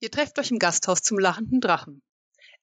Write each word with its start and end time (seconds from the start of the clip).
Ihr 0.00 0.10
trefft 0.10 0.38
euch 0.38 0.50
im 0.50 0.58
Gasthaus 0.58 1.02
zum 1.02 1.18
lachenden 1.18 1.60
Drachen. 1.60 2.02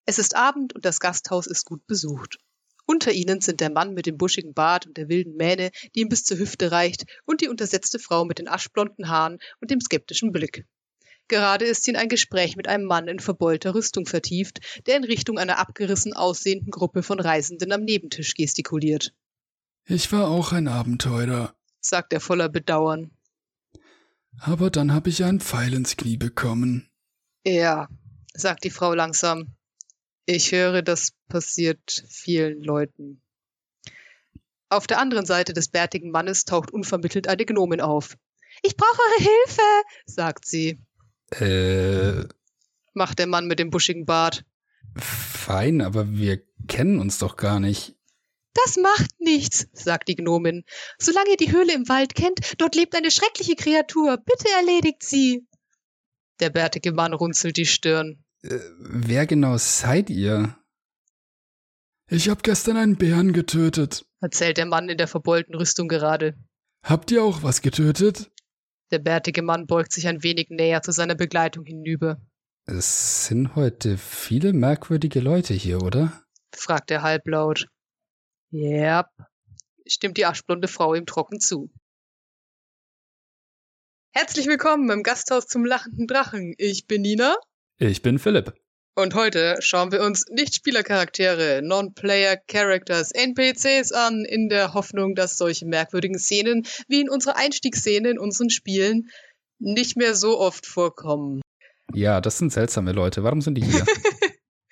Es 0.06 0.20
ist 0.20 0.36
Abend 0.36 0.74
und 0.74 0.86
das 0.86 1.00
Gasthaus 1.00 1.48
ist 1.48 1.66
gut 1.66 1.86
besucht. 1.88 2.38
Unter 2.86 3.12
ihnen 3.12 3.42
sind 3.42 3.60
der 3.62 3.72
Mann 3.72 3.94
mit 3.94 4.06
dem 4.06 4.18
buschigen 4.18 4.54
Bart 4.54 4.86
und 4.86 4.96
der 4.98 5.10
wilden 5.10 5.36
Mähne, 5.36 5.72
die 5.96 6.02
ihm 6.02 6.10
bis 6.10 6.24
zur 6.24 6.38
Hüfte 6.38 6.72
reicht, 6.72 7.06
und 7.26 7.42
die 7.42 7.50
untersetzte 7.50 7.98
Frau 7.98 8.26
mit 8.26 8.38
den 8.38 8.48
aschblonden 8.48 9.10
Haaren 9.10 9.40
und 9.60 9.72
dem 9.72 9.82
skeptischen 9.82 10.32
Blick. 10.32 10.66
Gerade 11.28 11.66
ist 11.66 11.84
sie 11.84 11.92
in 11.92 11.98
ein 11.98 12.10
Gespräch 12.10 12.56
mit 12.56 12.68
einem 12.68 12.86
Mann 12.86 13.08
in 13.08 13.20
verbeulter 13.20 13.74
Rüstung 13.74 14.06
vertieft, 14.06 14.84
der 14.86 14.98
in 14.98 15.04
Richtung 15.04 15.40
einer 15.40 15.58
abgerissen 15.58 16.14
aussehenden 16.14 16.70
Gruppe 16.70 17.02
von 17.02 17.20
Reisenden 17.20 17.72
am 17.72 17.82
Nebentisch 17.82 18.36
gestikuliert. 18.36 19.14
Ich 19.86 20.12
war 20.12 20.28
auch 20.28 20.52
ein 20.52 20.68
Abenteurer, 20.68 21.56
sagt 21.80 22.14
er 22.14 22.22
voller 22.22 22.50
Bedauern. 22.50 23.12
Aber 24.40 24.70
dann 24.70 24.94
habe 24.94 25.10
ich 25.10 25.24
einen 25.24 25.40
Pfeil 25.40 25.74
ins 25.74 25.98
Knie 25.98 26.18
bekommen. 26.18 26.92
Ja, 27.46 27.88
sagt 28.34 28.64
die 28.64 28.72
Frau 28.72 28.94
langsam. 28.94 29.56
Ich 30.26 30.52
höre, 30.52 30.82
das 30.82 31.14
passiert 31.30 32.04
vielen 32.10 32.64
Leuten. 32.64 33.22
Auf 34.70 34.88
der 34.88 35.00
anderen 35.00 35.28
Seite 35.28 35.54
des 35.54 35.68
bärtigen 35.68 36.10
Mannes 36.10 36.46
taucht 36.46 36.72
unvermittelt 36.72 37.28
eine 37.28 37.46
Gnomin 37.46 37.82
auf. 37.82 38.18
Ich 38.64 38.76
brauche 38.76 39.00
eure 39.00 39.30
Hilfe, 39.30 39.62
sagt 40.08 40.46
sie. 40.46 40.80
Äh. 41.32 42.28
Macht 42.94 43.20
der 43.20 43.28
Mann 43.28 43.48
mit 43.48 43.60
dem 43.60 43.70
buschigen 43.70 44.06
Bart. 44.06 44.44
Fein, 44.98 45.82
aber 45.82 46.12
wir 46.12 46.42
kennen 46.68 47.00
uns 47.00 47.20
doch 47.20 47.36
gar 47.38 47.60
nicht. 47.60 47.96
Das 48.54 48.78
macht 48.78 49.20
nichts, 49.20 49.68
sagt 49.74 50.08
die 50.08 50.16
Gnomin. 50.16 50.64
Solange 50.98 51.32
ihr 51.32 51.38
die 51.38 51.52
Höhle 51.52 51.74
im 51.74 51.90
Wald 51.90 52.16
kennt, 52.16 52.40
dort 52.58 52.76
lebt 52.76 52.96
eine 52.96 53.12
schreckliche 53.12 53.56
Kreatur. 53.56 54.18
Bitte 54.18 54.48
erledigt 54.58 55.04
sie. 55.04 55.46
Der 56.40 56.50
bärtige 56.50 56.92
Mann 56.92 57.14
runzelt 57.14 57.58
die 57.58 57.66
Stirn. 57.66 58.24
Äh, 58.44 58.60
wer 58.80 59.26
genau 59.26 59.58
seid 59.58 60.10
ihr? 60.10 60.58
Ich 62.08 62.30
hab 62.30 62.44
gestern 62.44 62.78
einen 62.78 62.98
Bären 62.98 63.34
getötet, 63.34 64.06
erzählt 64.22 64.58
der 64.58 64.68
Mann 64.68 64.90
in 64.90 64.98
der 64.98 65.08
verbeulten 65.08 65.56
Rüstung 65.56 65.88
gerade. 65.88 66.36
Habt 66.84 67.10
ihr 67.12 67.24
auch 67.24 67.42
was 67.42 67.62
getötet? 67.62 68.32
Der 68.92 69.00
bärtige 69.00 69.42
Mann 69.42 69.66
beugt 69.66 69.92
sich 69.92 70.08
ein 70.08 70.22
wenig 70.22 70.50
näher 70.50 70.84
zu 70.84 70.92
seiner 70.92 71.16
Begleitung 71.16 71.66
hinüber. 71.66 72.22
Es 72.68 73.26
sind 73.26 73.56
heute 73.56 73.98
viele 73.98 74.54
merkwürdige 74.54 75.20
Leute 75.20 75.54
hier, 75.54 75.82
oder? 75.82 76.22
fragt 76.56 76.92
er 76.92 77.02
halblaut. 77.02 77.68
Yep, 78.54 79.08
stimmt 79.88 80.18
die 80.18 80.26
aschblonde 80.26 80.68
Frau 80.68 80.94
ihm 80.94 81.06
trocken 81.06 81.40
zu. 81.40 81.72
Herzlich 84.18 84.48
willkommen 84.48 84.90
im 84.92 85.04
Gasthaus 85.04 85.46
zum 85.46 85.66
lachenden 85.66 86.08
Drachen. 86.08 86.54
Ich 86.58 86.88
bin 86.88 87.02
Nina. 87.02 87.36
Ich 87.80 88.02
bin 88.02 88.18
Philipp. 88.18 88.54
Und 88.96 89.14
heute 89.14 89.58
schauen 89.60 89.92
wir 89.92 90.02
uns 90.04 90.24
Nicht-Spieler-Charaktere, 90.32 91.60
Non-Player-Characters, 91.62 93.12
NPCs 93.12 93.92
an, 93.92 94.24
in 94.24 94.48
der 94.48 94.74
Hoffnung, 94.74 95.16
dass 95.16 95.38
solche 95.38 95.66
merkwürdigen 95.66 96.18
Szenen 96.18 96.66
wie 96.88 97.02
in 97.02 97.10
unserer 97.10 97.36
Einstiegsszene 97.36 98.10
in 98.10 98.18
unseren 98.18 98.50
Spielen 98.50 99.10
nicht 99.60 99.98
mehr 99.98 100.16
so 100.16 100.40
oft 100.40 100.66
vorkommen. 100.66 101.42
Ja, 101.94 102.22
das 102.22 102.38
sind 102.38 102.54
seltsame 102.54 102.94
Leute. 102.94 103.22
Warum 103.22 103.42
sind 103.42 103.56
die 103.56 103.66
hier? 103.66 103.84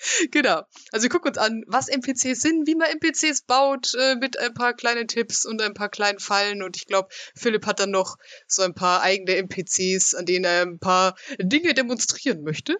genau. 0.32 0.64
Also 0.92 1.04
wir 1.04 1.09
gucken 1.09 1.30
uns 1.30 1.38
an, 1.38 1.64
was 1.68 1.88
NPCs 1.88 2.42
sind, 2.42 2.68
wie 2.68 2.76
man 2.76 2.90
NPCs 2.90 3.44
baut, 3.44 3.94
äh, 3.96 4.16
mit 4.16 4.38
ein 4.38 4.54
paar 4.54 4.73
kleinen 4.73 5.08
Tipps 5.08 5.46
und 5.46 5.62
ein 5.62 5.73
paar 5.73 5.90
kleinen 5.90 6.20
Fallen. 6.20 6.64
Und 6.64 6.76
ich 6.76 6.86
glaube, 6.86 7.09
Philipp 7.36 7.66
hat 7.66 7.80
dann 7.80 7.92
noch 7.92 8.18
so 8.48 8.64
ein 8.64 8.74
paar 8.74 9.02
eigene 9.02 9.36
NPCs, 9.38 10.16
an 10.16 10.26
denen 10.26 10.46
er 10.46 10.62
ein 10.64 10.80
paar 10.80 11.16
Dinge 11.40 11.74
demonstrieren 11.74 12.44
möchte. 12.44 12.78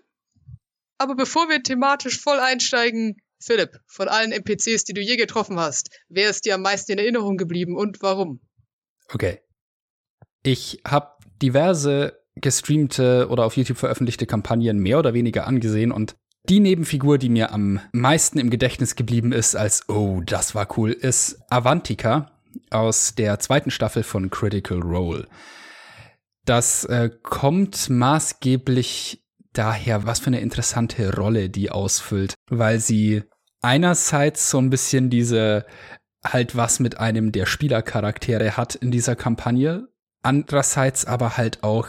Aber 0.98 1.16
bevor 1.16 1.50
wir 1.50 1.62
thematisch 1.64 2.20
voll 2.20 2.40
einsteigen, 2.40 3.18
Philipp, 3.40 3.80
von 3.88 4.08
allen 4.08 4.32
NPCs, 4.32 4.86
die 4.86 4.94
du 4.94 5.02
je 5.02 5.18
getroffen 5.18 5.60
hast, 5.60 5.90
wer 6.08 6.30
ist 6.30 6.46
dir 6.46 6.56
am 6.56 6.62
meisten 6.62 6.94
in 6.94 6.98
Erinnerung 6.98 7.36
geblieben 7.36 7.76
und 7.76 8.02
warum? 8.02 8.40
Okay. 9.12 9.42
Ich 10.44 10.82
habe 10.86 11.18
diverse 11.42 12.24
gestreamte 12.36 13.28
oder 13.30 13.46
auf 13.46 13.58
YouTube 13.58 13.78
veröffentlichte 13.78 14.26
Kampagnen 14.26 14.80
mehr 14.80 15.00
oder 15.00 15.14
weniger 15.14 15.46
angesehen 15.46 15.92
und 15.92 16.16
die 16.50 16.60
Nebenfigur, 16.60 17.18
die 17.18 17.30
mir 17.30 17.52
am 17.52 17.80
meisten 17.92 18.38
im 18.38 18.50
Gedächtnis 18.50 18.96
geblieben 18.96 19.32
ist, 19.32 19.56
als 19.56 19.88
oh, 19.88 20.22
das 20.26 20.56
war 20.56 20.68
cool, 20.78 20.92
ist 20.92 21.40
Avantika 21.50 22.32
aus 22.70 23.16
der 23.16 23.40
zweiten 23.40 23.72
Staffel 23.72 24.04
von 24.04 24.30
Critical 24.30 24.80
Role. 24.80 25.28
Das 26.46 26.84
äh, 26.86 27.10
kommt 27.24 27.90
maßgeblich 27.90 29.24
daher, 29.54 30.06
was 30.06 30.20
für 30.20 30.28
eine 30.28 30.42
interessante 30.42 31.16
Rolle 31.16 31.50
die 31.50 31.72
ausfüllt, 31.72 32.36
weil 32.50 32.80
sie 32.80 33.24
einerseits 33.62 34.50
so 34.50 34.58
ein 34.58 34.70
bisschen 34.70 35.10
diese 35.10 35.66
halt 36.26 36.56
was 36.56 36.80
mit 36.80 37.00
einem 37.00 37.32
der 37.32 37.46
Spielercharaktere 37.46 38.58
hat 38.58 38.76
in 38.76 38.92
dieser 38.92 39.16
Kampagne, 39.16 39.88
andererseits 40.22 41.06
aber 41.06 41.38
halt 41.38 41.64
auch 41.64 41.88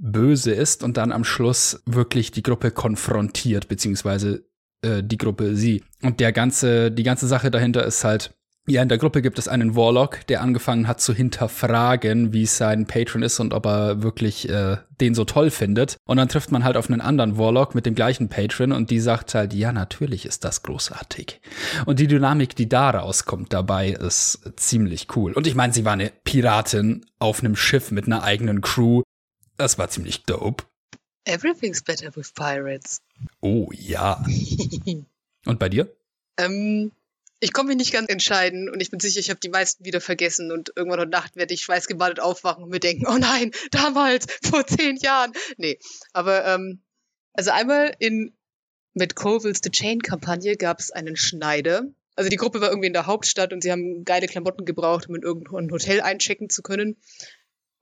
böse 0.00 0.52
ist 0.52 0.82
und 0.82 0.96
dann 0.96 1.12
am 1.12 1.24
Schluss 1.24 1.82
wirklich 1.86 2.30
die 2.30 2.42
Gruppe 2.42 2.70
konfrontiert, 2.70 3.68
beziehungsweise 3.68 4.44
äh, 4.82 5.02
die 5.02 5.18
Gruppe 5.18 5.54
sie. 5.54 5.82
Und 6.02 6.20
der 6.20 6.32
ganze, 6.32 6.90
die 6.90 7.02
ganze 7.02 7.26
Sache 7.26 7.50
dahinter 7.50 7.84
ist 7.84 8.04
halt, 8.04 8.34
ja, 8.68 8.80
in 8.80 8.88
der 8.88 8.98
Gruppe 8.98 9.22
gibt 9.22 9.40
es 9.40 9.48
einen 9.48 9.74
Warlock, 9.74 10.24
der 10.28 10.40
angefangen 10.40 10.86
hat 10.86 11.00
zu 11.00 11.12
hinterfragen, 11.12 12.32
wie 12.32 12.46
sein 12.46 12.86
Patron 12.86 13.22
ist 13.22 13.40
und 13.40 13.54
ob 13.54 13.66
er 13.66 14.04
wirklich 14.04 14.48
äh, 14.48 14.76
den 15.00 15.16
so 15.16 15.24
toll 15.24 15.50
findet. 15.50 15.96
Und 16.06 16.18
dann 16.18 16.28
trifft 16.28 16.52
man 16.52 16.62
halt 16.62 16.76
auf 16.76 16.88
einen 16.88 17.00
anderen 17.00 17.36
Warlock 17.36 17.74
mit 17.74 17.86
dem 17.86 17.96
gleichen 17.96 18.28
Patron 18.28 18.70
und 18.70 18.90
die 18.90 19.00
sagt 19.00 19.34
halt, 19.34 19.52
ja, 19.52 19.72
natürlich 19.72 20.26
ist 20.26 20.44
das 20.44 20.62
großartig. 20.62 21.40
Und 21.86 21.98
die 21.98 22.06
Dynamik, 22.06 22.54
die 22.54 22.68
da 22.68 22.90
rauskommt 22.90 23.52
dabei, 23.52 23.90
ist 23.90 24.52
ziemlich 24.54 25.08
cool. 25.16 25.32
Und 25.32 25.48
ich 25.48 25.56
meine, 25.56 25.72
sie 25.72 25.84
war 25.84 25.94
eine 25.94 26.12
Piratin 26.22 27.04
auf 27.18 27.40
einem 27.40 27.56
Schiff 27.56 27.90
mit 27.90 28.06
einer 28.06 28.22
eigenen 28.22 28.60
Crew. 28.60 29.02
Das 29.62 29.78
war 29.78 29.88
ziemlich 29.88 30.24
dope. 30.24 30.64
Everything's 31.24 31.84
better 31.84 32.10
with 32.16 32.32
pirates. 32.34 33.00
Oh 33.40 33.70
ja. 33.72 34.20
und 35.46 35.60
bei 35.60 35.68
dir? 35.68 35.96
Ähm, 36.36 36.90
ich 37.38 37.52
komme 37.52 37.68
mich 37.68 37.76
nicht 37.76 37.92
ganz 37.92 38.08
entscheiden 38.08 38.68
und 38.68 38.80
ich 38.80 38.90
bin 38.90 38.98
sicher, 38.98 39.20
ich 39.20 39.30
habe 39.30 39.38
die 39.38 39.50
meisten 39.50 39.84
wieder 39.84 40.00
vergessen 40.00 40.50
und 40.50 40.72
irgendwann 40.74 40.98
heute 40.98 41.12
Nacht 41.12 41.36
werde 41.36 41.54
ich 41.54 41.62
schweißgebadet 41.62 42.18
aufwachen 42.18 42.64
und 42.64 42.70
mir 42.70 42.80
denken, 42.80 43.06
oh 43.06 43.18
nein, 43.18 43.52
damals, 43.70 44.26
vor 44.42 44.66
zehn 44.66 44.96
Jahren. 44.96 45.32
Nee, 45.58 45.78
aber 46.12 46.44
ähm, 46.44 46.82
also 47.32 47.52
einmal 47.52 47.94
in 48.00 48.36
mit 48.94 49.14
Colville's 49.14 49.60
The 49.62 49.70
Chain-Kampagne 49.70 50.56
gab 50.56 50.80
es 50.80 50.90
einen 50.90 51.14
Schneider. 51.14 51.84
Also 52.16 52.28
die 52.30 52.36
Gruppe 52.36 52.60
war 52.60 52.70
irgendwie 52.70 52.88
in 52.88 52.94
der 52.94 53.06
Hauptstadt 53.06 53.52
und 53.52 53.62
sie 53.62 53.70
haben 53.70 54.04
geile 54.04 54.26
Klamotten 54.26 54.64
gebraucht, 54.64 55.08
um 55.08 55.14
in 55.14 55.22
irgendein 55.22 55.70
Hotel 55.70 56.00
einchecken 56.00 56.50
zu 56.50 56.62
können. 56.62 56.96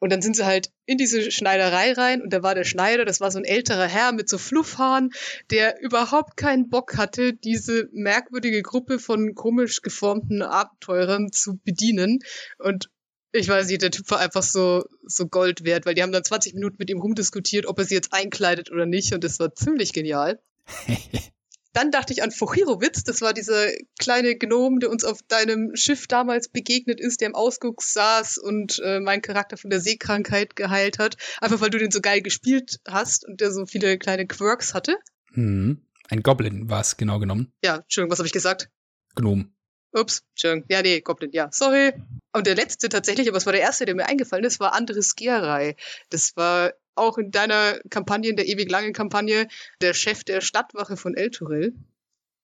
Und 0.00 0.10
dann 0.10 0.22
sind 0.22 0.34
sie 0.34 0.46
halt 0.46 0.70
in 0.86 0.98
diese 0.98 1.30
Schneiderei 1.30 1.92
rein 1.92 2.22
und 2.22 2.32
da 2.32 2.42
war 2.42 2.54
der 2.54 2.64
Schneider, 2.64 3.04
das 3.04 3.20
war 3.20 3.30
so 3.30 3.38
ein 3.38 3.44
älterer 3.44 3.86
Herr 3.86 4.12
mit 4.12 4.28
so 4.28 4.38
Fluffhaaren, 4.38 5.10
der 5.50 5.80
überhaupt 5.82 6.36
keinen 6.36 6.70
Bock 6.70 6.96
hatte, 6.96 7.34
diese 7.34 7.88
merkwürdige 7.92 8.62
Gruppe 8.62 8.98
von 8.98 9.34
komisch 9.34 9.82
geformten 9.82 10.42
Abenteurern 10.42 11.30
zu 11.32 11.60
bedienen. 11.64 12.20
Und 12.58 12.90
ich 13.32 13.46
weiß 13.46 13.68
nicht, 13.68 13.82
der 13.82 13.90
Typ 13.90 14.10
war 14.10 14.18
einfach 14.18 14.42
so, 14.42 14.84
so 15.04 15.28
Gold 15.28 15.64
wert, 15.64 15.86
weil 15.86 15.94
die 15.94 16.02
haben 16.02 16.12
dann 16.12 16.24
20 16.24 16.54
Minuten 16.54 16.76
mit 16.78 16.90
ihm 16.90 17.00
rumdiskutiert, 17.00 17.66
ob 17.66 17.78
er 17.78 17.84
sie 17.84 17.94
jetzt 17.94 18.12
einkleidet 18.12 18.72
oder 18.72 18.86
nicht 18.86 19.12
und 19.14 19.22
das 19.22 19.38
war 19.38 19.54
ziemlich 19.54 19.92
genial. 19.92 20.40
Dann 21.72 21.91
dachte 21.91 22.12
ich 22.12 22.22
an 22.22 22.32
Fochirowitz, 22.32 23.04
das 23.04 23.20
war 23.20 23.32
dieser 23.32 23.69
kleine 23.98 24.36
Gnom, 24.36 24.81
der 24.81 24.91
uns 24.91 25.04
auf 25.04 25.20
deinem 25.28 25.76
Schiff 25.76 26.08
damals 26.08 26.48
begegnet 26.48 27.00
ist, 27.00 27.20
der 27.20 27.28
im 27.28 27.34
Ausguck 27.34 27.82
saß 27.82 28.38
und 28.38 28.81
äh, 28.84 28.98
meinen 28.98 29.22
Charakter 29.22 29.56
von 29.56 29.70
der 29.70 29.80
Seekrankheit 29.80 30.56
geheilt 30.56 30.98
hat. 30.98 31.16
Einfach 31.41 31.60
weil 31.60 31.70
du 31.70 31.78
den 31.78 31.92
so 31.92 32.00
geil 32.00 32.22
gespielt 32.22 32.80
hast 32.88 33.26
und 33.26 33.41
der 33.41 33.53
so 33.53 33.66
viele 33.66 33.98
kleine 33.98 34.26
Quirks 34.26 34.75
hatte. 34.75 34.97
Hm. 35.33 35.80
Ein 36.09 36.22
Goblin 36.24 36.68
war 36.68 36.80
es 36.80 36.97
genau 36.97 37.21
genommen. 37.21 37.53
Ja, 37.62 37.77
Entschuldigung, 37.77 38.10
was 38.10 38.18
habe 38.18 38.27
ich 38.27 38.33
gesagt? 38.33 38.68
Gnom. 39.15 39.53
Ups, 39.92 40.22
Entschuldigung. 40.31 40.66
Ja, 40.69 40.83
nee, 40.83 41.01
Goblin, 41.01 41.31
ja. 41.33 41.48
Sorry. 41.51 41.92
Und 42.33 42.47
der 42.47 42.54
letzte 42.54 42.89
tatsächlich, 42.89 43.28
aber 43.28 43.39
es 43.39 43.47
war 43.47 43.53
der 43.53 43.63
erste, 43.63 43.87
der 43.87 43.95
mir 43.95 44.07
eingefallen 44.07 44.45
ist, 44.45 44.60
war 44.60 44.75
Andres 44.75 45.16
Gierei. 45.16 45.77
Das 46.10 46.37
war 46.37 46.72
auch 46.95 47.19
in 47.19 47.31
deiner 47.31 47.81
Kampagne, 47.91 48.31
in 48.31 48.37
der 48.37 48.47
ewig 48.47 48.71
langen 48.71 48.92
Kampagne, 48.92 49.48
der 49.81 49.95
Chef 49.95 50.22
der 50.25 50.41
Stadtwache 50.41 50.97
von 50.97 51.16
Elturel. 51.16 51.75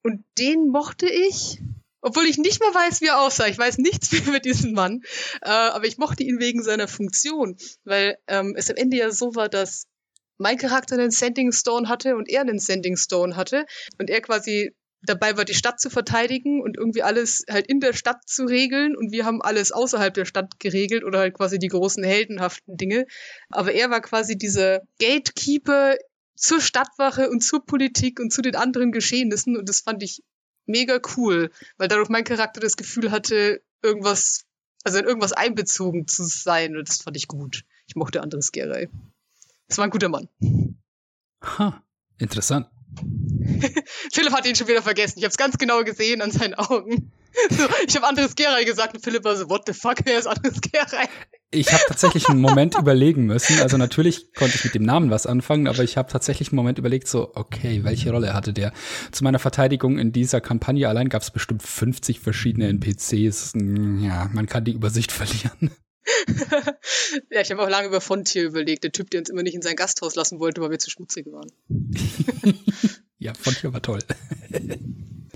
Und 0.03 0.25
den 0.39 0.69
mochte 0.69 1.09
ich, 1.09 1.61
obwohl 2.01 2.27
ich 2.27 2.39
nicht 2.39 2.61
mehr 2.61 2.75
weiß, 2.75 3.01
wie 3.01 3.07
er 3.07 3.21
aussah. 3.21 3.47
Ich 3.47 3.59
weiß 3.59 3.79
nichts 3.79 4.13
mehr 4.13 4.27
über 4.27 4.41
diesen 4.41 4.73
Mann. 4.73 5.03
Äh, 5.43 5.51
aber 5.51 5.87
ich 5.87 5.99
mochte 5.99 6.25
ihn 6.25 6.41
wegen 6.41 6.63
seiner 6.63 6.89
Funktion, 6.89 7.57
weil 7.85 8.19
ähm, 8.27 8.55
es 8.57 8.71
am 8.71 8.77
Ende 8.77 8.97
ja 8.97 9.11
so 9.11 9.35
war, 9.35 9.49
dass 9.49 9.87
mein 10.39 10.59
Charakter 10.59 10.97
einen 10.97 11.11
Sending 11.11 11.53
Stone 11.53 11.89
hatte 11.89 12.17
und 12.17 12.29
er 12.29 12.43
einen 12.43 12.59
Sending 12.59 12.97
Stone 12.97 13.37
hatte 13.37 13.67
und 13.99 14.11
er 14.11 14.21
quasi 14.21 14.75
dabei 15.03 15.37
war, 15.37 15.45
die 15.45 15.55
Stadt 15.55 15.81
zu 15.81 15.91
verteidigen 15.91 16.63
und 16.63 16.77
irgendwie 16.77 17.03
alles 17.03 17.45
halt 17.49 17.67
in 17.67 17.81
der 17.81 17.93
Stadt 17.93 18.23
zu 18.27 18.45
regeln. 18.45 18.97
Und 18.97 19.13
wir 19.13 19.25
haben 19.25 19.43
alles 19.43 19.73
außerhalb 19.73 20.15
der 20.15 20.25
Stadt 20.25 20.59
geregelt 20.59 21.05
oder 21.05 21.21
halt 21.21 21.35
quasi 21.35 21.59
die 21.59 21.69
großen 21.69 22.03
heldenhaften 22.03 22.77
Dinge. 22.77 23.07
Aber 23.51 23.73
er 23.73 23.91
war 23.91 24.01
quasi 24.01 24.37
dieser 24.37 24.83
Gatekeeper 24.99 25.97
zur 26.37 26.61
Stadtwache 26.61 27.31
und 27.31 27.41
zur 27.41 27.65
Politik 27.65 28.21
und 28.21 28.33
zu 28.33 28.43
den 28.43 28.57
anderen 28.57 28.93
Geschehnissen 28.93 29.57
und 29.57 29.69
das 29.69 29.81
fand 29.81 30.03
ich 30.03 30.23
mega 30.67 31.01
cool, 31.17 31.51
weil 31.79 31.89
dadurch 31.89 32.09
mein 32.09 32.25
Charakter 32.25 32.61
das 32.61 32.77
Gefühl 32.77 33.11
hatte, 33.11 33.63
irgendwas, 33.83 34.45
also 34.85 34.99
in 34.99 35.07
irgendwas 35.07 35.33
einbezogen 35.33 36.07
zu 36.07 36.25
sein 36.25 36.77
und 36.77 36.89
das 36.89 37.03
fand 37.03 37.17
ich 37.17 37.29
gut. 37.29 37.65
Ich 37.87 37.97
mochte 37.97 38.21
Andres 38.21 38.53
Geray. 38.53 38.89
Das 39.69 39.79
war 39.79 39.85
ein 39.85 39.91
guter 39.91 40.09
Mann. 40.09 40.29
Ha, 41.43 41.83
interessant. 42.19 42.69
Philipp 44.13 44.33
hat 44.33 44.47
ihn 44.47 44.57
schon 44.57 44.69
wieder 44.69 44.83
vergessen. 44.83 45.19
Ich 45.19 45.25
habe 45.25 45.31
es 45.31 45.37
ganz 45.37 45.59
genau 45.59 45.85
gesehen 45.85 46.23
an 46.23 46.31
seinen 46.31 46.55
Augen. 46.55 47.13
So, 47.51 47.65
ich 47.87 47.95
habe 47.95 48.07
Andres 48.07 48.35
Geray 48.35 48.65
gesagt 48.65 48.95
und 48.95 49.05
Philipp 49.05 49.25
war 49.25 49.37
so, 49.37 49.51
what 49.51 49.65
the 49.67 49.75
fuck, 49.75 49.97
wer 50.05 50.19
ist 50.19 50.27
Andres 50.27 50.59
Geray? 50.59 51.07
Ich 51.51 51.71
habe 51.71 51.83
tatsächlich 51.87 52.29
einen 52.31 52.41
Moment 52.41 52.75
überlegen 52.79 53.27
müssen. 53.27 53.61
Also 53.61 53.77
natürlich 53.77 54.33
konnte 54.33 54.57
ich 54.57 54.65
mit 54.65 54.75
dem 54.75 54.85
Namen 54.85 55.11
was 55.11 55.27
anfangen, 55.27 55.69
aber 55.69 55.85
ich 55.85 55.99
habe 55.99 56.11
tatsächlich 56.11 56.49
einen 56.49 56.57
Moment 56.57 56.79
überlegt, 56.79 57.09
so, 57.09 57.33
okay, 57.35 57.85
welche 57.85 58.11
Rolle 58.11 58.33
hatte 58.33 58.55
der? 58.55 58.73
Zu 59.13 59.23
meiner 59.23 59.39
Verteidigung 59.39 59.99
in 59.99 60.13
dieser 60.13 60.41
Kampagne 60.41 60.89
allein 60.89 61.11
gab 61.11 61.21
es 61.21 61.31
bestimmt 61.31 61.63
50 61.63 62.21
verschiedene 62.21 62.69
NPCs. 62.69 63.53
Ja, 64.01 64.31
man 64.33 64.47
kann 64.47 64.65
die 64.65 64.73
Übersicht 64.73 65.13
verlieren. 65.13 65.71
ja, 67.31 67.41
ich 67.41 67.51
habe 67.51 67.63
auch 67.63 67.69
lange 67.69 67.89
über 67.89 68.01
Fontier 68.01 68.45
überlegt, 68.45 68.85
der 68.85 68.93
Typ, 68.93 69.11
der 69.11 69.21
uns 69.21 69.29
immer 69.29 69.43
nicht 69.43 69.55
in 69.55 69.63
sein 69.63 69.77
Gasthaus 69.77 70.15
lassen 70.15 70.39
wollte, 70.39 70.61
weil 70.61 70.71
wir 70.71 70.79
zu 70.79 70.91
schmutzig 70.91 71.27
waren. 71.27 71.51
ja, 73.19 73.35
Fontier 73.35 73.73
war 73.73 73.83
toll. 73.83 74.01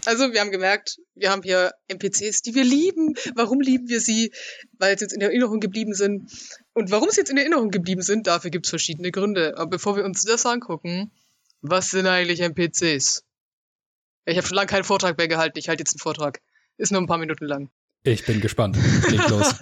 Also, 0.06 0.32
wir 0.32 0.40
haben 0.40 0.50
gemerkt, 0.50 0.98
wir 1.14 1.30
haben 1.30 1.42
hier 1.42 1.72
NPCs, 1.88 2.40
die 2.40 2.54
wir 2.54 2.64
lieben. 2.64 3.16
Warum 3.34 3.60
lieben 3.60 3.88
wir 3.90 4.00
sie? 4.00 4.32
Weil 4.78 4.98
sie 4.98 5.04
jetzt 5.04 5.12
in 5.12 5.20
Erinnerung 5.20 5.60
geblieben 5.60 5.92
sind. 5.92 6.32
Und 6.72 6.90
warum 6.90 7.10
sie 7.10 7.20
jetzt 7.20 7.30
in 7.30 7.36
Erinnerung 7.36 7.70
geblieben 7.70 8.00
sind, 8.00 8.26
dafür 8.26 8.50
gibt 8.50 8.64
es 8.64 8.70
verschiedene 8.70 9.10
Gründe. 9.10 9.58
Aber 9.58 9.68
bevor 9.68 9.96
wir 9.96 10.06
uns 10.06 10.22
das 10.22 10.46
angucken, 10.46 11.10
was 11.60 11.90
sind 11.90 12.06
eigentlich 12.06 12.40
NPCs? 12.40 13.24
Ich 14.24 14.36
habe 14.38 14.46
schon 14.46 14.56
lange 14.56 14.68
keinen 14.68 14.84
Vortrag 14.84 15.18
mehr 15.18 15.28
gehalten. 15.28 15.58
Ich 15.58 15.68
halte 15.68 15.82
jetzt 15.82 15.92
einen 15.92 16.00
Vortrag. 16.00 16.40
Ist 16.78 16.92
nur 16.92 17.00
ein 17.02 17.06
paar 17.06 17.18
Minuten 17.18 17.44
lang. 17.44 17.70
Ich 18.02 18.24
bin 18.24 18.40
gespannt. 18.40 18.78
Leg 19.08 19.28
los. 19.28 19.54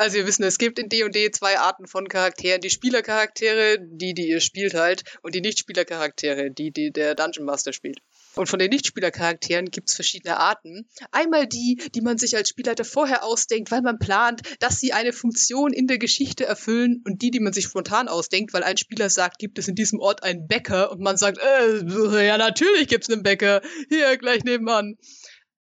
Also 0.00 0.16
wir 0.16 0.26
wissen, 0.26 0.44
es 0.44 0.56
gibt 0.56 0.78
in 0.78 0.88
D&D 0.88 1.30
zwei 1.30 1.58
Arten 1.58 1.86
von 1.86 2.08
Charakteren. 2.08 2.62
Die 2.62 2.70
Spielercharaktere, 2.70 3.76
die, 3.82 4.14
die 4.14 4.30
ihr 4.30 4.40
spielt 4.40 4.72
halt, 4.72 5.04
und 5.20 5.34
die 5.34 5.42
Nicht-Spielercharaktere, 5.42 6.50
die, 6.50 6.70
die 6.70 6.90
der 6.90 7.14
Dungeon 7.14 7.44
Master 7.44 7.74
spielt. 7.74 8.00
Und 8.36 8.48
von 8.48 8.58
den 8.58 8.70
Nichtspielercharakteren 8.70 9.70
gibt 9.70 9.88
es 9.88 9.96
verschiedene 9.96 10.38
Arten. 10.38 10.88
Einmal 11.10 11.46
die, 11.46 11.82
die 11.94 12.00
man 12.00 12.16
sich 12.16 12.36
als 12.36 12.48
Spielleiter 12.48 12.84
vorher 12.84 13.24
ausdenkt, 13.24 13.70
weil 13.70 13.82
man 13.82 13.98
plant, 13.98 14.42
dass 14.60 14.78
sie 14.78 14.92
eine 14.92 15.12
Funktion 15.12 15.72
in 15.72 15.88
der 15.88 15.98
Geschichte 15.98 16.46
erfüllen 16.46 17.02
und 17.04 17.22
die, 17.22 17.30
die 17.30 17.40
man 17.40 17.52
sich 17.52 17.64
spontan 17.64 18.08
ausdenkt, 18.08 18.52
weil 18.52 18.62
ein 18.62 18.76
Spieler 18.76 19.10
sagt, 19.10 19.38
gibt 19.38 19.58
es 19.58 19.66
in 19.66 19.74
diesem 19.74 19.98
Ort 19.98 20.22
einen 20.22 20.46
Bäcker 20.46 20.92
und 20.92 21.00
man 21.00 21.16
sagt, 21.16 21.38
äh, 21.38 22.26
ja 22.26 22.38
natürlich 22.38 22.86
gibt 22.86 23.04
es 23.04 23.12
einen 23.12 23.24
Bäcker, 23.24 23.62
hier 23.88 24.16
gleich 24.16 24.44
nebenan. 24.44 24.96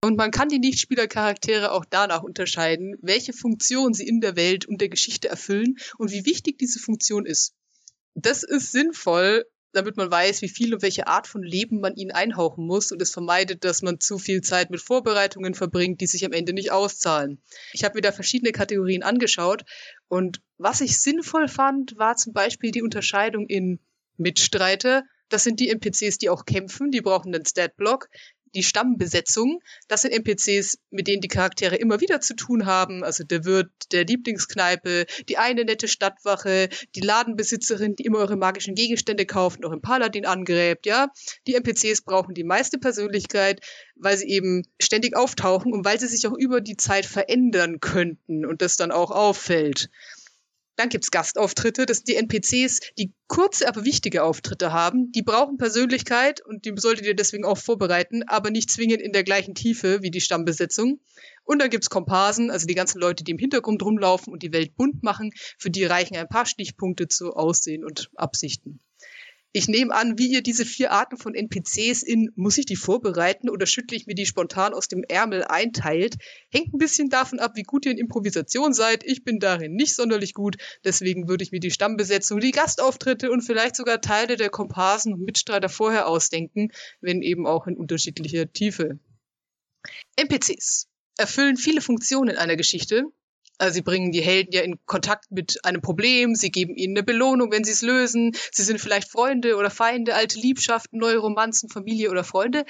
Und 0.04 0.18
man 0.18 0.32
kann 0.32 0.50
die 0.50 0.58
Nichtspielercharaktere 0.58 1.72
auch 1.72 1.86
danach 1.88 2.24
unterscheiden, 2.24 2.96
welche 3.02 3.34
Funktion 3.34 3.94
sie 3.94 4.08
in 4.08 4.20
der 4.20 4.36
Welt 4.36 4.66
und 4.66 4.82
der 4.82 4.90
Geschichte 4.90 5.30
erfüllen 5.30 5.78
und 6.00 6.12
wie 6.12 6.26
wichtig 6.26 6.58
diese 6.58 6.80
Funktion 6.80 7.28
ist. 7.28 7.54
Das 8.16 8.42
ist 8.42 8.72
sinnvoll, 8.72 9.46
damit 9.74 9.98
man 9.98 10.10
weiß, 10.10 10.42
wie 10.42 10.50
viel 10.50 10.74
und 10.74 10.82
welche 10.82 11.06
Art 11.08 11.28
von 11.28 11.44
Leben 11.44 11.80
man 11.80 11.96
ihnen 11.96 12.12
einhauchen 12.12 12.66
muss 12.66 12.92
und 12.92 13.02
es 13.02 13.12
vermeidet, 13.12 13.64
dass 13.64 13.84
man 13.84 14.00
zu 14.00 14.18
viel 14.18 14.42
Zeit 14.42 14.72
mit 14.72 14.82
Vorbereitungen 14.82 15.54
verbringt, 15.54 16.02
die 16.02 16.08
sich 16.08 16.26
am 16.26 16.34
Ende 16.34 16.54
nicht 16.54 16.72
auszahlen. 16.72 17.42
Ich 17.72 17.84
habe 17.84 17.96
mir 17.96 18.02
da 18.02 18.12
verschiedene 18.12 18.52
Kategorien 18.52 19.04
angeschaut 19.04 19.64
und 20.08 20.42
was 20.58 20.82
ich 20.82 21.00
sinnvoll 21.00 21.48
fand, 21.48 21.98
war 21.98 22.16
zum 22.16 22.34
Beispiel 22.34 22.72
die 22.72 22.82
Unterscheidung 22.82 23.48
in 23.48 23.80
Mitstreiter. 24.18 25.04
Das 25.30 25.44
sind 25.44 25.60
die 25.60 25.70
NPCs, 25.70 26.18
die 26.18 26.30
auch 26.30 26.46
kämpfen, 26.46 26.92
die 26.92 27.02
brauchen 27.02 27.34
einen 27.34 27.46
Statblock 27.46 28.10
die 28.56 28.64
Stammbesetzung. 28.64 29.62
Das 29.88 30.02
sind 30.02 30.12
NPCs, 30.12 30.78
mit 30.90 31.08
denen 31.08 31.22
die 31.22 31.28
Charaktere 31.28 31.76
immer 31.76 32.02
wieder 32.02 32.22
zu 32.22 32.36
tun 32.36 32.66
haben. 32.66 33.04
Also 33.04 33.24
der 33.24 33.46
Wirt 33.46 33.72
der 33.92 34.06
Lieblingskneipe, 34.06 35.06
die 35.30 35.38
eine 35.38 35.66
nette 35.66 35.88
Stadtwache, 35.88 36.70
die 36.96 37.02
Ladenbesitzerin, 37.02 37.96
die 37.96 38.06
immer 38.06 38.20
eure 38.20 38.36
magischen 38.36 38.76
Gegenstände 38.76 39.26
kauft 39.26 39.60
und 39.60 39.66
euren 39.66 39.82
Paladin 39.82 40.26
angräbt, 40.26 40.86
ja. 40.86 41.12
Die 41.48 41.56
NPCs 41.56 42.02
brauchen 42.02 42.34
die 42.34 42.44
meiste 42.44 42.78
Persönlichkeit, 42.78 43.62
weil 43.96 44.18
sie 44.18 44.28
eben 44.28 44.64
ständig 44.82 45.16
auftauchen 45.16 45.74
und 45.74 45.86
weil 45.86 46.00
sie 46.00 46.08
sich 46.08 46.28
auch 46.28 46.38
über 46.38 46.62
die 46.62 46.78
Zeit 46.78 47.06
verändern 47.06 47.80
könnten 47.80 48.46
und 48.46 48.62
das 48.62 48.78
dann 48.78 48.92
auch 48.92 49.12
auffällt. 49.12 49.90
Dann 50.82 50.90
gibt's 50.90 51.12
Gastauftritte, 51.12 51.86
das 51.86 51.98
sind 51.98 52.08
die 52.08 52.16
NPCs, 52.16 52.80
die 52.98 53.14
kurze, 53.28 53.68
aber 53.68 53.86
wichtige 53.86 54.24
Auftritte 54.24 54.74
haben. 54.74 55.12
Die 55.12 55.22
brauchen 55.22 55.58
Persönlichkeit 55.58 56.44
und 56.44 56.66
die 56.66 56.74
solltet 56.76 57.06
ihr 57.06 57.16
deswegen 57.16 57.46
auch 57.46 57.60
vorbereiten, 57.60 58.24
aber 58.26 58.50
nicht 58.50 58.72
zwingend 58.72 59.00
in 59.00 59.12
der 59.12 59.24
gleichen 59.24 59.54
Tiefe 59.54 60.02
wie 60.02 60.10
die 60.10 60.22
Stammbesetzung. 60.22 61.00
Und 61.44 61.62
dann 61.62 61.70
gibt's 61.70 61.92
Komparsen, 61.92 62.50
also 62.50 62.66
die 62.66 62.74
ganzen 62.74 63.00
Leute, 63.00 63.24
die 63.24 63.30
im 63.30 63.38
Hintergrund 63.38 63.84
rumlaufen 63.84 64.34
und 64.34 64.42
die 64.42 64.54
Welt 64.54 64.76
bunt 64.76 65.04
machen. 65.04 65.30
Für 65.60 65.70
die 65.70 65.86
reichen 65.86 66.18
ein 66.18 66.28
paar 66.28 66.48
Stichpunkte 66.48 67.08
zu 67.08 67.34
Aussehen 67.36 67.86
und 67.86 68.10
Absichten. 68.16 68.80
Ich 69.54 69.68
nehme 69.68 69.94
an, 69.94 70.18
wie 70.18 70.32
ihr 70.32 70.42
diese 70.42 70.66
vier 70.66 70.94
Arten 70.94 71.18
von 71.18 71.36
NPCs 71.36 72.04
in 72.04 72.32
muss 72.36 72.58
ich 72.58 72.66
die 72.66 72.78
vorbereiten 72.78 73.50
oder 73.50 73.66
schüttle 73.66 73.98
ich 73.98 74.08
mir 74.08 74.16
die 74.16 74.26
spontan 74.26 74.74
aus 74.74 74.88
dem 74.88 75.04
Ärmel 75.04 75.44
einteilt, 75.44 76.16
hängt 76.50 76.74
ein 76.74 76.78
bisschen 76.78 77.10
davon 77.10 77.40
ab, 77.40 77.52
wie 77.56 77.64
gut 77.64 77.86
ihr 77.86 77.92
in 77.92 77.98
Improvisation 77.98 78.74
seid. 78.74 79.04
Ich 79.04 79.26
bin 79.26 79.40
darin 79.40 79.74
nicht 79.74 79.94
sonderlich 79.94 80.34
gut, 80.34 80.56
deswegen 80.86 81.28
würde 81.28 81.44
ich 81.44 81.52
mir 81.52 81.60
die 81.60 81.70
Stammbesetzung, 81.70 82.40
die 82.40 82.52
Gastauftritte 82.52 83.30
und 83.30 83.42
vielleicht 83.42 83.76
sogar 83.76 84.00
Teile 84.00 84.38
der 84.38 84.50
Komparsen 84.50 85.14
und 85.14 85.26
Mitstreiter 85.26 85.68
vorher 85.68 86.08
ausdenken, 86.08 86.72
wenn 87.02 87.22
eben 87.22 87.46
auch 87.46 87.68
in 87.68 87.76
unterschiedlicher 87.76 88.50
Tiefe. 88.54 89.00
NPCs 90.16 90.88
erfüllen 91.18 91.58
viele 91.58 91.82
Funktionen 91.82 92.30
in 92.30 92.38
einer 92.38 92.56
Geschichte, 92.56 93.12
sie 93.70 93.82
bringen 93.82 94.12
die 94.12 94.22
Helden 94.22 94.52
ja 94.52 94.62
in 94.62 94.80
Kontakt 94.86 95.32
mit 95.32 95.64
einem 95.64 95.82
Problem, 95.82 96.36
sie 96.36 96.52
geben 96.52 96.76
ihnen 96.76 96.98
eine 96.98 97.04
Belohnung, 97.04 97.52
wenn 97.52 97.64
sie 97.64 97.72
es 97.72 97.82
lösen. 97.82 98.36
Sie 98.52 98.64
sind 98.64 98.80
vielleicht 98.80 99.12
Freunde 99.12 99.58
oder 99.58 99.70
Feinde, 99.70 100.16
alte 100.16 100.40
Liebschaften, 100.40 101.00
neue 101.00 101.18
Romanzen, 101.18 101.70
Familie 101.70 102.10
oder 102.10 102.24
Freunde. 102.24 102.66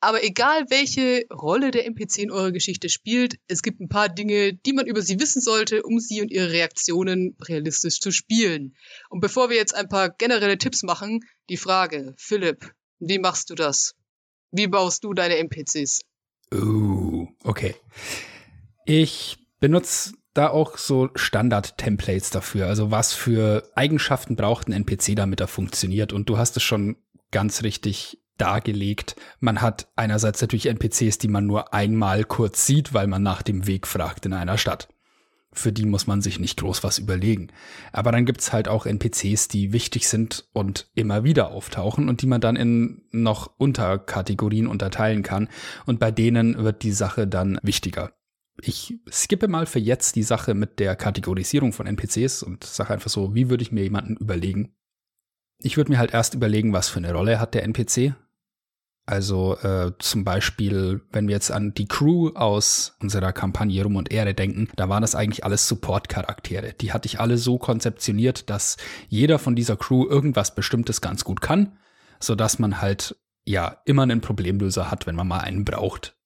Aber 0.00 0.22
egal 0.22 0.66
welche 0.68 1.24
Rolle 1.32 1.70
der 1.70 1.86
NPC 1.86 2.18
in 2.18 2.30
eurer 2.30 2.52
Geschichte 2.52 2.90
spielt, 2.90 3.36
es 3.48 3.62
gibt 3.62 3.80
ein 3.80 3.88
paar 3.88 4.10
Dinge, 4.10 4.52
die 4.52 4.74
man 4.74 4.86
über 4.86 5.00
sie 5.00 5.18
wissen 5.18 5.40
sollte, 5.40 5.82
um 5.82 5.98
sie 5.98 6.20
und 6.20 6.30
ihre 6.30 6.50
Reaktionen 6.50 7.36
realistisch 7.40 8.00
zu 8.00 8.10
spielen. 8.10 8.76
Und 9.08 9.20
bevor 9.20 9.48
wir 9.48 9.56
jetzt 9.56 9.74
ein 9.74 9.88
paar 9.88 10.10
generelle 10.10 10.58
Tipps 10.58 10.82
machen, 10.82 11.20
die 11.48 11.56
Frage, 11.56 12.14
Philipp, 12.18 12.74
wie 12.98 13.18
machst 13.18 13.48
du 13.48 13.54
das? 13.54 13.94
Wie 14.50 14.66
baust 14.66 15.04
du 15.04 15.14
deine 15.14 15.38
NPCs? 15.38 16.00
Uh, 16.52 17.26
okay. 17.42 17.74
Ich 18.84 19.38
benutze 19.58 20.12
da 20.34 20.50
auch 20.50 20.76
so 20.76 21.10
Standard-Templates 21.14 22.30
dafür. 22.30 22.66
Also 22.66 22.90
was 22.90 23.12
für 23.12 23.70
Eigenschaften 23.74 24.36
braucht 24.36 24.68
ein 24.68 24.72
NPC, 24.72 25.16
damit 25.16 25.40
er 25.40 25.48
funktioniert. 25.48 26.12
Und 26.12 26.28
du 26.28 26.36
hast 26.36 26.56
es 26.56 26.62
schon 26.62 26.96
ganz 27.30 27.62
richtig 27.62 28.18
dargelegt. 28.36 29.14
Man 29.38 29.62
hat 29.62 29.88
einerseits 29.94 30.40
natürlich 30.40 30.66
NPCs, 30.66 31.18
die 31.18 31.28
man 31.28 31.46
nur 31.46 31.72
einmal 31.72 32.24
kurz 32.24 32.66
sieht, 32.66 32.92
weil 32.92 33.06
man 33.06 33.22
nach 33.22 33.42
dem 33.42 33.66
Weg 33.66 33.86
fragt 33.86 34.26
in 34.26 34.32
einer 34.32 34.58
Stadt. 34.58 34.88
Für 35.52 35.70
die 35.70 35.86
muss 35.86 36.08
man 36.08 36.20
sich 36.20 36.40
nicht 36.40 36.58
groß 36.58 36.82
was 36.82 36.98
überlegen. 36.98 37.48
Aber 37.92 38.10
dann 38.10 38.26
gibt's 38.26 38.52
halt 38.52 38.66
auch 38.66 38.86
NPCs, 38.86 39.46
die 39.46 39.72
wichtig 39.72 40.08
sind 40.08 40.48
und 40.52 40.88
immer 40.96 41.22
wieder 41.22 41.52
auftauchen 41.52 42.08
und 42.08 42.22
die 42.22 42.26
man 42.26 42.40
dann 42.40 42.56
in 42.56 43.02
noch 43.12 43.52
Unterkategorien 43.56 44.66
unterteilen 44.66 45.22
kann. 45.22 45.48
Und 45.86 46.00
bei 46.00 46.10
denen 46.10 46.58
wird 46.58 46.82
die 46.82 46.90
Sache 46.90 47.28
dann 47.28 47.60
wichtiger 47.62 48.10
ich 48.60 48.98
skippe 49.10 49.48
mal 49.48 49.66
für 49.66 49.78
jetzt 49.78 50.16
die 50.16 50.22
Sache 50.22 50.54
mit 50.54 50.78
der 50.78 50.96
Kategorisierung 50.96 51.72
von 51.72 51.86
NPCs 51.86 52.42
und 52.42 52.64
sage 52.64 52.92
einfach 52.92 53.10
so, 53.10 53.34
wie 53.34 53.50
würde 53.50 53.62
ich 53.62 53.72
mir 53.72 53.82
jemanden 53.82 54.16
überlegen? 54.16 54.74
Ich 55.58 55.76
würde 55.76 55.90
mir 55.90 55.98
halt 55.98 56.12
erst 56.12 56.34
überlegen, 56.34 56.72
was 56.72 56.88
für 56.88 56.98
eine 56.98 57.12
Rolle 57.12 57.40
hat 57.40 57.54
der 57.54 57.64
NPC. 57.64 58.14
Also 59.06 59.56
äh, 59.58 59.92
zum 59.98 60.24
Beispiel, 60.24 61.02
wenn 61.12 61.28
wir 61.28 61.34
jetzt 61.34 61.50
an 61.50 61.74
die 61.74 61.86
Crew 61.86 62.30
aus 62.34 62.96
unserer 63.00 63.32
Kampagne 63.32 63.82
Rum 63.82 63.96
und 63.96 64.10
Ehre 64.10 64.32
denken, 64.32 64.68
da 64.76 64.88
waren 64.88 65.02
das 65.02 65.14
eigentlich 65.14 65.44
alles 65.44 65.68
Support-Charaktere. 65.68 66.72
Die 66.72 66.92
hatte 66.92 67.06
ich 67.06 67.20
alle 67.20 67.36
so 67.36 67.58
konzeptioniert, 67.58 68.48
dass 68.48 68.78
jeder 69.08 69.38
von 69.38 69.56
dieser 69.56 69.76
Crew 69.76 70.06
irgendwas 70.08 70.54
Bestimmtes 70.54 71.02
ganz 71.02 71.22
gut 71.24 71.42
kann, 71.42 71.76
sodass 72.18 72.58
man 72.58 72.80
halt 72.80 73.16
ja 73.44 73.82
immer 73.84 74.04
einen 74.04 74.22
Problemlöser 74.22 74.90
hat, 74.90 75.06
wenn 75.06 75.16
man 75.16 75.28
mal 75.28 75.40
einen 75.40 75.66
braucht. 75.66 76.16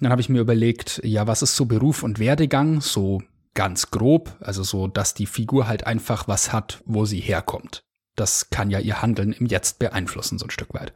Dann 0.00 0.10
habe 0.12 0.20
ich 0.20 0.28
mir 0.28 0.40
überlegt, 0.40 1.00
ja, 1.04 1.26
was 1.26 1.42
ist 1.42 1.56
so 1.56 1.66
Beruf 1.66 2.02
und 2.02 2.18
Werdegang, 2.18 2.80
so 2.80 3.20
ganz 3.54 3.90
grob, 3.90 4.36
also 4.40 4.62
so, 4.62 4.86
dass 4.86 5.14
die 5.14 5.26
Figur 5.26 5.66
halt 5.66 5.86
einfach 5.86 6.28
was 6.28 6.52
hat, 6.52 6.82
wo 6.84 7.04
sie 7.04 7.20
herkommt. 7.20 7.82
Das 8.14 8.50
kann 8.50 8.70
ja 8.70 8.78
ihr 8.78 9.02
Handeln 9.02 9.32
im 9.32 9.46
Jetzt 9.46 9.78
beeinflussen, 9.78 10.38
so 10.38 10.46
ein 10.46 10.50
Stück 10.50 10.74
weit. 10.74 10.92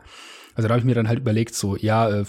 Also 0.54 0.68
da 0.68 0.74
habe 0.74 0.80
ich 0.80 0.84
mir 0.84 0.94
dann 0.94 1.08
halt 1.08 1.20
überlegt, 1.20 1.54
so, 1.54 1.76
ja, 1.76 2.08
äh, 2.08 2.24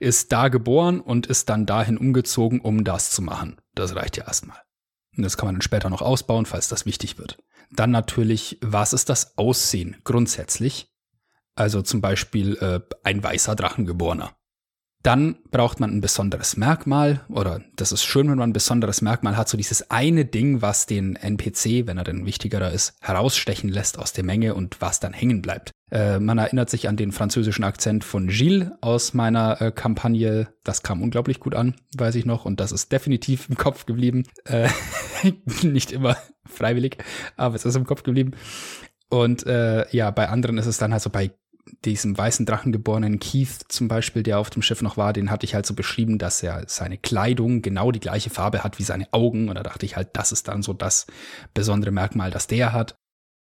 ist 0.00 0.32
da 0.32 0.48
geboren 0.48 1.00
und 1.00 1.26
ist 1.26 1.48
dann 1.48 1.66
dahin 1.66 1.98
umgezogen, 1.98 2.60
um 2.60 2.84
das 2.84 3.10
zu 3.10 3.22
machen. 3.22 3.60
Das 3.74 3.94
reicht 3.94 4.16
ja 4.16 4.26
erstmal. 4.26 4.58
Und 5.16 5.22
das 5.22 5.36
kann 5.36 5.46
man 5.46 5.56
dann 5.56 5.62
später 5.62 5.90
noch 5.90 6.02
ausbauen, 6.02 6.46
falls 6.46 6.68
das 6.68 6.86
wichtig 6.86 7.18
wird. 7.18 7.38
Dann 7.70 7.90
natürlich, 7.90 8.58
was 8.60 8.92
ist 8.92 9.08
das 9.08 9.36
Aussehen 9.36 9.96
grundsätzlich? 10.04 10.88
Also 11.54 11.82
zum 11.82 12.00
Beispiel 12.00 12.56
äh, 12.56 12.80
ein 13.02 13.22
weißer 13.22 13.56
Drachengeborener. 13.56 14.35
Dann 15.06 15.36
braucht 15.52 15.78
man 15.78 15.92
ein 15.92 16.00
besonderes 16.00 16.56
Merkmal 16.56 17.20
oder 17.28 17.60
das 17.76 17.92
ist 17.92 18.02
schön, 18.02 18.28
wenn 18.28 18.38
man 18.38 18.50
ein 18.50 18.52
besonderes 18.52 19.02
Merkmal 19.02 19.36
hat, 19.36 19.48
so 19.48 19.56
dieses 19.56 19.88
eine 19.88 20.24
Ding, 20.24 20.62
was 20.62 20.86
den 20.86 21.14
NPC, 21.14 21.86
wenn 21.86 21.96
er 21.96 22.02
denn 22.02 22.26
wichtigerer 22.26 22.72
ist, 22.72 22.96
herausstechen 23.00 23.70
lässt 23.70 24.00
aus 24.00 24.12
der 24.12 24.24
Menge 24.24 24.56
und 24.56 24.80
was 24.80 24.98
dann 24.98 25.12
hängen 25.12 25.42
bleibt. 25.42 25.70
Äh, 25.92 26.18
man 26.18 26.38
erinnert 26.38 26.70
sich 26.70 26.88
an 26.88 26.96
den 26.96 27.12
französischen 27.12 27.62
Akzent 27.62 28.02
von 28.02 28.26
Gilles 28.26 28.72
aus 28.80 29.14
meiner 29.14 29.62
äh, 29.62 29.70
Kampagne. 29.70 30.48
Das 30.64 30.82
kam 30.82 31.00
unglaublich 31.00 31.38
gut 31.38 31.54
an, 31.54 31.76
weiß 31.96 32.16
ich 32.16 32.26
noch, 32.26 32.44
und 32.44 32.58
das 32.58 32.72
ist 32.72 32.90
definitiv 32.90 33.48
im 33.48 33.56
Kopf 33.56 33.86
geblieben. 33.86 34.24
Äh, 34.44 34.68
nicht 35.62 35.92
immer 35.92 36.16
freiwillig, 36.46 36.98
aber 37.36 37.54
es 37.54 37.64
ist 37.64 37.76
im 37.76 37.86
Kopf 37.86 38.02
geblieben. 38.02 38.32
Und 39.08 39.46
äh, 39.46 39.86
ja, 39.94 40.10
bei 40.10 40.28
anderen 40.28 40.58
ist 40.58 40.66
es 40.66 40.78
dann 40.78 40.92
halt 40.92 41.02
so 41.02 41.10
bei 41.10 41.30
diesem 41.84 42.16
weißen 42.16 42.46
Drachen 42.46 42.72
geborenen 42.72 43.18
Keith 43.18 43.64
zum 43.68 43.88
Beispiel, 43.88 44.22
der 44.22 44.38
auf 44.38 44.50
dem 44.50 44.62
Schiff 44.62 44.82
noch 44.82 44.96
war, 44.96 45.12
den 45.12 45.30
hatte 45.30 45.44
ich 45.44 45.54
halt 45.54 45.66
so 45.66 45.74
beschrieben, 45.74 46.18
dass 46.18 46.42
er 46.42 46.64
seine 46.66 46.98
Kleidung 46.98 47.62
genau 47.62 47.90
die 47.90 48.00
gleiche 48.00 48.30
Farbe 48.30 48.64
hat 48.64 48.78
wie 48.78 48.84
seine 48.84 49.12
Augen. 49.12 49.48
Und 49.48 49.56
da 49.56 49.62
dachte 49.62 49.86
ich 49.86 49.96
halt, 49.96 50.10
das 50.14 50.32
ist 50.32 50.48
dann 50.48 50.62
so 50.62 50.72
das 50.72 51.06
besondere 51.54 51.90
Merkmal, 51.90 52.30
das 52.30 52.46
der 52.46 52.72
hat. 52.72 52.96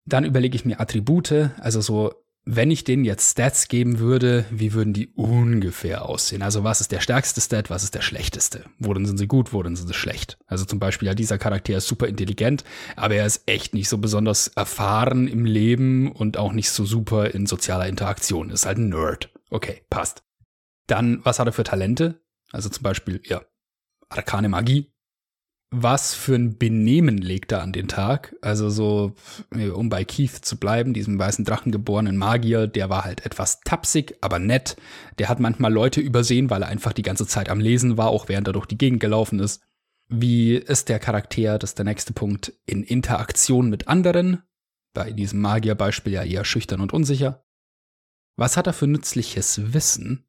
Dann 0.06 0.24
überlege 0.24 0.56
ich 0.56 0.64
mir 0.64 0.80
Attribute, 0.80 1.50
also 1.58 1.80
so 1.80 2.23
wenn 2.46 2.70
ich 2.70 2.84
denen 2.84 3.04
jetzt 3.04 3.32
Stats 3.32 3.68
geben 3.68 3.98
würde, 3.98 4.44
wie 4.50 4.74
würden 4.74 4.92
die 4.92 5.08
ungefähr 5.08 6.04
aussehen? 6.06 6.42
Also 6.42 6.62
was 6.62 6.80
ist 6.80 6.92
der 6.92 7.00
stärkste 7.00 7.40
Stat, 7.40 7.70
was 7.70 7.84
ist 7.84 7.94
der 7.94 8.02
schlechteste? 8.02 8.64
Worin 8.78 9.06
sind 9.06 9.16
sie 9.16 9.26
gut, 9.26 9.52
worin 9.52 9.76
sind 9.76 9.88
sie 9.88 9.94
schlecht? 9.94 10.38
Also 10.46 10.64
zum 10.64 10.78
Beispiel, 10.78 11.06
ja, 11.06 11.14
dieser 11.14 11.38
Charakter 11.38 11.76
ist 11.76 11.86
super 11.86 12.06
intelligent, 12.06 12.64
aber 12.96 13.14
er 13.14 13.26
ist 13.26 13.44
echt 13.46 13.72
nicht 13.72 13.88
so 13.88 13.98
besonders 13.98 14.48
erfahren 14.48 15.26
im 15.26 15.46
Leben 15.46 16.12
und 16.12 16.36
auch 16.36 16.52
nicht 16.52 16.70
so 16.70 16.84
super 16.84 17.30
in 17.30 17.46
sozialer 17.46 17.88
Interaktion. 17.88 18.50
Ist 18.50 18.66
halt 18.66 18.78
ein 18.78 18.90
Nerd. 18.90 19.30
Okay, 19.50 19.82
passt. 19.88 20.22
Dann, 20.86 21.20
was 21.24 21.38
hat 21.38 21.46
er 21.46 21.52
für 21.52 21.64
Talente? 21.64 22.20
Also 22.52 22.68
zum 22.68 22.82
Beispiel, 22.82 23.22
ja, 23.24 23.42
arkane 24.10 24.50
Magie, 24.50 24.93
was 25.82 26.14
für 26.14 26.34
ein 26.34 26.56
Benehmen 26.58 27.18
legt 27.18 27.52
er 27.52 27.62
an 27.62 27.72
den 27.72 27.88
Tag? 27.88 28.34
Also 28.40 28.70
so, 28.70 29.14
um 29.50 29.88
bei 29.88 30.04
Keith 30.04 30.30
zu 30.30 30.56
bleiben, 30.58 30.94
diesem 30.94 31.18
weißen 31.18 31.44
Drachen 31.44 31.72
geborenen 31.72 32.16
Magier, 32.16 32.66
der 32.66 32.90
war 32.90 33.04
halt 33.04 33.26
etwas 33.26 33.60
tapsig, 33.60 34.16
aber 34.20 34.38
nett. 34.38 34.76
Der 35.18 35.28
hat 35.28 35.40
manchmal 35.40 35.72
Leute 35.72 36.00
übersehen, 36.00 36.50
weil 36.50 36.62
er 36.62 36.68
einfach 36.68 36.92
die 36.92 37.02
ganze 37.02 37.26
Zeit 37.26 37.48
am 37.48 37.60
Lesen 37.60 37.96
war, 37.96 38.08
auch 38.08 38.28
während 38.28 38.46
er 38.46 38.52
durch 38.52 38.66
die 38.66 38.78
Gegend 38.78 39.00
gelaufen 39.00 39.40
ist. 39.40 39.62
Wie 40.08 40.54
ist 40.54 40.88
der 40.88 40.98
Charakter, 40.98 41.58
das 41.58 41.70
ist 41.70 41.78
der 41.78 41.86
nächste 41.86 42.12
Punkt, 42.12 42.52
in 42.66 42.82
Interaktion 42.82 43.70
mit 43.70 43.88
anderen? 43.88 44.42
Bei 44.92 45.12
diesem 45.12 45.40
Magierbeispiel 45.40 46.12
ja 46.12 46.22
eher 46.22 46.44
schüchtern 46.44 46.80
und 46.80 46.92
unsicher. 46.92 47.44
Was 48.36 48.56
hat 48.56 48.66
er 48.66 48.72
für 48.72 48.86
nützliches 48.86 49.72
Wissen, 49.72 50.26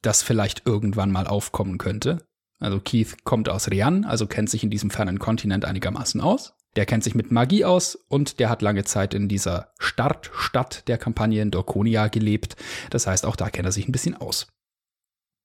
das 0.00 0.22
vielleicht 0.22 0.66
irgendwann 0.66 1.12
mal 1.12 1.26
aufkommen 1.26 1.78
könnte? 1.78 2.26
Also 2.62 2.78
Keith 2.78 3.24
kommt 3.24 3.48
aus 3.48 3.70
Rian, 3.70 4.04
also 4.04 4.26
kennt 4.26 4.48
sich 4.48 4.62
in 4.62 4.70
diesem 4.70 4.90
fernen 4.90 5.18
Kontinent 5.18 5.64
einigermaßen 5.64 6.20
aus. 6.20 6.54
Der 6.76 6.86
kennt 6.86 7.02
sich 7.02 7.14
mit 7.14 7.32
Magie 7.32 7.64
aus 7.64 7.96
und 7.96 8.38
der 8.38 8.48
hat 8.48 8.62
lange 8.62 8.84
Zeit 8.84 9.14
in 9.14 9.28
dieser 9.28 9.72
Startstadt 9.78 10.86
der 10.88 10.96
Kampagne 10.96 11.42
in 11.42 11.50
Dorkonia 11.50 12.06
gelebt. 12.06 12.56
Das 12.90 13.06
heißt, 13.06 13.26
auch 13.26 13.36
da 13.36 13.50
kennt 13.50 13.66
er 13.66 13.72
sich 13.72 13.88
ein 13.88 13.92
bisschen 13.92 14.16
aus. 14.16 14.46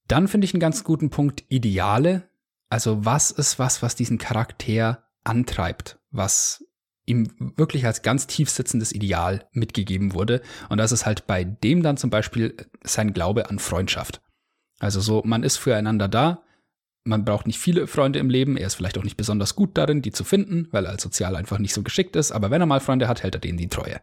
Dann 0.07 0.27
finde 0.27 0.45
ich 0.45 0.53
einen 0.53 0.61
ganz 0.61 0.83
guten 0.83 1.09
Punkt 1.09 1.43
Ideale. 1.49 2.29
Also 2.69 3.03
was 3.03 3.31
ist 3.31 3.57
was, 3.57 3.81
was 3.81 3.95
diesen 3.95 4.19
Charakter 4.19 5.03
antreibt, 5.23 5.99
was 6.11 6.63
ihm 7.07 7.33
wirklich 7.57 7.85
als 7.85 8.03
ganz 8.03 8.27
tief 8.27 8.49
sitzendes 8.49 8.91
Ideal 8.91 9.47
mitgegeben 9.53 10.13
wurde. 10.13 10.41
Und 10.69 10.77
das 10.77 10.91
ist 10.91 11.05
halt 11.07 11.25
bei 11.25 11.43
dem 11.43 11.81
dann 11.81 11.97
zum 11.97 12.11
Beispiel 12.11 12.55
sein 12.83 13.13
Glaube 13.13 13.49
an 13.49 13.57
Freundschaft. 13.57 14.21
Also 14.79 15.01
so, 15.01 15.23
man 15.25 15.43
ist 15.43 15.57
füreinander 15.57 16.07
da, 16.07 16.43
man 17.07 17.25
braucht 17.25 17.47
nicht 17.47 17.59
viele 17.59 17.87
Freunde 17.87 18.19
im 18.19 18.29
Leben. 18.29 18.57
Er 18.57 18.67
ist 18.67 18.75
vielleicht 18.75 18.97
auch 18.97 19.03
nicht 19.03 19.17
besonders 19.17 19.55
gut 19.55 19.77
darin, 19.77 20.01
die 20.01 20.11
zu 20.11 20.23
finden, 20.23 20.67
weil 20.71 20.85
er 20.85 20.91
als 20.91 21.03
sozial 21.03 21.35
einfach 21.35 21.57
nicht 21.57 21.73
so 21.73 21.81
geschickt 21.81 22.15
ist. 22.15 22.31
Aber 22.31 22.51
wenn 22.51 22.61
er 22.61 22.67
mal 22.67 22.79
Freunde 22.79 23.07
hat, 23.07 23.23
hält 23.23 23.35
er 23.35 23.41
denen 23.41 23.57
die 23.57 23.69
Treue. 23.69 24.01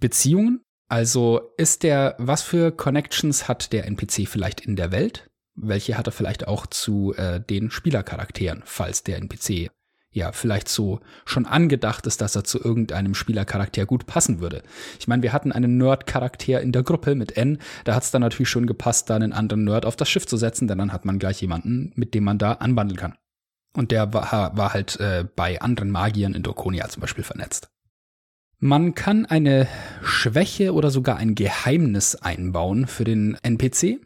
Beziehungen. 0.00 0.60
Also 0.88 1.40
ist 1.56 1.82
der, 1.82 2.14
was 2.18 2.42
für 2.42 2.70
Connections 2.70 3.48
hat 3.48 3.72
der 3.72 3.86
NPC 3.86 4.28
vielleicht 4.28 4.60
in 4.60 4.76
der 4.76 4.92
Welt? 4.92 5.30
Welche 5.54 5.96
hat 5.96 6.06
er 6.06 6.12
vielleicht 6.12 6.46
auch 6.46 6.66
zu 6.66 7.14
äh, 7.14 7.40
den 7.40 7.70
Spielercharakteren, 7.70 8.62
falls 8.64 9.02
der 9.02 9.16
NPC 9.18 9.70
ja 10.14 10.32
vielleicht 10.32 10.68
so 10.68 11.00
schon 11.24 11.44
angedacht 11.44 12.06
ist, 12.06 12.20
dass 12.20 12.36
er 12.36 12.44
zu 12.44 12.62
irgendeinem 12.62 13.14
Spielercharakter 13.14 13.84
gut 13.84 14.06
passen 14.06 14.40
würde. 14.40 14.62
Ich 14.98 15.08
meine, 15.08 15.22
wir 15.22 15.32
hatten 15.32 15.52
einen 15.52 15.76
Nerd-Charakter 15.76 16.60
in 16.60 16.72
der 16.72 16.82
Gruppe 16.82 17.14
mit 17.14 17.36
N, 17.36 17.58
da 17.84 17.94
hat 17.94 18.04
es 18.04 18.10
dann 18.10 18.22
natürlich 18.22 18.48
schon 18.48 18.66
gepasst, 18.66 19.10
da 19.10 19.16
einen 19.16 19.32
anderen 19.32 19.64
Nerd 19.64 19.84
auf 19.84 19.96
das 19.96 20.08
Schiff 20.08 20.26
zu 20.26 20.36
setzen, 20.36 20.68
denn 20.68 20.78
dann 20.78 20.92
hat 20.92 21.04
man 21.04 21.18
gleich 21.18 21.40
jemanden, 21.40 21.92
mit 21.96 22.14
dem 22.14 22.24
man 22.24 22.38
da 22.38 22.52
anwandeln 22.52 22.98
kann. 22.98 23.14
Und 23.76 23.90
der 23.90 24.12
war, 24.12 24.56
war 24.56 24.72
halt 24.72 25.00
äh, 25.00 25.26
bei 25.34 25.60
anderen 25.60 25.90
Magiern 25.90 26.34
in 26.34 26.44
Dorkonia 26.44 26.88
zum 26.88 27.00
Beispiel 27.00 27.24
vernetzt. 27.24 27.68
Man 28.60 28.94
kann 28.94 29.26
eine 29.26 29.66
Schwäche 30.02 30.72
oder 30.72 30.90
sogar 30.90 31.16
ein 31.16 31.34
Geheimnis 31.34 32.14
einbauen 32.14 32.86
für 32.86 33.02
den 33.02 33.36
NPC. 33.42 33.98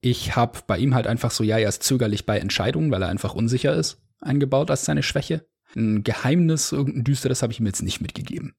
Ich 0.00 0.36
habe 0.36 0.60
bei 0.68 0.78
ihm 0.78 0.94
halt 0.94 1.08
einfach 1.08 1.32
so, 1.32 1.42
ja, 1.42 1.58
er 1.58 1.68
ist 1.68 1.82
zögerlich 1.82 2.24
bei 2.24 2.38
Entscheidungen, 2.38 2.92
weil 2.92 3.02
er 3.02 3.08
einfach 3.08 3.34
unsicher 3.34 3.74
ist 3.74 3.98
eingebaut 4.20 4.70
als 4.70 4.84
seine 4.84 5.02
Schwäche. 5.02 5.46
Ein 5.76 6.02
Geheimnis, 6.02 6.72
irgendein 6.72 7.04
düsteres 7.04 7.42
habe 7.42 7.52
ich 7.52 7.60
ihm 7.60 7.66
jetzt 7.66 7.82
nicht 7.82 8.00
mitgegeben. 8.00 8.54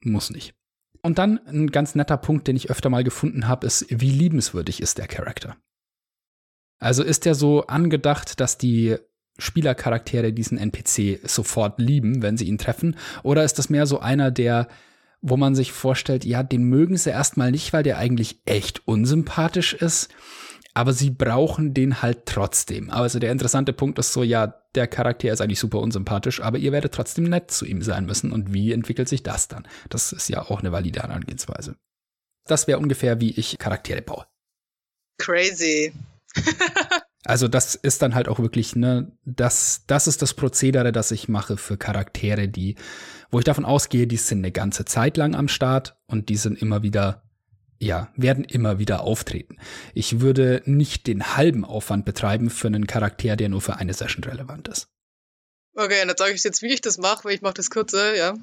Muss 0.00 0.30
nicht. 0.30 0.54
Und 1.02 1.18
dann 1.18 1.38
ein 1.46 1.70
ganz 1.70 1.94
netter 1.94 2.16
Punkt, 2.16 2.46
den 2.48 2.56
ich 2.56 2.70
öfter 2.70 2.90
mal 2.90 3.04
gefunden 3.04 3.46
habe, 3.46 3.66
ist, 3.66 3.86
wie 3.88 4.10
liebenswürdig 4.10 4.80
ist 4.80 4.98
der 4.98 5.06
Charakter? 5.06 5.56
Also 6.78 7.02
ist 7.02 7.26
er 7.26 7.34
so 7.34 7.66
angedacht, 7.66 8.40
dass 8.40 8.58
die 8.58 8.96
Spielercharaktere 9.38 10.32
diesen 10.32 10.58
NPC 10.58 11.20
sofort 11.28 11.78
lieben, 11.78 12.22
wenn 12.22 12.36
sie 12.36 12.46
ihn 12.46 12.58
treffen? 12.58 12.96
Oder 13.22 13.44
ist 13.44 13.58
das 13.58 13.70
mehr 13.70 13.86
so 13.86 14.00
einer, 14.00 14.30
der, 14.30 14.68
wo 15.20 15.36
man 15.36 15.54
sich 15.54 15.72
vorstellt, 15.72 16.24
ja, 16.24 16.42
den 16.42 16.64
mögen 16.64 16.96
sie 16.96 17.10
erstmal 17.10 17.50
nicht, 17.50 17.72
weil 17.72 17.82
der 17.82 17.98
eigentlich 17.98 18.40
echt 18.44 18.86
unsympathisch 18.86 19.74
ist, 19.74 20.08
aber 20.74 20.92
sie 20.92 21.10
brauchen 21.10 21.72
den 21.72 22.02
halt 22.02 22.26
trotzdem. 22.26 22.90
Also 22.90 23.20
der 23.20 23.30
interessante 23.30 23.72
Punkt 23.72 23.98
ist 24.00 24.12
so, 24.12 24.24
ja, 24.24 24.60
der 24.74 24.88
Charakter 24.88 25.32
ist 25.32 25.40
eigentlich 25.40 25.60
super 25.60 25.78
unsympathisch, 25.78 26.40
aber 26.40 26.58
ihr 26.58 26.72
werdet 26.72 26.92
trotzdem 26.92 27.24
nett 27.24 27.52
zu 27.52 27.64
ihm 27.64 27.80
sein 27.80 28.06
müssen. 28.06 28.32
Und 28.32 28.52
wie 28.52 28.72
entwickelt 28.72 29.08
sich 29.08 29.22
das 29.22 29.46
dann? 29.46 29.68
Das 29.88 30.12
ist 30.12 30.28
ja 30.28 30.42
auch 30.42 30.60
eine 30.60 30.72
valide 30.72 31.00
Herangehensweise. 31.00 31.76
Das 32.46 32.66
wäre 32.66 32.80
ungefähr, 32.80 33.20
wie 33.20 33.30
ich 33.30 33.56
Charaktere 33.58 34.02
baue. 34.02 34.26
Crazy. 35.18 35.92
also 37.24 37.46
das 37.46 37.76
ist 37.76 38.02
dann 38.02 38.16
halt 38.16 38.28
auch 38.28 38.40
wirklich, 38.40 38.74
ne, 38.74 39.12
das, 39.24 39.84
das 39.86 40.08
ist 40.08 40.22
das 40.22 40.34
Prozedere, 40.34 40.90
das 40.90 41.12
ich 41.12 41.28
mache 41.28 41.56
für 41.56 41.76
Charaktere, 41.76 42.48
die, 42.48 42.74
wo 43.30 43.38
ich 43.38 43.44
davon 43.44 43.64
ausgehe, 43.64 44.08
die 44.08 44.16
sind 44.16 44.38
eine 44.38 44.50
ganze 44.50 44.84
Zeit 44.84 45.16
lang 45.16 45.36
am 45.36 45.46
Start 45.46 45.96
und 46.08 46.28
die 46.28 46.36
sind 46.36 46.60
immer 46.60 46.82
wieder 46.82 47.23
ja, 47.84 48.12
werden 48.16 48.44
immer 48.44 48.78
wieder 48.78 49.02
auftreten. 49.02 49.58
Ich 49.92 50.20
würde 50.20 50.62
nicht 50.64 51.06
den 51.06 51.36
halben 51.36 51.64
Aufwand 51.64 52.04
betreiben 52.04 52.50
für 52.50 52.68
einen 52.68 52.86
Charakter, 52.86 53.36
der 53.36 53.48
nur 53.48 53.60
für 53.60 53.76
eine 53.76 53.94
Session 53.94 54.24
relevant 54.24 54.68
ist. 54.68 54.88
Okay, 55.76 56.04
dann 56.06 56.16
sage 56.16 56.32
ich 56.32 56.42
jetzt, 56.42 56.62
wie 56.62 56.72
ich 56.72 56.80
das 56.80 56.98
mache, 56.98 57.24
weil 57.24 57.34
ich 57.34 57.42
mache 57.42 57.54
das 57.54 57.70
kürzer, 57.70 58.16
ja. 58.16 58.34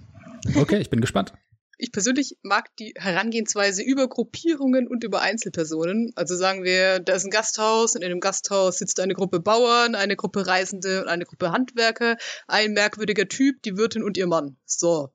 Okay, 0.55 0.79
ich 0.79 0.89
bin 0.89 1.01
gespannt. 1.01 1.33
Ich 1.77 1.91
persönlich 1.91 2.37
mag 2.43 2.67
die 2.75 2.93
Herangehensweise 2.95 3.81
über 3.81 4.07
Gruppierungen 4.07 4.87
und 4.87 5.03
über 5.03 5.21
Einzelpersonen. 5.21 6.11
Also 6.15 6.35
sagen 6.35 6.63
wir, 6.63 6.99
da 6.99 7.13
ist 7.13 7.25
ein 7.25 7.31
Gasthaus 7.31 7.95
und 7.95 8.03
in 8.03 8.09
dem 8.09 8.19
Gasthaus 8.19 8.77
sitzt 8.77 8.99
eine 8.99 9.15
Gruppe 9.15 9.39
Bauern, 9.39 9.95
eine 9.95 10.15
Gruppe 10.15 10.45
Reisende 10.45 11.01
und 11.01 11.07
eine 11.07 11.25
Gruppe 11.25 11.51
Handwerker, 11.51 12.17
ein 12.47 12.73
merkwürdiger 12.73 13.27
Typ, 13.27 13.63
die 13.63 13.77
Wirtin 13.77 14.03
und 14.03 14.15
ihr 14.15 14.27
Mann. 14.27 14.57
So. 14.65 15.09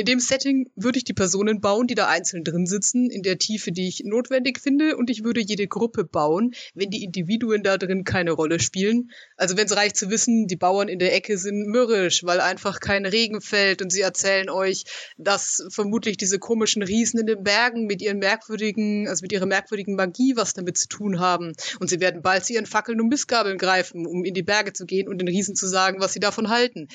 In 0.00 0.06
dem 0.06 0.18
Setting 0.18 0.70
würde 0.76 0.96
ich 0.96 1.04
die 1.04 1.12
Personen 1.12 1.60
bauen, 1.60 1.86
die 1.86 1.94
da 1.94 2.08
einzeln 2.08 2.42
drin 2.42 2.64
sitzen, 2.64 3.10
in 3.10 3.20
der 3.20 3.36
Tiefe, 3.36 3.70
die 3.70 3.86
ich 3.86 4.00
notwendig 4.02 4.58
finde, 4.58 4.96
und 4.96 5.10
ich 5.10 5.24
würde 5.24 5.42
jede 5.42 5.68
Gruppe 5.68 6.04
bauen, 6.04 6.54
wenn 6.72 6.88
die 6.88 7.04
Individuen 7.04 7.62
da 7.62 7.76
drin 7.76 8.02
keine 8.04 8.30
Rolle 8.30 8.60
spielen. 8.60 9.10
Also 9.36 9.58
wenn 9.58 9.66
es 9.66 9.76
reicht 9.76 9.98
zu 9.98 10.08
wissen, 10.08 10.46
die 10.46 10.56
Bauern 10.56 10.88
in 10.88 11.00
der 11.00 11.14
Ecke 11.14 11.36
sind 11.36 11.66
mürrisch, 11.66 12.24
weil 12.24 12.40
einfach 12.40 12.80
kein 12.80 13.04
Regen 13.04 13.42
fällt 13.42 13.82
und 13.82 13.92
sie 13.92 14.00
erzählen 14.00 14.48
euch, 14.48 14.84
dass 15.18 15.66
vermutlich 15.68 16.16
diese 16.16 16.38
komischen 16.38 16.82
Riesen 16.82 17.20
in 17.20 17.26
den 17.26 17.42
Bergen 17.42 17.84
mit 17.84 18.00
ihren 18.00 18.20
merkwürdigen, 18.20 19.06
also 19.06 19.22
mit 19.22 19.32
ihrer 19.32 19.44
merkwürdigen 19.44 19.96
Magie 19.96 20.32
was 20.34 20.54
damit 20.54 20.78
zu 20.78 20.88
tun 20.88 21.20
haben. 21.20 21.52
Und 21.78 21.90
sie 21.90 22.00
werden 22.00 22.22
bald 22.22 22.46
zu 22.46 22.54
ihren 22.54 22.64
Fackeln 22.64 23.02
und 23.02 23.08
Missgabeln 23.08 23.58
greifen, 23.58 24.06
um 24.06 24.24
in 24.24 24.32
die 24.32 24.42
Berge 24.42 24.72
zu 24.72 24.86
gehen 24.86 25.08
und 25.08 25.18
den 25.18 25.28
Riesen 25.28 25.56
zu 25.56 25.66
sagen, 25.66 26.00
was 26.00 26.14
sie 26.14 26.20
davon 26.20 26.48
halten. 26.48 26.88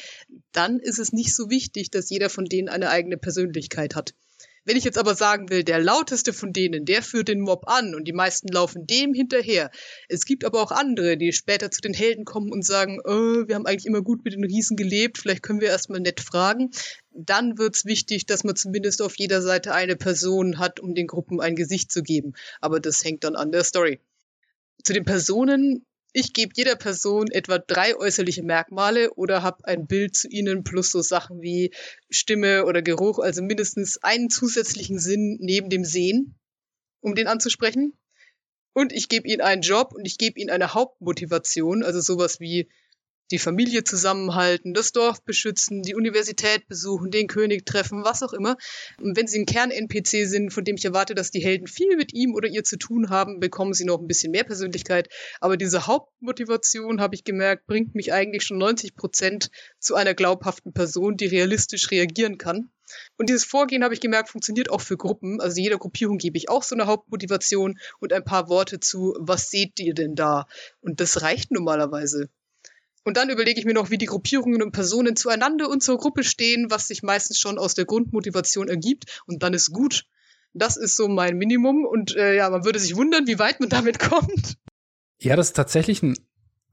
Dann 0.54 0.80
ist 0.80 0.98
es 0.98 1.14
nicht 1.14 1.36
so 1.36 1.52
wichtig, 1.52 1.92
dass 1.92 2.10
jeder 2.10 2.32
von 2.32 2.46
denen 2.46 2.68
eine 2.68 2.95
eigene 2.96 3.18
Persönlichkeit 3.18 3.96
hat. 3.96 4.14
Wenn 4.68 4.78
ich 4.78 4.84
jetzt 4.84 4.98
aber 4.98 5.14
sagen 5.14 5.50
will, 5.50 5.64
der 5.64 5.80
lauteste 5.80 6.34
von 6.34 6.52
denen, 6.52 6.86
der 6.86 7.04
führt 7.04 7.28
den 7.28 7.42
Mob 7.42 7.68
an 7.68 7.94
und 7.94 8.06
die 8.06 8.14
meisten 8.14 8.48
laufen 8.48 8.88
dem 8.88 9.14
hinterher. 9.14 9.70
Es 10.10 10.26
gibt 10.26 10.44
aber 10.44 10.60
auch 10.60 10.72
andere, 10.72 11.18
die 11.18 11.34
später 11.34 11.70
zu 11.70 11.82
den 11.82 11.94
Helden 11.94 12.26
kommen 12.26 12.52
und 12.52 12.66
sagen, 12.66 13.00
oh, 13.04 13.48
wir 13.48 13.54
haben 13.54 13.68
eigentlich 13.68 13.86
immer 13.86 14.02
gut 14.02 14.26
mit 14.26 14.34
den 14.34 14.44
Riesen 14.44 14.76
gelebt, 14.76 15.20
vielleicht 15.20 15.44
können 15.44 15.62
wir 15.62 15.68
erstmal 15.68 16.00
nett 16.00 16.20
fragen. 16.20 16.72
Dann 17.12 17.60
wird's 17.60 17.86
wichtig, 17.86 18.26
dass 18.26 18.44
man 18.44 18.56
zumindest 18.56 19.04
auf 19.04 19.16
jeder 19.20 19.44
Seite 19.44 19.72
eine 19.72 19.96
Person 19.96 20.58
hat, 20.58 20.80
um 20.80 20.96
den 20.96 21.06
Gruppen 21.06 21.40
ein 21.40 21.56
Gesicht 21.56 21.92
zu 21.92 22.02
geben. 22.02 22.34
Aber 22.60 22.80
das 22.80 23.04
hängt 23.04 23.24
dann 23.24 23.36
an 23.36 23.52
der 23.52 23.64
Story. 23.64 24.00
Zu 24.84 24.94
den 24.94 25.06
Personen 25.06 25.86
ich 26.18 26.32
gebe 26.32 26.54
jeder 26.56 26.78
Person 26.78 27.30
etwa 27.30 27.58
drei 27.58 27.94
äußerliche 27.98 28.42
Merkmale 28.42 29.14
oder 29.16 29.44
habe 29.44 29.66
ein 29.66 29.86
Bild 29.86 30.16
zu 30.16 30.30
ihnen 30.30 30.64
plus 30.64 30.90
so 30.90 31.02
Sachen 31.02 31.42
wie 31.42 31.74
Stimme 32.10 32.64
oder 32.64 32.82
Geruch, 32.82 33.20
also 33.20 33.44
mindestens 33.44 34.02
einen 34.02 34.30
zusätzlichen 34.30 34.98
Sinn 34.98 35.38
neben 35.42 35.70
dem 35.70 35.84
Sehen, 35.84 36.40
um 37.02 37.16
den 37.16 37.28
anzusprechen. 37.28 37.98
Und 38.72 38.94
ich 38.94 39.10
gebe 39.10 39.28
ihnen 39.28 39.42
einen 39.42 39.62
Job 39.62 39.92
und 39.94 40.06
ich 40.06 40.18
gebe 40.18 40.40
ihnen 40.40 40.52
eine 40.52 40.74
Hauptmotivation, 40.74 41.84
also 41.84 42.00
sowas 42.00 42.40
wie 42.40 42.70
die 43.32 43.40
Familie 43.40 43.84
zusammenhalten, 43.84 44.74
das 44.74 44.92
Dorf 44.92 45.24
beschützen, 45.24 45.82
die 45.82 45.96
Universität 45.96 46.68
besuchen, 46.68 47.12
den 47.12 47.28
König 47.28 47.66
treffen, 47.66 48.04
was 48.04 48.22
auch 48.24 48.34
immer. 48.34 48.58
Und 49.02 49.18
wenn 49.18 49.28
sie 49.28 49.40
ein 49.40 49.46
Kern-NPC 49.46 50.28
sind, 50.28 50.54
von 50.54 50.64
dem 50.64 50.76
ich 50.76 50.86
erwarte, 50.86 51.16
dass 51.16 51.32
die 51.32 51.44
Helden 51.44 51.68
viel 51.68 51.96
mit 51.98 52.14
ihm 52.14 52.36
oder 52.36 52.48
ihr 52.48 52.64
zu 52.64 52.78
tun 52.78 53.10
haben, 53.10 53.40
bekommen 53.40 53.74
sie 53.74 53.86
noch 53.86 54.00
ein 54.00 54.08
bisschen 54.08 54.32
mehr 54.32 54.44
Persönlichkeit. 54.44 55.10
Aber 55.40 55.58
diese 55.58 55.88
Hauptmotivation, 55.88 57.02
habe 57.02 57.16
ich 57.16 57.24
gemerkt, 57.24 57.66
bringt 57.68 57.96
mich 57.96 58.14
eigentlich 58.14 58.44
schon 58.44 58.58
90 58.58 58.96
Prozent 58.96 59.50
zu 59.80 59.96
einer 59.96 60.14
glaubhaften 60.14 60.74
Person, 60.74 61.18
die 61.18 61.26
realistisch 61.26 61.90
reagieren 61.92 62.38
kann. 62.38 62.70
Und 63.18 63.30
dieses 63.30 63.44
Vorgehen, 63.44 63.84
habe 63.84 63.94
ich 63.94 64.00
gemerkt, 64.00 64.30
funktioniert 64.30 64.70
auch 64.70 64.82
für 64.82 64.98
Gruppen. 64.98 65.42
Also 65.42 65.60
jeder 65.60 65.78
Gruppierung 65.78 66.18
gebe 66.18 66.38
ich 66.38 66.50
auch 66.50 66.64
so 66.64 66.76
eine 66.76 66.86
Hauptmotivation 66.86 67.80
und 68.00 68.14
ein 68.14 68.24
paar 68.24 68.48
Worte 68.50 68.80
zu, 68.80 69.16
was 69.20 69.50
seht 69.50 69.80
ihr 69.80 69.94
denn 69.94 70.16
da? 70.16 70.46
Und 70.82 71.00
das 71.00 71.22
reicht 71.22 71.52
normalerweise. 71.52 72.30
Und 73.06 73.18
dann 73.18 73.30
überlege 73.30 73.60
ich 73.60 73.66
mir 73.66 73.76
noch, 73.76 73.92
wie 73.92 74.00
die 74.00 74.08
Gruppierungen 74.08 74.64
und 74.64 74.72
Personen 74.72 75.16
zueinander 75.16 75.70
und 75.70 75.84
zur 75.84 75.98
Gruppe 75.98 76.24
stehen, 76.24 76.72
was 76.72 76.88
sich 76.88 77.04
meistens 77.04 77.40
schon 77.40 77.60
aus 77.60 77.76
der 77.76 77.86
Grundmotivation 77.86 78.68
ergibt. 78.68 79.22
Und 79.28 79.44
dann 79.44 79.54
ist 79.54 79.72
gut. 79.72 80.06
Das 80.54 80.76
ist 80.76 80.96
so 80.96 81.08
mein 81.08 81.38
Minimum. 81.38 81.86
Und 81.86 82.16
äh, 82.16 82.36
ja, 82.36 82.50
man 82.50 82.66
würde 82.66 82.80
sich 82.80 82.96
wundern, 82.96 83.28
wie 83.28 83.38
weit 83.38 83.60
man 83.60 83.70
damit 83.70 84.00
kommt. 84.10 84.58
Ja, 85.20 85.36
das 85.36 85.50
ist 85.50 85.56
tatsächlich 85.56 86.02
ein 86.02 86.16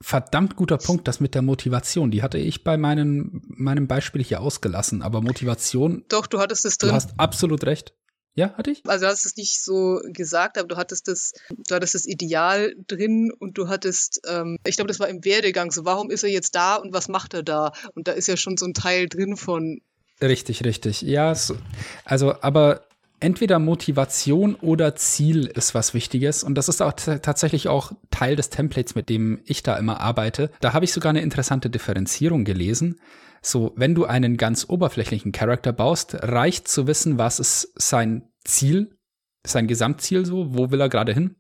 verdammt 0.01 0.57
guter 0.57 0.79
Punkt, 0.79 1.07
das 1.07 1.21
mit 1.21 1.35
der 1.35 1.43
Motivation. 1.43 2.11
Die 2.11 2.23
hatte 2.23 2.39
ich 2.39 2.65
bei 2.65 2.79
meinen, 2.79 3.43
meinem 3.49 3.87
Beispiel 3.87 4.25
hier 4.25 4.41
ausgelassen. 4.41 5.03
Aber 5.03 5.21
Motivation. 5.21 6.07
Doch, 6.09 6.27
du 6.27 6.41
hattest 6.41 6.65
es 6.65 6.79
drin. 6.79 6.89
Du 6.89 6.95
hast 6.95 7.21
absolut 7.21 7.65
recht. 7.65 7.95
Ja, 8.35 8.55
hatte 8.55 8.71
ich? 8.71 8.83
Also 8.87 9.05
du 9.05 9.11
hast 9.11 9.27
es 9.27 9.37
nicht 9.37 9.63
so 9.63 10.01
gesagt, 10.05 10.57
aber 10.57 10.69
du 10.69 10.77
hattest 10.77 11.07
das, 11.09 11.33
du 11.51 11.75
hattest 11.75 11.95
das 11.95 12.07
Ideal 12.07 12.75
drin 12.89 13.31
und 13.39 13.59
du 13.59 13.69
hattest, 13.69 14.23
ähm, 14.27 14.57
ich 14.67 14.77
glaube, 14.77 14.89
das 14.89 15.01
war 15.01 15.09
im 15.09 15.25
Werdegang 15.25 15.71
so, 15.71 15.85
warum 15.85 16.11
ist 16.11 16.23
er 16.23 16.31
jetzt 16.31 16.55
da 16.55 16.77
und 16.77 16.95
was 16.95 17.09
macht 17.09 17.35
er 17.35 17.43
da? 17.43 17.73
Und 17.95 18.09
da 18.09 18.13
ist 18.13 18.29
ja 18.29 18.37
schon 18.37 18.57
so 18.57 18.65
ein 18.65 18.75
Teil 18.75 19.09
drin 19.09 19.37
von. 19.37 19.83
Richtig, 20.23 20.65
richtig. 20.65 21.03
Ja, 21.03 21.35
so, 21.35 21.57
also, 22.05 22.35
aber 22.41 22.87
entweder 23.23 23.59
Motivation 23.59 24.55
oder 24.57 24.97
Ziel 24.97 25.47
ist 25.47 25.75
was 25.75 25.95
Wichtiges. 25.95 26.43
Und 26.43 26.57
das 26.57 26.69
ist 26.69 26.83
auch 26.83 26.93
tatsächlich 26.93 27.69
auch 27.69 27.93
Teil 28.11 28.37
des 28.37 28.51
Templates, 28.51 28.95
mit 28.95 29.09
dem 29.09 29.41
ich 29.45 29.63
da 29.63 29.77
immer 29.77 30.01
arbeite. 30.01 30.51
Da 30.61 30.73
habe 30.73 30.85
ich 30.85 30.93
sogar 30.93 31.11
eine 31.11 31.23
interessante 31.23 31.71
Differenzierung 31.71 32.45
gelesen. 32.45 32.99
So, 33.43 33.73
wenn 33.77 33.95
du 33.95 34.05
einen 34.05 34.37
ganz 34.37 34.69
oberflächlichen 34.69 35.33
Charakter 35.33 35.73
baust, 35.73 36.15
reicht 36.23 36.69
zu 36.69 36.87
wissen, 36.87 37.19
was 37.19 37.41
ist 37.41 37.73
sein 37.75 38.31
Ziel, 38.45 38.97
sein 39.45 39.67
Gesamtziel 39.67 40.25
so, 40.25 40.55
wo 40.55 40.71
will 40.71 40.81
er 40.81 40.89
gerade 40.89 41.13
hin? 41.13 41.37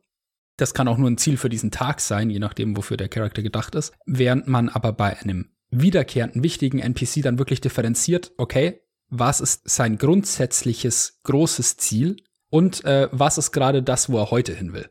Das 0.56 0.74
kann 0.74 0.88
auch 0.88 0.98
nur 0.98 1.08
ein 1.08 1.18
Ziel 1.18 1.36
für 1.36 1.48
diesen 1.48 1.70
Tag 1.70 2.00
sein, 2.00 2.28
je 2.28 2.40
nachdem, 2.40 2.76
wofür 2.76 2.96
der 2.96 3.08
Charakter 3.08 3.42
gedacht 3.42 3.74
ist. 3.74 3.92
Während 4.04 4.48
man 4.48 4.68
aber 4.68 4.92
bei 4.92 5.16
einem 5.18 5.52
wiederkehrenden, 5.70 6.42
wichtigen 6.42 6.80
NPC 6.80 7.22
dann 7.22 7.38
wirklich 7.38 7.60
differenziert, 7.60 8.32
okay, 8.36 8.80
was 9.08 9.40
ist 9.40 9.68
sein 9.68 9.96
grundsätzliches 9.96 11.20
großes 11.22 11.76
Ziel 11.76 12.16
und 12.50 12.84
äh, 12.84 13.08
was 13.12 13.38
ist 13.38 13.52
gerade 13.52 13.82
das, 13.82 14.10
wo 14.10 14.18
er 14.18 14.30
heute 14.30 14.54
hin 14.54 14.72
will. 14.72 14.90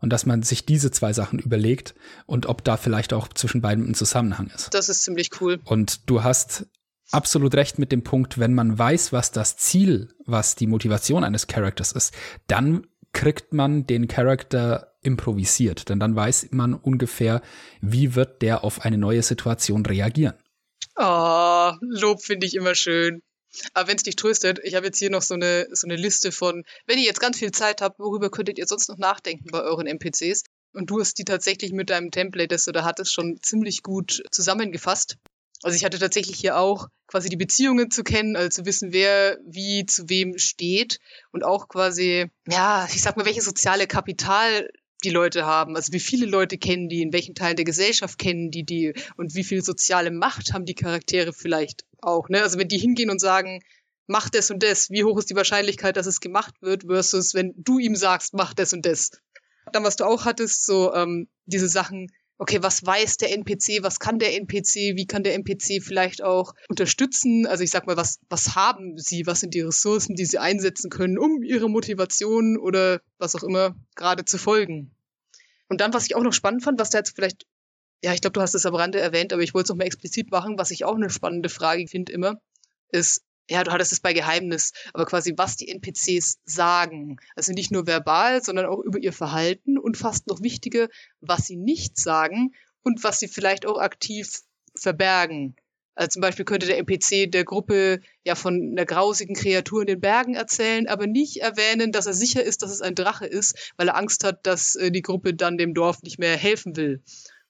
Und 0.00 0.10
dass 0.10 0.26
man 0.26 0.42
sich 0.42 0.64
diese 0.64 0.90
zwei 0.90 1.12
Sachen 1.12 1.38
überlegt 1.38 1.94
und 2.26 2.46
ob 2.46 2.64
da 2.64 2.76
vielleicht 2.76 3.12
auch 3.12 3.28
zwischen 3.28 3.60
beiden 3.60 3.88
ein 3.88 3.94
Zusammenhang 3.94 4.50
ist. 4.54 4.72
Das 4.72 4.88
ist 4.88 5.02
ziemlich 5.02 5.40
cool. 5.40 5.60
Und 5.64 6.08
du 6.08 6.22
hast 6.22 6.66
absolut 7.10 7.54
recht 7.54 7.78
mit 7.78 7.92
dem 7.92 8.02
Punkt, 8.02 8.38
wenn 8.38 8.54
man 8.54 8.78
weiß, 8.78 9.12
was 9.12 9.30
das 9.30 9.56
Ziel, 9.56 10.08
was 10.24 10.54
die 10.54 10.66
Motivation 10.66 11.24
eines 11.24 11.46
Charakters 11.46 11.92
ist, 11.92 12.14
dann 12.46 12.86
kriegt 13.12 13.52
man 13.52 13.86
den 13.86 14.08
Charakter 14.08 14.94
improvisiert, 15.02 15.88
denn 15.88 15.98
dann 15.98 16.14
weiß 16.14 16.48
man 16.52 16.74
ungefähr, 16.74 17.42
wie 17.80 18.14
wird 18.14 18.42
der 18.42 18.64
auf 18.64 18.84
eine 18.84 18.98
neue 18.98 19.22
Situation 19.22 19.84
reagieren. 19.84 20.34
Oh, 20.96 21.72
Lob 21.80 22.22
finde 22.22 22.46
ich 22.46 22.54
immer 22.54 22.74
schön. 22.74 23.22
Aber 23.74 23.88
wenn 23.88 23.96
es 23.96 24.02
dich 24.02 24.16
tröstet, 24.16 24.60
ich 24.62 24.74
habe 24.74 24.86
jetzt 24.86 24.98
hier 24.98 25.10
noch 25.10 25.22
so 25.22 25.34
eine, 25.34 25.66
so 25.72 25.86
eine 25.86 25.96
Liste 25.96 26.32
von, 26.32 26.64
wenn 26.86 26.98
ihr 26.98 27.04
jetzt 27.04 27.20
ganz 27.20 27.38
viel 27.38 27.52
Zeit 27.52 27.80
habt, 27.80 27.98
worüber 27.98 28.30
könntet 28.30 28.58
ihr 28.58 28.66
sonst 28.66 28.88
noch 28.88 28.98
nachdenken 28.98 29.50
bei 29.50 29.60
euren 29.60 29.86
NPCs? 29.86 30.44
Und 30.72 30.90
du 30.90 31.00
hast 31.00 31.18
die 31.18 31.24
tatsächlich 31.24 31.72
mit 31.72 31.90
deinem 31.90 32.10
Template, 32.10 32.48
das 32.48 32.64
du 32.64 32.72
da 32.72 32.84
hattest, 32.84 33.12
schon 33.12 33.38
ziemlich 33.42 33.82
gut 33.82 34.22
zusammengefasst. 34.30 35.16
Also 35.62 35.76
ich 35.76 35.84
hatte 35.84 35.98
tatsächlich 35.98 36.38
hier 36.38 36.56
auch 36.56 36.88
quasi 37.06 37.28
die 37.28 37.36
Beziehungen 37.36 37.90
zu 37.90 38.02
kennen, 38.02 38.36
also 38.36 38.48
zu 38.48 38.64
wissen, 38.64 38.92
wer 38.92 39.36
wie 39.44 39.84
zu 39.84 40.08
wem 40.08 40.38
steht 40.38 41.00
und 41.32 41.44
auch 41.44 41.68
quasi, 41.68 42.30
ja, 42.48 42.88
ich 42.94 43.02
sag 43.02 43.16
mal, 43.16 43.26
welche 43.26 43.42
soziale 43.42 43.86
Kapital 43.86 44.70
die 45.00 45.10
Leute 45.10 45.46
haben. 45.46 45.76
Also 45.76 45.92
wie 45.92 46.00
viele 46.00 46.26
Leute 46.26 46.58
kennen 46.58 46.88
die, 46.88 47.02
in 47.02 47.12
welchen 47.12 47.34
Teilen 47.34 47.56
der 47.56 47.64
Gesellschaft 47.64 48.18
kennen 48.18 48.50
die 48.50 48.64
die 48.64 48.94
und 49.16 49.34
wie 49.34 49.44
viel 49.44 49.62
soziale 49.62 50.10
Macht 50.10 50.52
haben 50.52 50.64
die 50.64 50.74
Charaktere 50.74 51.32
vielleicht 51.32 51.84
auch. 52.00 52.28
Ne? 52.28 52.42
Also 52.42 52.58
wenn 52.58 52.68
die 52.68 52.78
hingehen 52.78 53.10
und 53.10 53.20
sagen, 53.20 53.60
mach 54.06 54.28
das 54.28 54.50
und 54.50 54.62
das, 54.62 54.90
wie 54.90 55.04
hoch 55.04 55.18
ist 55.18 55.30
die 55.30 55.36
Wahrscheinlichkeit, 55.36 55.96
dass 55.96 56.06
es 56.06 56.20
gemacht 56.20 56.54
wird, 56.60 56.84
versus 56.84 57.34
wenn 57.34 57.54
du 57.56 57.78
ihm 57.78 57.94
sagst, 57.94 58.34
mach 58.34 58.54
das 58.54 58.72
und 58.72 58.84
das. 58.84 59.10
Dann, 59.72 59.84
was 59.84 59.96
du 59.96 60.04
auch 60.04 60.24
hattest, 60.24 60.66
so 60.66 60.92
ähm, 60.94 61.28
diese 61.46 61.68
Sachen, 61.68 62.10
okay, 62.40 62.62
was 62.62 62.84
weiß 62.84 63.18
der 63.18 63.32
NPC, 63.32 63.82
was 63.82 64.00
kann 64.00 64.18
der 64.18 64.34
NPC, 64.34 64.96
wie 64.96 65.06
kann 65.06 65.22
der 65.22 65.34
NPC 65.34 65.82
vielleicht 65.82 66.22
auch 66.22 66.54
unterstützen? 66.68 67.46
Also 67.46 67.62
ich 67.62 67.70
sag 67.70 67.86
mal, 67.86 67.98
was, 67.98 68.18
was 68.30 68.54
haben 68.54 68.96
sie, 68.96 69.26
was 69.26 69.40
sind 69.40 69.52
die 69.52 69.60
Ressourcen, 69.60 70.16
die 70.16 70.24
sie 70.24 70.38
einsetzen 70.38 70.88
können, 70.88 71.18
um 71.18 71.42
ihre 71.42 71.68
Motivation 71.68 72.56
oder 72.56 73.02
was 73.18 73.36
auch 73.36 73.42
immer 73.42 73.76
gerade 73.94 74.24
zu 74.24 74.38
folgen. 74.38 74.90
Und 75.68 75.82
dann, 75.82 75.92
was 75.92 76.06
ich 76.06 76.16
auch 76.16 76.22
noch 76.22 76.32
spannend 76.32 76.64
fand, 76.64 76.80
was 76.80 76.88
da 76.88 76.98
jetzt 76.98 77.14
vielleicht 77.14 77.46
ja, 78.02 78.14
ich 78.14 78.22
glaube, 78.22 78.32
du 78.32 78.40
hast 78.40 78.54
es 78.54 78.64
am 78.64 78.74
Rande 78.74 78.98
erwähnt, 78.98 79.34
aber 79.34 79.42
ich 79.42 79.52
wollte 79.52 79.64
es 79.64 79.68
noch 79.68 79.76
mal 79.76 79.84
explizit 79.84 80.30
machen. 80.30 80.58
Was 80.58 80.70
ich 80.70 80.86
auch 80.86 80.96
eine 80.96 81.10
spannende 81.10 81.50
Frage 81.50 81.86
finde 81.86 82.12
immer, 82.12 82.40
ist, 82.88 83.22
ja, 83.50 83.64
du 83.64 83.72
hattest 83.72 83.92
es 83.92 84.00
bei 84.00 84.12
Geheimnis, 84.12 84.72
aber 84.94 85.06
quasi, 85.06 85.34
was 85.36 85.56
die 85.56 85.68
NPCs 85.68 86.38
sagen. 86.44 87.16
Also 87.34 87.52
nicht 87.52 87.72
nur 87.72 87.86
verbal, 87.86 88.42
sondern 88.42 88.66
auch 88.66 88.78
über 88.78 88.98
ihr 88.98 89.12
Verhalten 89.12 89.76
und 89.76 89.96
fast 89.96 90.28
noch 90.28 90.40
wichtiger, 90.40 90.88
was 91.20 91.46
sie 91.46 91.56
nicht 91.56 91.98
sagen 91.98 92.54
und 92.82 93.02
was 93.02 93.18
sie 93.18 93.28
vielleicht 93.28 93.66
auch 93.66 93.78
aktiv 93.78 94.40
verbergen. 94.76 95.56
Also 95.96 96.14
zum 96.14 96.22
Beispiel 96.22 96.44
könnte 96.44 96.66
der 96.66 96.78
NPC 96.78 97.30
der 97.30 97.44
Gruppe 97.44 98.00
ja 98.24 98.36
von 98.36 98.54
einer 98.72 98.86
grausigen 98.86 99.34
Kreatur 99.34 99.80
in 99.80 99.88
den 99.88 100.00
Bergen 100.00 100.34
erzählen, 100.34 100.86
aber 100.86 101.08
nicht 101.08 101.38
erwähnen, 101.38 101.90
dass 101.90 102.06
er 102.06 102.14
sicher 102.14 102.44
ist, 102.44 102.62
dass 102.62 102.70
es 102.70 102.80
ein 102.80 102.94
Drache 102.94 103.26
ist, 103.26 103.72
weil 103.76 103.88
er 103.88 103.96
Angst 103.96 104.22
hat, 104.22 104.46
dass 104.46 104.76
äh, 104.76 104.92
die 104.92 105.02
Gruppe 105.02 105.34
dann 105.34 105.58
dem 105.58 105.74
Dorf 105.74 106.02
nicht 106.02 106.18
mehr 106.18 106.36
helfen 106.36 106.76
will 106.76 107.02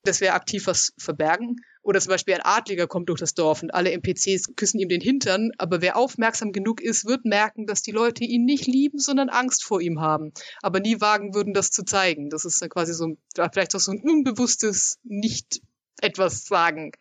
dass 0.04 0.20
wir 0.20 0.34
aktiv 0.34 0.66
was 0.66 0.92
verbergen. 0.98 1.56
Oder 1.82 2.00
zum 2.00 2.10
Beispiel 2.10 2.34
ein 2.34 2.42
Adliger 2.42 2.86
kommt 2.86 3.08
durch 3.08 3.20
das 3.20 3.34
Dorf 3.34 3.62
und 3.62 3.72
alle 3.72 3.90
NPCs 3.92 4.54
küssen 4.54 4.78
ihm 4.80 4.88
den 4.88 5.00
Hintern, 5.00 5.50
aber 5.56 5.80
wer 5.80 5.96
aufmerksam 5.96 6.52
genug 6.52 6.82
ist, 6.82 7.06
wird 7.06 7.24
merken, 7.24 7.66
dass 7.66 7.82
die 7.82 7.90
Leute 7.90 8.24
ihn 8.24 8.44
nicht 8.44 8.66
lieben, 8.66 8.98
sondern 8.98 9.30
Angst 9.30 9.64
vor 9.64 9.80
ihm 9.80 10.00
haben, 10.00 10.32
aber 10.60 10.80
nie 10.80 11.00
wagen 11.00 11.34
würden, 11.34 11.54
das 11.54 11.70
zu 11.70 11.84
zeigen. 11.84 12.28
Das 12.28 12.44
ist 12.44 12.60
dann 12.60 12.68
quasi 12.68 12.92
so 12.92 13.06
ein, 13.06 13.18
vielleicht 13.52 13.74
auch 13.74 13.80
so 13.80 13.92
ein 13.92 14.00
unbewusstes 14.00 14.98
Nicht 15.04 15.60
etwas 16.00 16.44
sagen. 16.44 16.92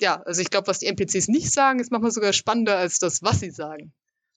Ja, 0.00 0.20
also 0.22 0.42
ich 0.42 0.50
glaube, 0.50 0.66
was 0.66 0.80
die 0.80 0.86
NPCs 0.86 1.28
nicht 1.28 1.52
sagen, 1.52 1.78
ist 1.78 1.92
manchmal 1.92 2.10
sogar 2.10 2.32
spannender 2.32 2.76
als 2.76 2.98
das, 2.98 3.22
was 3.22 3.40
sie 3.40 3.50
sagen. 3.50 3.92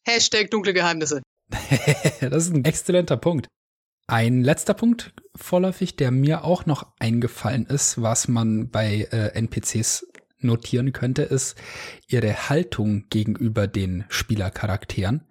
Hashtag 0.05 0.51
dunkle 0.51 0.73
Geheimnisse. 0.73 1.21
das 2.21 2.45
ist 2.45 2.53
ein 2.53 2.63
exzellenter 2.63 3.17
Punkt. 3.17 3.47
Ein 4.09 4.41
letzter 4.43 4.73
Punkt 4.73 5.13
vorläufig, 5.35 5.95
der 5.95 6.09
mir 6.09 6.43
auch 6.43 6.65
noch 6.65 6.87
eingefallen 6.97 7.67
ist, 7.67 8.01
was 8.01 8.27
man 8.27 8.71
bei 8.71 9.07
äh, 9.11 9.37
NPCs 9.37 10.07
notieren 10.39 10.93
könnte, 10.93 11.21
ist 11.21 11.55
ihre 12.07 12.49
Haltung 12.49 13.05
gegenüber 13.11 13.67
den 13.67 14.05
Spielercharakteren. 14.09 15.27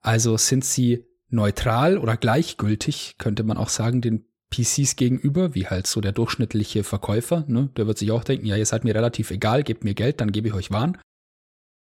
Also 0.00 0.38
sind 0.38 0.64
sie 0.64 1.04
neutral 1.28 1.98
oder 1.98 2.16
gleichgültig, 2.16 3.16
könnte 3.18 3.42
man 3.42 3.58
auch 3.58 3.68
sagen, 3.68 4.00
den 4.00 4.24
PCs 4.48 4.96
gegenüber, 4.96 5.54
wie 5.54 5.66
halt 5.66 5.86
so 5.86 6.00
der 6.00 6.12
durchschnittliche 6.12 6.84
Verkäufer, 6.84 7.44
ne? 7.48 7.68
Der 7.76 7.86
wird 7.86 7.98
sich 7.98 8.12
auch 8.12 8.24
denken, 8.24 8.46
ja, 8.46 8.56
ihr 8.56 8.64
seid 8.64 8.84
mir 8.84 8.94
relativ 8.94 9.30
egal, 9.30 9.62
gebt 9.62 9.84
mir 9.84 9.94
Geld, 9.94 10.22
dann 10.22 10.32
gebe 10.32 10.48
ich 10.48 10.54
euch 10.54 10.70
Waren. 10.70 10.96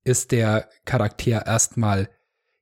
Ist 0.03 0.31
der 0.31 0.67
Charakter 0.85 1.45
erstmal 1.45 2.09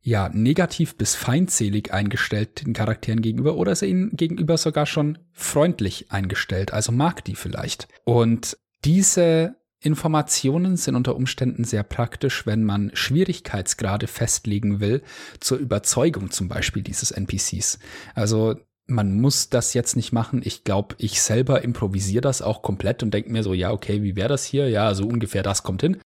ja 0.01 0.29
negativ 0.29 0.95
bis 0.95 1.15
feindselig 1.15 1.93
eingestellt 1.93 2.65
den 2.65 2.73
Charakteren 2.73 3.21
gegenüber 3.21 3.55
oder 3.55 3.73
ist 3.73 3.81
er 3.81 3.88
ihnen 3.88 4.12
gegenüber 4.15 4.57
sogar 4.57 4.86
schon 4.86 5.17
freundlich 5.33 6.12
eingestellt, 6.12 6.73
also 6.73 6.91
mag 6.91 7.23
die 7.25 7.36
vielleicht. 7.36 7.88
Und 8.05 8.57
diese 8.86 9.55
Informationen 9.79 10.75
sind 10.75 10.95
unter 10.95 11.15
Umständen 11.15 11.63
sehr 11.63 11.83
praktisch, 11.83 12.45
wenn 12.45 12.63
man 12.63 12.91
Schwierigkeitsgrade 12.93 14.07
festlegen 14.07 14.79
will, 14.79 15.03
zur 15.39 15.57
Überzeugung 15.60 16.31
zum 16.31 16.47
Beispiel 16.47 16.81
dieses 16.81 17.12
NPCs. 17.12 17.79
Also 18.15 18.55
man 18.88 19.19
muss 19.19 19.49
das 19.49 19.73
jetzt 19.73 19.95
nicht 19.95 20.13
machen. 20.13 20.41
Ich 20.43 20.63
glaube, 20.63 20.95
ich 20.97 21.21
selber 21.21 21.62
improvisiere 21.62 22.21
das 22.21 22.41
auch 22.41 22.62
komplett 22.62 23.03
und 23.03 23.13
denke 23.13 23.31
mir 23.31 23.43
so, 23.43 23.53
ja, 23.53 23.71
okay, 23.71 24.01
wie 24.01 24.15
wäre 24.15 24.29
das 24.29 24.45
hier? 24.45 24.69
Ja, 24.69 24.93
so 24.95 25.05
ungefähr 25.05 25.43
das 25.43 25.63
kommt 25.63 25.81
hin. 25.81 25.97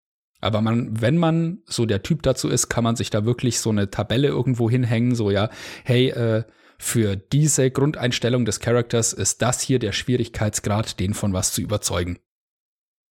Aber 0.42 0.62
man, 0.62 1.00
wenn 1.00 1.18
man 1.18 1.62
so 1.66 1.86
der 1.86 2.04
Typ 2.04 2.24
dazu 2.24 2.50
ist, 2.50 2.68
kann 2.68 2.84
man 2.84 2.96
sich 2.96 3.12
da 3.12 3.26
wirklich 3.26 3.60
so 3.60 3.70
eine 3.70 3.92
Tabelle 3.92 4.28
irgendwo 4.28 4.70
hinhängen, 4.70 5.16
so 5.16 5.30
ja, 5.30 5.50
hey, 5.84 6.10
äh, 6.10 6.44
für 6.80 7.16
diese 7.16 7.70
Grundeinstellung 7.70 8.44
des 8.44 8.60
Charakters 8.60 9.14
ist 9.14 9.44
das 9.44 9.62
hier 9.62 9.78
der 9.78 9.92
Schwierigkeitsgrad, 9.92 11.00
den 11.00 11.14
von 11.14 11.32
was 11.32 11.54
zu 11.54 11.62
überzeugen. 11.62 12.18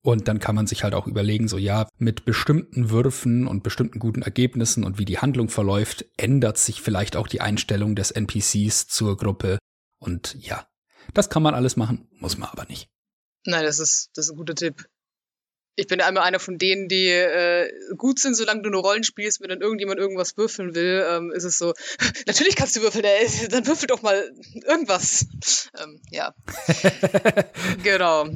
Und 0.02 0.26
dann 0.26 0.40
kann 0.40 0.56
man 0.56 0.66
sich 0.66 0.82
halt 0.82 0.94
auch 0.94 1.06
überlegen, 1.06 1.46
so 1.46 1.56
ja, 1.56 1.86
mit 1.98 2.24
bestimmten 2.24 2.90
Würfen 2.90 3.46
und 3.46 3.62
bestimmten 3.62 4.00
guten 4.00 4.22
Ergebnissen 4.22 4.82
und 4.82 4.98
wie 4.98 5.04
die 5.04 5.18
Handlung 5.18 5.48
verläuft, 5.48 6.06
ändert 6.16 6.58
sich 6.58 6.82
vielleicht 6.82 7.16
auch 7.16 7.28
die 7.28 7.42
Einstellung 7.42 7.94
des 7.94 8.10
NPCs 8.10 8.88
zur 8.88 9.16
Gruppe. 9.16 9.58
Und 10.00 10.36
ja, 10.40 10.66
das 11.14 11.30
kann 11.30 11.42
man 11.42 11.54
alles 11.54 11.76
machen, 11.76 12.08
muss 12.18 12.38
man 12.38 12.48
aber 12.48 12.64
nicht. 12.64 12.88
Nein, 13.44 13.64
das 13.64 13.78
ist, 13.78 14.10
das 14.14 14.26
ist 14.26 14.32
ein 14.32 14.36
guter 14.36 14.54
Tipp 14.54 14.84
ich 15.80 15.86
bin 15.86 16.02
einmal 16.02 16.24
einer 16.24 16.38
von 16.38 16.58
denen, 16.58 16.88
die 16.88 17.06
äh, 17.06 17.72
gut 17.96 18.18
sind, 18.18 18.36
solange 18.36 18.60
du 18.60 18.68
nur 18.68 18.82
Rollen 18.82 19.02
spielst, 19.02 19.40
wenn 19.40 19.48
dann 19.48 19.62
irgendjemand 19.62 19.98
irgendwas 19.98 20.36
würfeln 20.36 20.74
will, 20.74 21.06
ähm, 21.10 21.32
ist 21.32 21.44
es 21.44 21.56
so, 21.56 21.72
natürlich 22.26 22.54
kannst 22.54 22.76
du 22.76 22.82
würfeln, 22.82 23.04
ey, 23.04 23.48
dann 23.48 23.66
würfel 23.66 23.86
doch 23.86 24.02
mal 24.02 24.30
irgendwas. 24.66 25.26
Ähm, 25.82 25.98
ja. 26.10 26.34
genau. 27.82 28.26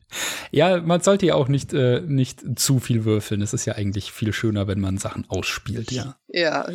Ja, 0.53 0.81
man 0.81 1.03
sollte 1.03 1.27
ja 1.27 1.35
auch 1.35 1.49
nicht, 1.49 1.75
äh, 1.75 2.01
nicht 2.01 2.59
zu 2.59 2.81
viel 2.81 3.05
würfeln. 3.05 3.43
Es 3.43 3.53
ist 3.53 3.67
ja 3.67 3.75
eigentlich 3.75 4.11
viel 4.11 4.33
schöner, 4.33 4.67
wenn 4.67 4.81
man 4.81 4.97
Sachen 4.97 5.29
ausspielt, 5.29 5.93
ja. 5.93 6.17
Ja, 6.29 6.67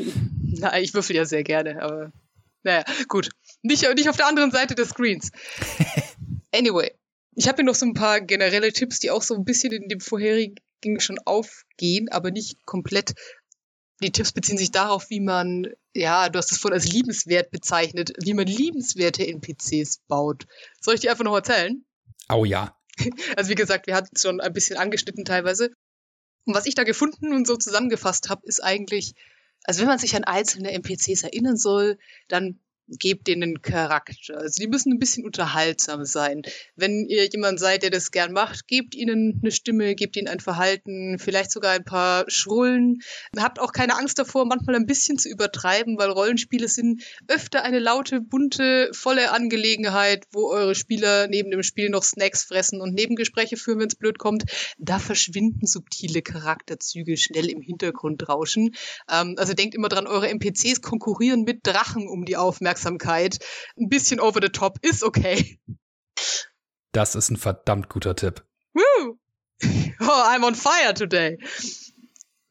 na, 0.60 0.80
ich 0.80 0.94
würfel 0.94 1.16
ja 1.16 1.26
sehr 1.26 1.44
gerne, 1.44 1.82
aber 1.82 2.12
naja, 2.62 2.84
gut. 3.08 3.30
Nicht, 3.64 3.82
nicht 3.96 4.10
auf 4.10 4.18
der 4.18 4.28
anderen 4.28 4.52
Seite 4.52 4.76
des 4.76 4.90
Screens. 4.90 5.32
Anyway, 6.52 6.92
ich 7.40 7.48
habe 7.48 7.56
hier 7.56 7.66
noch 7.66 7.76
so 7.76 7.86
ein 7.86 7.94
paar 7.94 8.20
generelle 8.20 8.74
Tipps, 8.74 9.00
die 9.00 9.12
auch 9.12 9.22
so 9.22 9.34
ein 9.34 9.46
bisschen 9.46 9.72
in 9.72 9.88
dem 9.88 10.02
vorherigen 10.02 10.60
schon 10.98 11.20
aufgehen, 11.20 12.10
aber 12.10 12.32
nicht 12.32 12.66
komplett. 12.66 13.14
Die 14.04 14.12
Tipps 14.12 14.34
beziehen 14.34 14.58
sich 14.58 14.72
darauf, 14.72 15.10
wie 15.10 15.22
man, 15.22 15.68
ja, 15.94 16.28
du 16.28 16.38
hast 16.38 16.52
es 16.52 16.58
vorhin 16.58 16.78
als 16.78 16.92
liebenswert 16.92 17.50
bezeichnet, 17.50 18.12
wie 18.22 18.34
man 18.34 18.46
liebenswerte 18.46 19.26
NPCs 19.26 20.02
baut. 20.10 20.48
Soll 20.82 20.96
ich 20.96 21.00
dir 21.00 21.12
einfach 21.12 21.24
noch 21.24 21.34
erzählen? 21.34 21.86
Oh 22.28 22.44
ja. 22.44 22.76
Also 23.38 23.50
wie 23.50 23.56
gesagt, 23.56 23.88
wir 23.88 23.96
hatten 23.96 24.14
es 24.14 24.22
schon 24.22 24.42
ein 24.42 24.52
bisschen 24.52 24.76
angeschnitten 24.76 25.24
teilweise. 25.24 25.72
Und 26.44 26.56
was 26.56 26.66
ich 26.66 26.76
da 26.76 26.84
gefunden 26.84 27.34
und 27.34 27.48
so 27.48 27.56
zusammengefasst 27.56 28.28
habe, 28.28 28.42
ist 28.44 28.62
eigentlich, 28.62 29.14
also 29.64 29.80
wenn 29.80 29.88
man 29.88 30.00
sich 30.00 30.14
an 30.18 30.26
einzelne 30.26 30.72
NPCs 30.72 31.24
erinnern 31.24 31.56
soll, 31.56 32.00
dann 32.28 32.60
gebt 32.98 33.28
denen 33.28 33.62
Charakter. 33.62 34.38
Also 34.38 34.62
die 34.62 34.68
müssen 34.68 34.94
ein 34.94 35.00
bisschen 35.00 35.26
unterhaltsam 35.26 36.06
sein. 36.06 36.42
Wenn 36.76 37.06
ihr 37.08 37.28
jemand 37.28 37.60
seid, 37.60 37.84
der 37.84 37.90
das 37.90 38.12
gern 38.12 38.34
macht, 38.34 38.68
gebt 38.68 38.96
ihnen 38.96 39.40
eine 39.42 39.52
Stimme, 39.52 39.96
gebt 39.96 40.16
ihnen 40.16 40.28
ein 40.28 40.40
Verhalten, 40.40 41.20
vielleicht 41.20 41.52
sogar 41.52 41.74
ein 41.74 41.84
paar 41.84 42.26
Schrullen. 42.30 43.02
Habt 43.38 43.60
auch 43.60 43.74
keine 43.74 43.98
Angst 43.98 44.18
davor, 44.18 44.46
manchmal 44.46 44.76
ein 44.76 44.88
bisschen 44.88 45.18
zu 45.18 45.30
übertreiben, 45.30 45.98
weil 45.98 46.10
Rollenspiele 46.10 46.68
sind 46.68 47.04
öfter 47.28 47.64
eine 47.64 47.80
laute, 47.80 48.22
bunte, 48.22 48.90
volle 48.94 49.32
Angelegenheit, 49.32 50.26
wo 50.32 50.50
eure 50.50 50.76
Spieler 50.76 51.28
neben 51.28 51.52
dem 51.52 51.64
Spiel 51.64 51.90
noch 51.90 52.04
Snacks 52.04 52.44
fressen 52.44 52.82
und 52.82 52.96
Nebengespräche 52.96 53.58
führen, 53.58 53.80
wenn 53.80 53.88
es 53.88 53.96
blöd 53.96 54.18
kommt. 54.18 54.46
Da 54.78 55.00
verschwinden 55.00 55.68
subtile 55.68 56.22
Charakterzüge 56.22 57.18
schnell 57.18 57.50
im 57.50 57.62
Hintergrund 57.62 58.28
rauschen. 58.28 58.76
Ähm, 59.12 59.36
also 59.38 59.54
denkt 59.54 59.76
immer 59.76 59.90
dran, 59.90 60.08
eure 60.08 60.30
NPCs 60.30 60.82
konkurrieren 60.82 61.44
mit 61.44 61.60
Drachen 61.64 62.08
um 62.08 62.26
die 62.26 62.38
Aufmerksamkeit 62.38 62.79
Aufmerksamkeit. 62.80 63.40
Ein 63.78 63.90
bisschen 63.90 64.20
over 64.20 64.40
the 64.42 64.50
top 64.50 64.80
ist 64.82 65.04
okay. 65.04 65.60
Das 66.92 67.16
ist 67.16 67.30
ein 67.30 67.38
verdammt 67.38 67.90
guter 67.90 68.16
Tipp. 68.16 68.44
Woo! 68.74 69.18
Oh, 70.02 70.06
I'm 70.06 70.46
on 70.46 70.56
fire 70.56 70.94
today. 70.94 71.38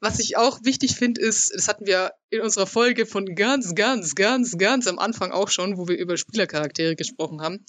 Was 0.00 0.18
ich 0.18 0.36
auch 0.36 0.60
wichtig 0.64 0.94
finde, 0.94 1.22
ist, 1.22 1.50
das 1.54 1.66
hatten 1.66 1.86
wir 1.86 2.12
in 2.28 2.42
unserer 2.42 2.66
Folge 2.66 3.06
von 3.06 3.34
ganz, 3.34 3.74
ganz, 3.74 4.14
ganz, 4.14 4.58
ganz 4.58 4.86
am 4.86 4.98
Anfang 4.98 5.32
auch 5.32 5.48
schon, 5.48 5.78
wo 5.78 5.88
wir 5.88 5.96
über 5.96 6.18
Spielercharaktere 6.18 6.94
gesprochen 6.94 7.40
haben. 7.40 7.64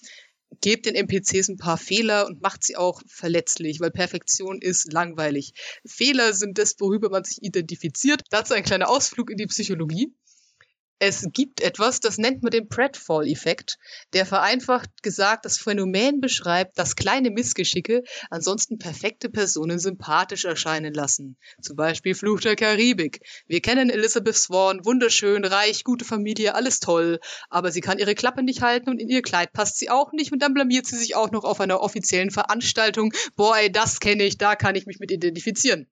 Gebt 0.59 0.85
den 0.85 0.95
NPCs 0.95 1.47
ein 1.47 1.57
paar 1.57 1.77
Fehler 1.77 2.27
und 2.27 2.41
macht 2.41 2.65
sie 2.65 2.75
auch 2.75 3.01
verletzlich, 3.07 3.79
weil 3.79 3.91
Perfektion 3.91 4.61
ist 4.61 4.91
langweilig. 4.91 5.53
Fehler 5.87 6.33
sind 6.33 6.57
das, 6.57 6.75
worüber 6.79 7.09
man 7.09 7.23
sich 7.23 7.41
identifiziert. 7.41 8.23
Dazu 8.29 8.53
ein 8.53 8.63
kleiner 8.63 8.89
Ausflug 8.89 9.31
in 9.31 9.37
die 9.37 9.47
Psychologie. 9.47 10.13
Es 11.01 11.25
gibt 11.31 11.61
etwas, 11.61 12.01
das 12.01 12.17
nennt 12.17 12.43
man 12.43 12.51
den 12.51 12.67
Pratfall-Effekt, 12.67 13.79
der 14.11 14.25
vereinfacht 14.25 15.01
gesagt 15.01 15.45
das 15.45 15.57
Phänomen 15.57 16.19
beschreibt, 16.19 16.77
dass 16.77 16.97
kleine 16.97 17.29
Missgeschicke 17.29 18.03
ansonsten 18.29 18.79
perfekte 18.79 19.29
Personen 19.29 19.79
sympathisch 19.79 20.43
erscheinen 20.43 20.93
lassen. 20.93 21.37
Zum 21.61 21.77
Beispiel 21.77 22.15
Fluch 22.15 22.41
der 22.41 22.57
Karibik. 22.57 23.21
Wir 23.47 23.61
kennen 23.61 23.89
Elizabeth 23.89 24.35
Swan, 24.35 24.83
wunderschön, 24.83 25.45
reich, 25.45 25.85
gute 25.85 26.03
Familie, 26.03 26.53
alles 26.53 26.81
toll, 26.81 27.21
aber 27.49 27.71
sie 27.71 27.79
kann 27.79 27.97
ihre 27.97 28.13
Klappe 28.13 28.43
nicht 28.43 28.61
halten 28.61 28.89
und 28.89 28.99
in 28.99 29.07
ihr 29.07 29.21
Kleid 29.21 29.53
passt 29.53 29.77
sie 29.77 29.89
auch 29.89 30.11
nicht 30.11 30.33
und 30.33 30.41
dann 30.41 30.53
blamiert 30.53 30.85
sie 30.85 30.97
sich 30.97 31.15
auch 31.15 31.31
noch 31.31 31.45
auf 31.45 31.61
einer 31.61 31.79
offiziellen 31.79 32.29
Veranstaltung. 32.29 33.13
Boah, 33.37 33.55
das 33.71 34.01
kenne 34.01 34.23
ich, 34.23 34.37
da 34.37 34.57
kann 34.57 34.75
ich 34.75 34.85
mich 34.85 34.99
mit 34.99 35.11
identifizieren. 35.11 35.87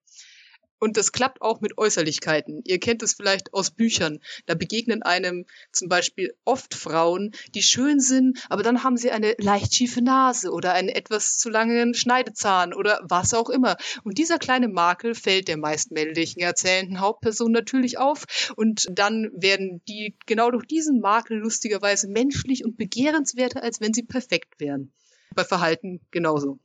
Und 0.79 0.97
das 0.97 1.11
klappt 1.11 1.41
auch 1.41 1.61
mit 1.61 1.77
Äußerlichkeiten. 1.77 2.61
Ihr 2.65 2.79
kennt 2.79 3.01
es 3.01 3.13
vielleicht 3.13 3.53
aus 3.53 3.71
Büchern. 3.71 4.19
Da 4.45 4.53
begegnen 4.53 5.01
einem 5.01 5.45
zum 5.71 5.89
Beispiel 5.89 6.35
oft 6.45 6.73
Frauen, 6.73 7.31
die 7.55 7.63
schön 7.63 7.99
sind, 7.99 8.39
aber 8.49 8.63
dann 8.63 8.83
haben 8.83 8.97
sie 8.97 9.11
eine 9.11 9.35
leicht 9.39 9.73
schiefe 9.73 10.01
Nase 10.01 10.51
oder 10.51 10.73
einen 10.73 10.89
etwas 10.89 11.37
zu 11.37 11.49
langen 11.49 11.93
Schneidezahn 11.93 12.73
oder 12.73 12.99
was 13.03 13.33
auch 13.33 13.49
immer. 13.49 13.77
Und 14.03 14.17
dieser 14.17 14.37
kleine 14.37 14.67
Makel 14.67 15.15
fällt 15.15 15.47
der 15.47 15.57
meist 15.57 15.91
männlichen 15.91 16.41
erzählenden 16.41 16.99
Hauptperson 16.99 17.51
natürlich 17.51 17.97
auf. 17.97 18.25
Und 18.55 18.87
dann 18.91 19.29
werden 19.33 19.81
die 19.87 20.15
genau 20.25 20.51
durch 20.51 20.65
diesen 20.65 20.99
Makel 20.99 21.37
lustigerweise 21.37 22.07
menschlich 22.07 22.63
und 22.63 22.77
begehrenswerter, 22.77 23.63
als 23.63 23.81
wenn 23.81 23.93
sie 23.93 24.03
perfekt 24.03 24.59
wären. 24.59 24.91
Bei 25.35 25.43
Verhalten 25.43 26.01
genauso. 26.11 26.59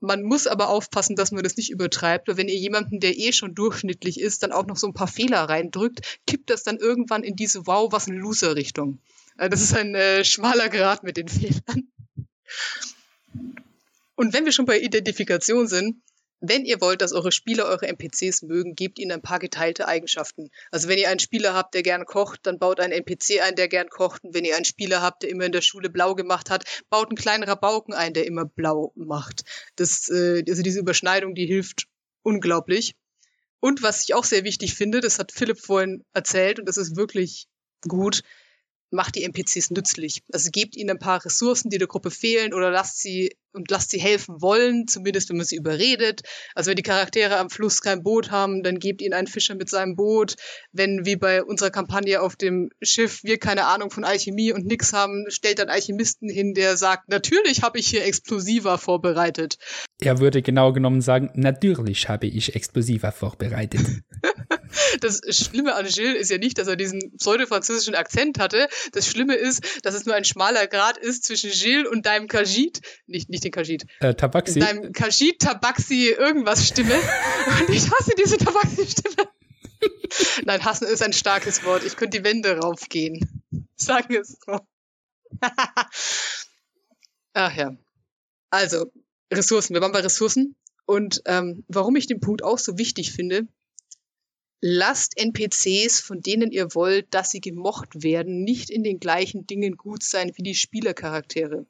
Man 0.00 0.22
muss 0.22 0.46
aber 0.46 0.68
aufpassen, 0.68 1.16
dass 1.16 1.32
man 1.32 1.42
das 1.42 1.56
nicht 1.56 1.70
übertreibt. 1.70 2.28
Weil 2.28 2.36
wenn 2.36 2.48
ihr 2.48 2.58
jemanden, 2.58 3.00
der 3.00 3.16
eh 3.16 3.32
schon 3.32 3.54
durchschnittlich 3.54 4.20
ist, 4.20 4.42
dann 4.42 4.52
auch 4.52 4.66
noch 4.66 4.76
so 4.76 4.86
ein 4.86 4.94
paar 4.94 5.08
Fehler 5.08 5.42
reindrückt, 5.42 6.20
kippt 6.26 6.50
das 6.50 6.62
dann 6.62 6.76
irgendwann 6.76 7.22
in 7.22 7.36
diese 7.36 7.66
Wow, 7.66 7.92
was 7.92 8.06
ein 8.06 8.16
Loser-Richtung. 8.16 8.98
Äh, 9.38 9.48
das 9.48 9.62
ist 9.62 9.74
ein 9.74 9.94
äh, 9.94 10.24
schmaler 10.24 10.68
Grad 10.68 11.02
mit 11.02 11.16
den 11.16 11.28
Fehlern. 11.28 11.88
Und 14.16 14.32
wenn 14.32 14.44
wir 14.44 14.52
schon 14.52 14.66
bei 14.66 14.78
Identifikation 14.78 15.66
sind, 15.66 15.96
wenn 16.48 16.64
ihr 16.64 16.80
wollt, 16.80 17.00
dass 17.00 17.12
eure 17.12 17.32
Spieler 17.32 17.66
eure 17.66 17.86
NPCs 17.86 18.42
mögen, 18.42 18.74
gebt 18.74 18.98
ihnen 18.98 19.12
ein 19.12 19.22
paar 19.22 19.38
geteilte 19.38 19.88
Eigenschaften. 19.88 20.50
Also 20.70 20.88
wenn 20.88 20.98
ihr 20.98 21.08
einen 21.08 21.20
Spieler 21.20 21.54
habt, 21.54 21.74
der 21.74 21.82
gern 21.82 22.04
kocht, 22.04 22.40
dann 22.44 22.58
baut 22.58 22.80
einen 22.80 22.92
NPC 22.92 23.42
ein, 23.42 23.54
der 23.54 23.68
gern 23.68 23.88
kocht. 23.88 24.24
Und 24.24 24.34
wenn 24.34 24.44
ihr 24.44 24.56
einen 24.56 24.64
Spieler 24.64 25.02
habt, 25.02 25.22
der 25.22 25.30
immer 25.30 25.44
in 25.44 25.52
der 25.52 25.62
Schule 25.62 25.90
blau 25.90 26.14
gemacht 26.14 26.50
hat, 26.50 26.64
baut 26.90 27.08
einen 27.08 27.16
kleinen 27.16 27.44
Rabauken 27.44 27.94
ein, 27.94 28.14
der 28.14 28.26
immer 28.26 28.44
blau 28.44 28.92
macht. 28.94 29.42
Das, 29.76 30.08
äh, 30.08 30.44
also 30.48 30.62
diese 30.62 30.80
Überschneidung, 30.80 31.34
die 31.34 31.46
hilft 31.46 31.86
unglaublich. 32.22 32.94
Und 33.60 33.82
was 33.82 34.02
ich 34.04 34.14
auch 34.14 34.24
sehr 34.24 34.44
wichtig 34.44 34.74
finde, 34.74 35.00
das 35.00 35.18
hat 35.18 35.32
Philipp 35.32 35.58
vorhin 35.58 36.04
erzählt 36.12 36.58
und 36.58 36.66
das 36.66 36.76
ist 36.76 36.96
wirklich 36.96 37.46
gut, 37.88 38.22
macht 38.94 39.16
die 39.16 39.24
NPCs 39.24 39.70
nützlich. 39.70 40.22
Also 40.32 40.50
gebt 40.50 40.76
ihnen 40.76 40.90
ein 40.90 40.98
paar 40.98 41.24
Ressourcen, 41.24 41.70
die 41.70 41.78
der 41.78 41.88
Gruppe 41.88 42.10
fehlen 42.10 42.54
oder 42.54 42.70
lasst 42.70 43.00
sie 43.00 43.36
und 43.54 43.70
lasst 43.70 43.90
sie 43.90 44.00
helfen 44.00 44.42
wollen, 44.42 44.86
zumindest 44.88 45.30
wenn 45.30 45.36
man 45.36 45.46
sie 45.46 45.56
überredet. 45.56 46.22
Also 46.54 46.70
wenn 46.70 46.76
die 46.76 46.82
Charaktere 46.82 47.36
am 47.38 47.50
Fluss 47.50 47.80
kein 47.80 48.02
Boot 48.02 48.30
haben, 48.30 48.62
dann 48.62 48.78
gebt 48.78 49.00
ihnen 49.00 49.14
einen 49.14 49.28
Fischer 49.28 49.54
mit 49.54 49.70
seinem 49.70 49.94
Boot. 49.94 50.34
Wenn 50.72 51.06
wie 51.06 51.16
bei 51.16 51.42
unserer 51.42 51.70
Kampagne 51.70 52.20
auf 52.20 52.36
dem 52.36 52.70
Schiff 52.82 53.22
wir 53.22 53.38
keine 53.38 53.66
Ahnung 53.66 53.90
von 53.90 54.04
Alchemie 54.04 54.52
und 54.52 54.66
nix 54.66 54.92
haben, 54.92 55.26
stellt 55.28 55.60
dann 55.60 55.68
Alchemisten 55.68 56.28
hin, 56.28 56.54
der 56.54 56.76
sagt, 56.76 57.08
natürlich 57.08 57.62
habe 57.62 57.78
ich 57.78 57.86
hier 57.86 58.04
Explosiva 58.04 58.76
vorbereitet. 58.76 59.58
Er 60.00 60.18
würde 60.18 60.42
genau 60.42 60.72
genommen 60.72 61.00
sagen, 61.00 61.30
natürlich 61.34 62.08
habe 62.08 62.26
ich 62.26 62.54
Explosiva 62.54 63.12
vorbereitet. 63.12 64.02
das 65.00 65.20
Schlimme 65.28 65.74
an 65.74 65.86
Gilles 65.86 66.20
ist 66.20 66.30
ja 66.30 66.38
nicht, 66.38 66.58
dass 66.58 66.68
er 66.68 66.76
diesen 66.76 67.16
pseudo-französischen 67.16 67.94
Akzent 67.94 68.38
hatte. 68.38 68.68
Das 68.92 69.06
Schlimme 69.06 69.34
ist, 69.34 69.84
dass 69.84 69.94
es 69.94 70.06
nur 70.06 70.14
ein 70.14 70.24
schmaler 70.24 70.66
Grad 70.66 70.98
ist 70.98 71.24
zwischen 71.24 71.50
Gilles 71.50 71.88
und 71.88 72.06
deinem 72.06 72.28
Kajit. 72.28 72.80
Nicht, 73.06 73.28
nicht 73.28 73.44
den 73.44 73.52
Kajit. 73.52 73.86
Äh, 74.00 74.14
Tabaxi. 74.14 74.60
Deinem 74.60 74.92
Kajit, 74.92 75.40
Tabaxi, 75.40 76.08
irgendwas 76.08 76.66
Stimme. 76.66 76.94
und 77.60 77.74
ich 77.74 77.90
hasse 77.90 78.12
diese 78.18 78.38
Tabaxi-Stimme. 78.38 79.28
Nein, 80.44 80.64
hassen 80.64 80.86
ist 80.86 81.02
ein 81.02 81.12
starkes 81.12 81.64
Wort. 81.64 81.84
Ich 81.84 81.96
könnte 81.96 82.18
die 82.18 82.24
Wände 82.24 82.58
raufgehen. 82.58 83.42
Sagen 83.76 84.08
wir 84.08 84.20
es 84.20 84.36
so. 84.44 84.60
Ach 87.34 87.56
ja. 87.56 87.76
Also, 88.50 88.92
Ressourcen. 89.32 89.74
Wir 89.74 89.80
waren 89.80 89.92
bei 89.92 90.00
Ressourcen. 90.00 90.56
Und 90.86 91.22
ähm, 91.26 91.64
warum 91.68 91.96
ich 91.96 92.06
den 92.06 92.20
Punkt 92.20 92.42
auch 92.42 92.58
so 92.58 92.78
wichtig 92.78 93.12
finde, 93.12 93.48
lasst 94.66 95.18
NPCs, 95.18 96.00
von 96.00 96.22
denen 96.22 96.50
ihr 96.50 96.74
wollt, 96.74 97.12
dass 97.12 97.30
sie 97.30 97.42
gemocht 97.42 98.02
werden, 98.02 98.44
nicht 98.44 98.70
in 98.70 98.82
den 98.82 98.98
gleichen 98.98 99.46
Dingen 99.46 99.76
gut 99.76 100.02
sein 100.02 100.32
wie 100.36 100.42
die 100.42 100.54
Spielercharaktere. 100.54 101.66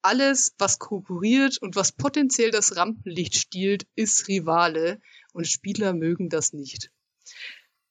Alles, 0.00 0.54
was 0.56 0.78
konkurriert 0.78 1.58
und 1.58 1.76
was 1.76 1.92
potenziell 1.92 2.50
das 2.50 2.74
Rampenlicht 2.74 3.34
stiehlt, 3.34 3.86
ist 3.96 4.28
Rivale 4.28 4.98
und 5.34 5.46
Spieler 5.46 5.92
mögen 5.92 6.30
das 6.30 6.54
nicht. 6.54 6.90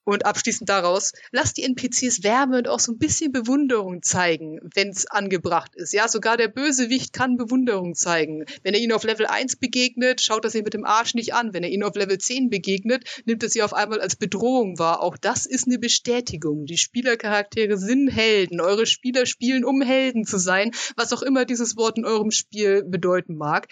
Und 0.08 0.24
abschließend 0.24 0.70
daraus, 0.70 1.12
lasst 1.32 1.58
die 1.58 1.64
NPCs 1.64 2.22
Wärme 2.22 2.56
und 2.56 2.68
auch 2.68 2.80
so 2.80 2.92
ein 2.92 2.98
bisschen 2.98 3.30
Bewunderung 3.30 4.02
zeigen, 4.02 4.58
wenn 4.74 4.88
es 4.88 5.06
angebracht 5.06 5.76
ist. 5.76 5.92
Ja, 5.92 6.08
sogar 6.08 6.38
der 6.38 6.48
Bösewicht 6.48 7.12
kann 7.12 7.36
Bewunderung 7.36 7.94
zeigen. 7.94 8.46
Wenn 8.62 8.72
er 8.72 8.80
ihnen 8.80 8.92
auf 8.92 9.04
Level 9.04 9.26
1 9.26 9.56
begegnet, 9.56 10.22
schaut 10.22 10.46
er 10.46 10.50
sie 10.50 10.62
mit 10.62 10.72
dem 10.72 10.86
Arsch 10.86 11.12
nicht 11.12 11.34
an. 11.34 11.52
Wenn 11.52 11.62
er 11.62 11.68
ihnen 11.68 11.82
auf 11.82 11.94
Level 11.94 12.16
10 12.16 12.48
begegnet, 12.48 13.04
nimmt 13.26 13.42
er 13.42 13.50
sie 13.50 13.62
auf 13.62 13.74
einmal 13.74 14.00
als 14.00 14.16
Bedrohung 14.16 14.78
wahr. 14.78 15.02
Auch 15.02 15.18
das 15.18 15.44
ist 15.44 15.66
eine 15.66 15.78
Bestätigung. 15.78 16.64
Die 16.64 16.78
Spielercharaktere 16.78 17.76
sind 17.76 18.08
Helden. 18.08 18.62
Eure 18.62 18.86
Spieler 18.86 19.26
spielen, 19.26 19.62
um 19.62 19.82
Helden 19.82 20.24
zu 20.24 20.38
sein, 20.38 20.70
was 20.96 21.12
auch 21.12 21.20
immer 21.20 21.44
dieses 21.44 21.76
Wort 21.76 21.98
in 21.98 22.06
eurem 22.06 22.30
Spiel 22.30 22.82
bedeuten 22.82 23.36
mag. 23.36 23.68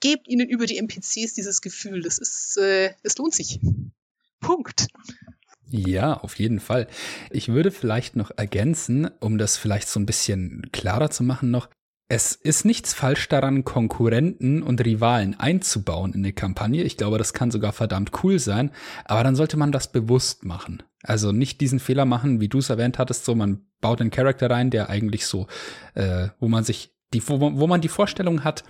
Gebt 0.00 0.28
ihnen 0.28 0.46
über 0.46 0.66
die 0.66 0.76
NPCs 0.76 1.32
dieses 1.32 1.62
Gefühl. 1.62 2.02
Das 2.02 2.18
ist, 2.18 2.58
äh, 2.58 2.92
es 3.02 3.16
lohnt 3.16 3.32
sich. 3.32 3.60
Punkt. 4.44 4.88
Ja, 5.70 6.14
auf 6.14 6.38
jeden 6.38 6.60
Fall. 6.60 6.86
Ich 7.30 7.48
würde 7.48 7.70
vielleicht 7.70 8.16
noch 8.16 8.30
ergänzen, 8.36 9.08
um 9.20 9.38
das 9.38 9.56
vielleicht 9.56 9.88
so 9.88 9.98
ein 9.98 10.06
bisschen 10.06 10.68
klarer 10.72 11.10
zu 11.10 11.22
machen 11.24 11.50
noch. 11.50 11.68
Es 12.08 12.34
ist 12.34 12.66
nichts 12.66 12.92
falsch 12.92 13.28
daran, 13.28 13.64
Konkurrenten 13.64 14.62
und 14.62 14.84
Rivalen 14.84 15.40
einzubauen 15.40 16.12
in 16.12 16.20
eine 16.20 16.34
Kampagne. 16.34 16.82
Ich 16.82 16.98
glaube, 16.98 17.16
das 17.16 17.32
kann 17.32 17.50
sogar 17.50 17.72
verdammt 17.72 18.12
cool 18.22 18.38
sein. 18.38 18.72
Aber 19.06 19.24
dann 19.24 19.36
sollte 19.36 19.56
man 19.56 19.72
das 19.72 19.90
bewusst 19.90 20.44
machen. 20.44 20.82
Also 21.02 21.32
nicht 21.32 21.60
diesen 21.60 21.80
Fehler 21.80 22.04
machen, 22.04 22.40
wie 22.40 22.48
du 22.48 22.58
es 22.58 22.68
erwähnt 22.70 22.98
hattest, 22.98 23.24
so 23.24 23.34
man 23.34 23.66
baut 23.80 24.00
einen 24.00 24.10
Charakter 24.10 24.50
rein, 24.50 24.70
der 24.70 24.90
eigentlich 24.90 25.26
so, 25.26 25.46
äh, 25.94 26.28
wo 26.38 26.48
man 26.48 26.62
sich, 26.62 26.94
die, 27.14 27.26
wo, 27.26 27.40
wo 27.40 27.66
man 27.66 27.80
die 27.80 27.88
Vorstellung 27.88 28.44
hat, 28.44 28.64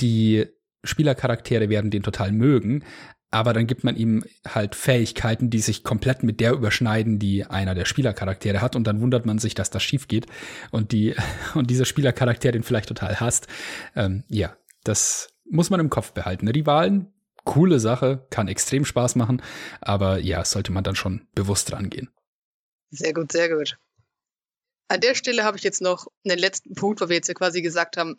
die 0.00 0.46
Spielercharaktere 0.84 1.68
werden 1.68 1.90
den 1.90 2.02
total 2.02 2.32
mögen, 2.32 2.84
aber 3.32 3.54
dann 3.54 3.66
gibt 3.66 3.82
man 3.82 3.96
ihm 3.96 4.24
halt 4.46 4.74
Fähigkeiten, 4.74 5.48
die 5.48 5.58
sich 5.58 5.82
komplett 5.82 6.22
mit 6.22 6.38
der 6.38 6.52
überschneiden, 6.52 7.18
die 7.18 7.44
einer 7.44 7.74
der 7.74 7.86
Spielercharaktere 7.86 8.60
hat 8.60 8.76
und 8.76 8.86
dann 8.86 9.00
wundert 9.00 9.24
man 9.24 9.38
sich, 9.38 9.54
dass 9.54 9.70
das 9.70 9.82
schief 9.82 10.06
geht 10.06 10.26
und 10.70 10.92
die 10.92 11.16
und 11.54 11.70
dieser 11.70 11.86
Spielercharakter 11.86 12.52
den 12.52 12.62
vielleicht 12.62 12.88
total 12.88 13.18
hasst. 13.18 13.48
Ähm, 13.96 14.22
ja, 14.28 14.54
das 14.84 15.30
muss 15.48 15.70
man 15.70 15.80
im 15.80 15.88
Kopf 15.88 16.12
behalten. 16.12 16.46
Rivalen, 16.46 17.10
coole 17.44 17.80
Sache, 17.80 18.26
kann 18.28 18.48
extrem 18.48 18.84
Spaß 18.84 19.16
machen, 19.16 19.42
aber 19.80 20.18
ja, 20.18 20.44
sollte 20.44 20.70
man 20.70 20.84
dann 20.84 20.94
schon 20.94 21.26
bewusst 21.34 21.72
rangehen. 21.72 22.10
Sehr 22.90 23.14
gut, 23.14 23.32
sehr 23.32 23.48
gut. 23.48 23.78
An 24.88 25.00
der 25.00 25.14
Stelle 25.14 25.44
habe 25.44 25.56
ich 25.56 25.62
jetzt 25.62 25.80
noch 25.80 26.06
einen 26.22 26.38
letzten 26.38 26.74
Punkt, 26.74 27.00
wo 27.00 27.08
wir 27.08 27.16
jetzt 27.16 27.28
ja 27.28 27.34
quasi 27.34 27.62
gesagt 27.62 27.96
haben, 27.96 28.16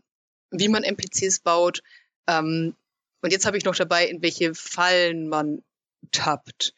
wie 0.50 0.70
man 0.70 0.84
NPCs 0.84 1.42
baut. 1.42 1.84
Ähm, 2.28 2.76
und 3.24 3.32
jetzt 3.32 3.46
habe 3.46 3.58
ich 3.58 3.64
noch 3.64 3.76
dabei, 3.76 4.06
in 4.06 4.22
welche 4.22 4.54
Fallen 4.54 5.30
man 5.30 5.64
tappt. 6.12 6.74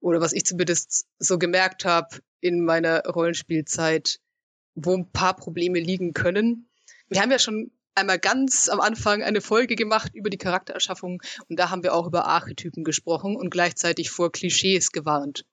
Oder 0.00 0.22
was 0.22 0.32
ich 0.32 0.46
zumindest 0.46 1.06
so 1.18 1.38
gemerkt 1.38 1.84
habe 1.84 2.20
in 2.40 2.64
meiner 2.64 3.02
Rollenspielzeit, 3.04 4.18
wo 4.74 4.96
ein 4.96 5.12
paar 5.12 5.36
Probleme 5.36 5.78
liegen 5.78 6.14
können. 6.14 6.70
Wir 7.10 7.20
haben 7.20 7.30
ja 7.30 7.38
schon 7.38 7.70
einmal 7.94 8.18
ganz 8.18 8.70
am 8.70 8.80
Anfang 8.80 9.22
eine 9.22 9.42
Folge 9.42 9.76
gemacht 9.76 10.14
über 10.14 10.30
die 10.30 10.38
Charaktererschaffung 10.38 11.22
und 11.48 11.58
da 11.58 11.68
haben 11.68 11.82
wir 11.82 11.92
auch 11.92 12.06
über 12.06 12.24
Archetypen 12.24 12.82
gesprochen 12.82 13.36
und 13.36 13.50
gleichzeitig 13.50 14.10
vor 14.10 14.32
Klischees 14.32 14.92
gewarnt. 14.92 15.44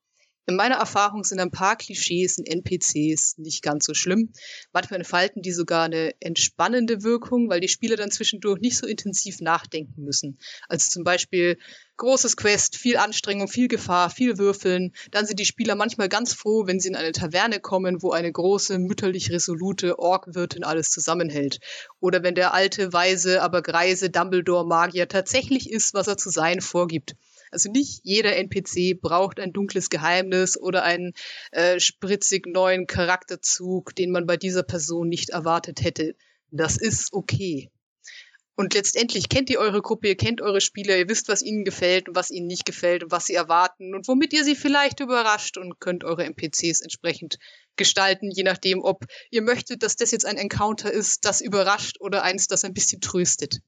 In 0.50 0.56
meiner 0.56 0.76
Erfahrung 0.76 1.26
sind 1.26 1.42
ein 1.42 1.52
paar 1.52 1.76
Klischees 1.76 2.38
in 2.38 2.46
NPCs 2.46 3.38
nicht 3.38 3.62
ganz 3.62 3.84
so 3.84 3.94
schlimm. 3.94 4.32
Manchmal 4.72 5.02
entfalten 5.02 5.42
die 5.42 5.52
sogar 5.52 5.84
eine 5.84 6.14
entspannende 6.22 7.04
Wirkung, 7.04 7.50
weil 7.50 7.60
die 7.60 7.68
Spieler 7.68 7.98
dann 7.98 8.12
zwischendurch 8.12 8.62
nicht 8.62 8.78
so 8.78 8.88
intensiv 8.88 9.42
nachdenken 9.42 10.06
müssen. 10.06 10.40
Also 10.70 10.90
zum 10.90 11.04
Beispiel 11.04 11.58
großes 11.98 12.38
Quest, 12.38 12.78
viel 12.78 12.96
Anstrengung, 12.96 13.50
viel 13.50 13.68
Gefahr, 13.68 14.10
viel 14.10 14.38
Würfeln. 14.38 14.94
Dann 15.12 15.26
sind 15.26 15.38
die 15.38 15.46
Spieler 15.46 15.76
manchmal 15.76 16.08
ganz 16.08 16.32
froh, 16.32 16.66
wenn 16.66 16.80
sie 16.80 16.88
in 16.88 16.96
eine 16.96 17.12
Taverne 17.12 17.60
kommen, 17.60 18.02
wo 18.02 18.12
eine 18.12 18.32
große, 18.32 18.80
mütterlich 18.80 19.30
resolute 19.32 20.00
Orkwirtin 20.00 20.64
alles 20.64 20.92
zusammenhält. 20.92 21.60
Oder 22.00 22.24
wenn 22.24 22.36
der 22.36 22.54
alte, 22.54 22.94
weise, 22.94 23.42
aber 23.42 23.62
greise 23.62 24.10
Dumbledore-Magier 24.10 25.10
tatsächlich 25.10 25.70
ist, 25.70 25.94
was 25.94 26.08
er 26.08 26.16
zu 26.16 26.30
sein 26.30 26.62
vorgibt. 26.62 27.18
Also 27.52 27.72
nicht 27.72 28.02
jeder 28.04 28.36
NPC 28.36 29.00
braucht 29.00 29.40
ein 29.40 29.54
dunkles 29.54 29.90
Geheimnis 29.90 30.58
oder 30.58 30.84
einen 30.84 31.14
äh, 31.52 31.80
spritzig 31.80 32.46
neuen 32.48 32.88
Charakterzug, 32.88 33.96
den 33.96 34.12
man 34.12 34.26
bei 34.26 34.38
dieser 34.38 34.64
Person 34.64 35.10
nicht 35.10 35.30
erwartet 35.30 35.84
hätte. 35.84 36.16
Das 36.52 36.78
ist 36.78 37.14
okay. 37.14 37.70
Und 38.60 38.74
letztendlich 38.74 39.30
kennt 39.30 39.52
ihr 39.52 39.60
eure 39.60 39.84
Gruppe, 39.84 40.08
ihr 40.08 40.18
kennt 40.18 40.42
eure 40.42 40.62
Spieler, 40.62 40.98
ihr 40.98 41.08
wisst, 41.08 41.30
was 41.30 41.44
ihnen 41.44 41.64
gefällt 41.64 42.10
und 42.10 42.16
was 42.16 42.32
ihnen 42.32 42.48
nicht 42.48 42.66
gefällt 42.66 43.04
und 43.04 43.12
was 43.12 43.28
sie 43.28 43.36
erwarten 43.36 43.94
und 43.94 44.08
womit 44.08 44.34
ihr 44.34 44.44
sie 44.44 44.56
vielleicht 44.56 45.00
überrascht 45.00 45.58
und 45.58 45.80
könnt 45.80 46.04
eure 46.04 46.26
NPCs 46.26 46.82
entsprechend 46.82 47.38
gestalten, 47.76 48.32
je 48.32 48.42
nachdem, 48.42 48.82
ob 48.84 49.06
ihr 49.30 49.44
möchtet, 49.44 49.84
dass 49.84 49.96
das 49.96 50.10
jetzt 50.10 50.26
ein 50.26 50.38
Encounter 50.38 50.92
ist, 50.92 51.24
das 51.24 51.40
überrascht 51.40 51.98
oder 52.00 52.24
eins, 52.24 52.48
das 52.48 52.64
ein 52.64 52.74
bisschen 52.74 53.00
tröstet 53.00 53.60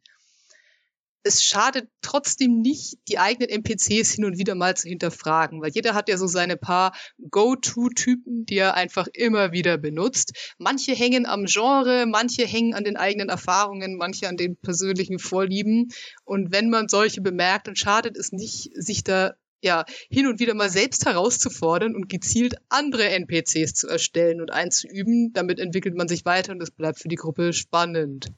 es 1.23 1.43
schadet 1.43 1.89
trotzdem 2.01 2.61
nicht, 2.61 2.97
die 3.07 3.19
eigenen 3.19 3.49
NPCs 3.49 4.11
hin 4.11 4.25
und 4.25 4.37
wieder 4.37 4.55
mal 4.55 4.75
zu 4.75 4.87
hinterfragen, 4.87 5.61
weil 5.61 5.71
jeder 5.71 5.93
hat 5.93 6.09
ja 6.09 6.17
so 6.17 6.27
seine 6.27 6.57
paar 6.57 6.95
Go-To-Typen, 7.29 8.45
die 8.45 8.57
er 8.57 8.75
einfach 8.75 9.07
immer 9.13 9.51
wieder 9.51 9.77
benutzt. 9.77 10.55
Manche 10.57 10.93
hängen 10.93 11.25
am 11.25 11.45
Genre, 11.45 12.05
manche 12.05 12.45
hängen 12.45 12.73
an 12.73 12.83
den 12.83 12.97
eigenen 12.97 13.29
Erfahrungen, 13.29 13.97
manche 13.97 14.29
an 14.29 14.37
den 14.37 14.55
persönlichen 14.55 15.19
Vorlieben. 15.19 15.89
Und 16.23 16.51
wenn 16.51 16.69
man 16.69 16.87
solche 16.87 17.21
bemerkt, 17.21 17.67
dann 17.67 17.75
schadet 17.75 18.17
es 18.17 18.31
nicht, 18.31 18.71
sich 18.75 19.03
da 19.03 19.33
ja, 19.61 19.83
hin 20.09 20.27
und 20.27 20.39
wieder 20.39 20.53
mal 20.53 20.69
selbst 20.69 21.05
herauszufordern 21.05 21.93
und 21.93 22.07
gezielt 22.07 22.55
andere 22.69 23.09
NPCs 23.09 23.73
zu 23.73 23.89
erstellen 23.89 24.39
und 24.39 24.51
einzuüben. 24.51 25.33
Damit 25.33 25.59
entwickelt 25.59 25.95
man 25.95 26.07
sich 26.07 26.23
weiter 26.23 26.53
und 26.53 26.63
es 26.63 26.71
bleibt 26.71 26.99
für 26.99 27.09
die 27.09 27.17
Gruppe 27.17 27.51
spannend. 27.51 28.31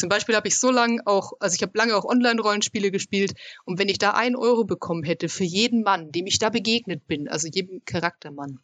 Zum 0.00 0.08
Beispiel 0.08 0.34
habe 0.34 0.48
ich 0.48 0.58
so 0.58 0.70
lange 0.70 1.02
auch, 1.04 1.34
also 1.40 1.54
ich 1.54 1.60
habe 1.62 1.76
lange 1.76 1.94
auch 1.94 2.06
Online-Rollenspiele 2.06 2.90
gespielt 2.90 3.34
und 3.66 3.78
wenn 3.78 3.90
ich 3.90 3.98
da 3.98 4.12
ein 4.12 4.34
Euro 4.34 4.64
bekommen 4.64 5.02
hätte 5.02 5.28
für 5.28 5.44
jeden 5.44 5.82
Mann, 5.82 6.10
dem 6.10 6.26
ich 6.26 6.38
da 6.38 6.48
begegnet 6.48 7.06
bin, 7.06 7.28
also 7.28 7.48
jedem 7.48 7.84
Charaktermann, 7.84 8.60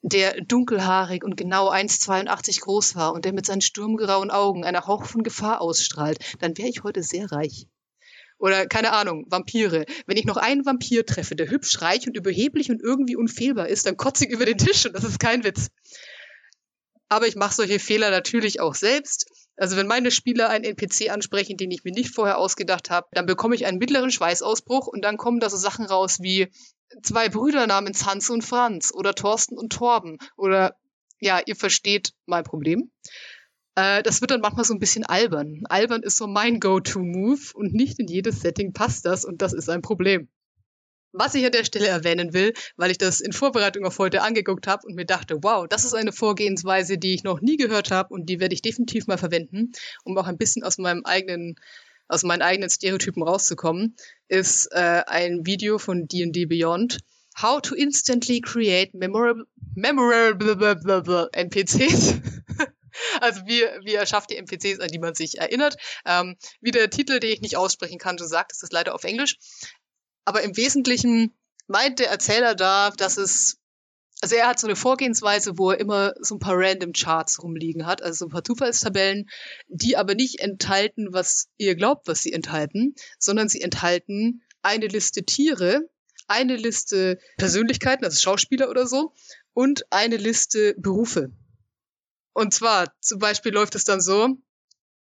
der 0.00 0.40
dunkelhaarig 0.40 1.24
und 1.24 1.36
genau 1.36 1.70
1,82 1.70 2.62
groß 2.62 2.96
war 2.96 3.12
und 3.12 3.26
der 3.26 3.34
mit 3.34 3.44
seinen 3.44 3.60
sturmgrauen 3.60 4.30
Augen 4.30 4.64
einer 4.64 4.86
Hauch 4.86 5.04
von 5.04 5.22
Gefahr 5.22 5.60
ausstrahlt, 5.60 6.18
dann 6.40 6.56
wäre 6.56 6.70
ich 6.70 6.82
heute 6.84 7.02
sehr 7.02 7.30
reich. 7.30 7.66
Oder 8.38 8.66
keine 8.66 8.92
Ahnung, 8.92 9.26
Vampire. 9.28 9.84
Wenn 10.06 10.16
ich 10.16 10.24
noch 10.24 10.38
einen 10.38 10.64
Vampir 10.64 11.04
treffe, 11.04 11.36
der 11.36 11.50
hübsch, 11.50 11.82
reich 11.82 12.06
und 12.06 12.16
überheblich 12.16 12.70
und 12.70 12.80
irgendwie 12.80 13.14
unfehlbar 13.14 13.68
ist, 13.68 13.84
dann 13.84 13.98
kotze 13.98 14.24
ich 14.24 14.30
über 14.30 14.46
den 14.46 14.56
Tisch 14.56 14.86
und 14.86 14.94
das 14.94 15.04
ist 15.04 15.20
kein 15.20 15.44
Witz. 15.44 15.68
Aber 17.10 17.26
ich 17.26 17.36
mache 17.36 17.54
solche 17.54 17.78
Fehler 17.78 18.10
natürlich 18.10 18.58
auch 18.58 18.74
selbst 18.74 19.26
also 19.56 19.76
wenn 19.76 19.86
meine 19.86 20.10
Spieler 20.10 20.48
einen 20.48 20.64
NPC 20.64 21.10
ansprechen, 21.10 21.56
den 21.56 21.70
ich 21.70 21.84
mir 21.84 21.92
nicht 21.92 22.14
vorher 22.14 22.38
ausgedacht 22.38 22.90
habe, 22.90 23.08
dann 23.12 23.26
bekomme 23.26 23.54
ich 23.54 23.66
einen 23.66 23.78
mittleren 23.78 24.10
Schweißausbruch 24.10 24.86
und 24.86 25.02
dann 25.02 25.16
kommen 25.16 25.40
da 25.40 25.50
so 25.50 25.56
Sachen 25.56 25.84
raus 25.84 26.18
wie 26.20 26.48
zwei 27.02 27.28
Brüder 27.28 27.66
namens 27.66 28.06
Hans 28.06 28.30
und 28.30 28.42
Franz 28.42 28.92
oder 28.92 29.14
Thorsten 29.14 29.58
und 29.58 29.72
Torben 29.72 30.18
oder 30.36 30.76
ja, 31.20 31.40
ihr 31.44 31.56
versteht 31.56 32.12
mein 32.26 32.44
Problem. 32.44 32.90
Äh, 33.74 34.02
das 34.02 34.20
wird 34.20 34.30
dann 34.30 34.40
manchmal 34.40 34.64
so 34.64 34.74
ein 34.74 34.80
bisschen 34.80 35.04
albern. 35.04 35.62
Albern 35.68 36.02
ist 36.02 36.16
so 36.16 36.26
mein 36.26 36.58
Go-To-Move 36.58 37.40
und 37.54 37.72
nicht 37.72 37.98
in 37.98 38.08
jedes 38.08 38.40
Setting 38.40 38.72
passt 38.72 39.06
das 39.06 39.24
und 39.24 39.40
das 39.40 39.52
ist 39.52 39.70
ein 39.70 39.82
Problem. 39.82 40.28
Was 41.12 41.34
ich 41.34 41.44
an 41.44 41.52
der 41.52 41.64
Stelle 41.64 41.88
erwähnen 41.88 42.32
will, 42.32 42.54
weil 42.76 42.90
ich 42.90 42.98
das 42.98 43.20
in 43.20 43.32
Vorbereitung 43.32 43.84
auf 43.84 43.98
heute 43.98 44.22
angeguckt 44.22 44.66
habe 44.66 44.86
und 44.86 44.94
mir 44.94 45.04
dachte, 45.04 45.42
wow, 45.42 45.66
das 45.68 45.84
ist 45.84 45.94
eine 45.94 46.12
Vorgehensweise, 46.12 46.96
die 46.96 47.14
ich 47.14 47.22
noch 47.22 47.40
nie 47.40 47.56
gehört 47.56 47.90
habe 47.90 48.14
und 48.14 48.26
die 48.26 48.40
werde 48.40 48.54
ich 48.54 48.62
definitiv 48.62 49.06
mal 49.06 49.18
verwenden, 49.18 49.72
um 50.04 50.16
auch 50.16 50.26
ein 50.26 50.38
bisschen 50.38 50.64
aus 50.64 50.78
meinem 50.78 51.04
eigenen 51.04 51.56
aus 52.08 52.24
meinen 52.24 52.42
eigenen 52.42 52.68
Stereotypen 52.68 53.22
rauszukommen, 53.22 53.96
ist 54.28 54.66
äh, 54.72 55.02
ein 55.06 55.46
Video 55.46 55.78
von 55.78 56.08
D&D 56.08 56.44
Beyond, 56.44 56.98
How 57.40 57.62
to 57.62 57.74
instantly 57.74 58.40
create 58.40 58.92
memorable, 58.94 59.46
memorable 59.74 61.30
NPCs. 61.32 62.14
Also 63.22 63.40
wie, 63.46 63.62
wie 63.84 63.94
erschafft 63.94 64.30
ihr 64.30 64.38
NPCs, 64.38 64.78
an 64.80 64.88
die 64.88 64.98
man 64.98 65.14
sich 65.14 65.38
erinnert. 65.38 65.76
Ähm, 66.04 66.36
wie 66.60 66.72
der 66.72 66.90
Titel, 66.90 67.20
den 67.20 67.30
ich 67.30 67.40
nicht 67.40 67.56
aussprechen 67.56 67.98
kann, 67.98 68.18
du 68.18 68.26
sagst, 68.26 68.58
das 68.58 68.64
ist 68.64 68.72
leider 68.72 68.94
auf 68.94 69.04
Englisch. 69.04 69.38
Aber 70.24 70.42
im 70.42 70.56
Wesentlichen 70.56 71.34
meint 71.66 71.98
der 71.98 72.10
Erzähler 72.10 72.54
da, 72.54 72.90
dass 72.90 73.16
es 73.16 73.58
also 74.22 74.36
er 74.36 74.46
hat 74.46 74.60
so 74.60 74.68
eine 74.68 74.76
Vorgehensweise, 74.76 75.58
wo 75.58 75.72
er 75.72 75.80
immer 75.80 76.14
so 76.20 76.36
ein 76.36 76.38
paar 76.38 76.56
random 76.56 76.92
Charts 76.92 77.42
rumliegen 77.42 77.86
hat, 77.86 78.02
also 78.02 78.18
so 78.18 78.26
ein 78.26 78.30
paar 78.30 78.44
Zufallstabellen, 78.44 79.28
die 79.66 79.96
aber 79.96 80.14
nicht 80.14 80.38
enthalten, 80.38 81.08
was 81.10 81.48
ihr 81.58 81.74
glaubt, 81.74 82.06
was 82.06 82.22
sie 82.22 82.32
enthalten, 82.32 82.94
sondern 83.18 83.48
sie 83.48 83.60
enthalten 83.60 84.42
eine 84.62 84.86
Liste 84.86 85.24
Tiere, 85.24 85.90
eine 86.28 86.54
Liste 86.54 87.18
Persönlichkeiten, 87.36 88.04
also 88.04 88.20
Schauspieler 88.20 88.70
oder 88.70 88.86
so, 88.86 89.12
und 89.54 89.86
eine 89.90 90.18
Liste 90.18 90.76
Berufe. 90.78 91.32
Und 92.32 92.54
zwar, 92.54 92.92
zum 93.00 93.18
Beispiel 93.18 93.52
läuft 93.52 93.74
es 93.74 93.84
dann 93.84 94.00
so, 94.00 94.36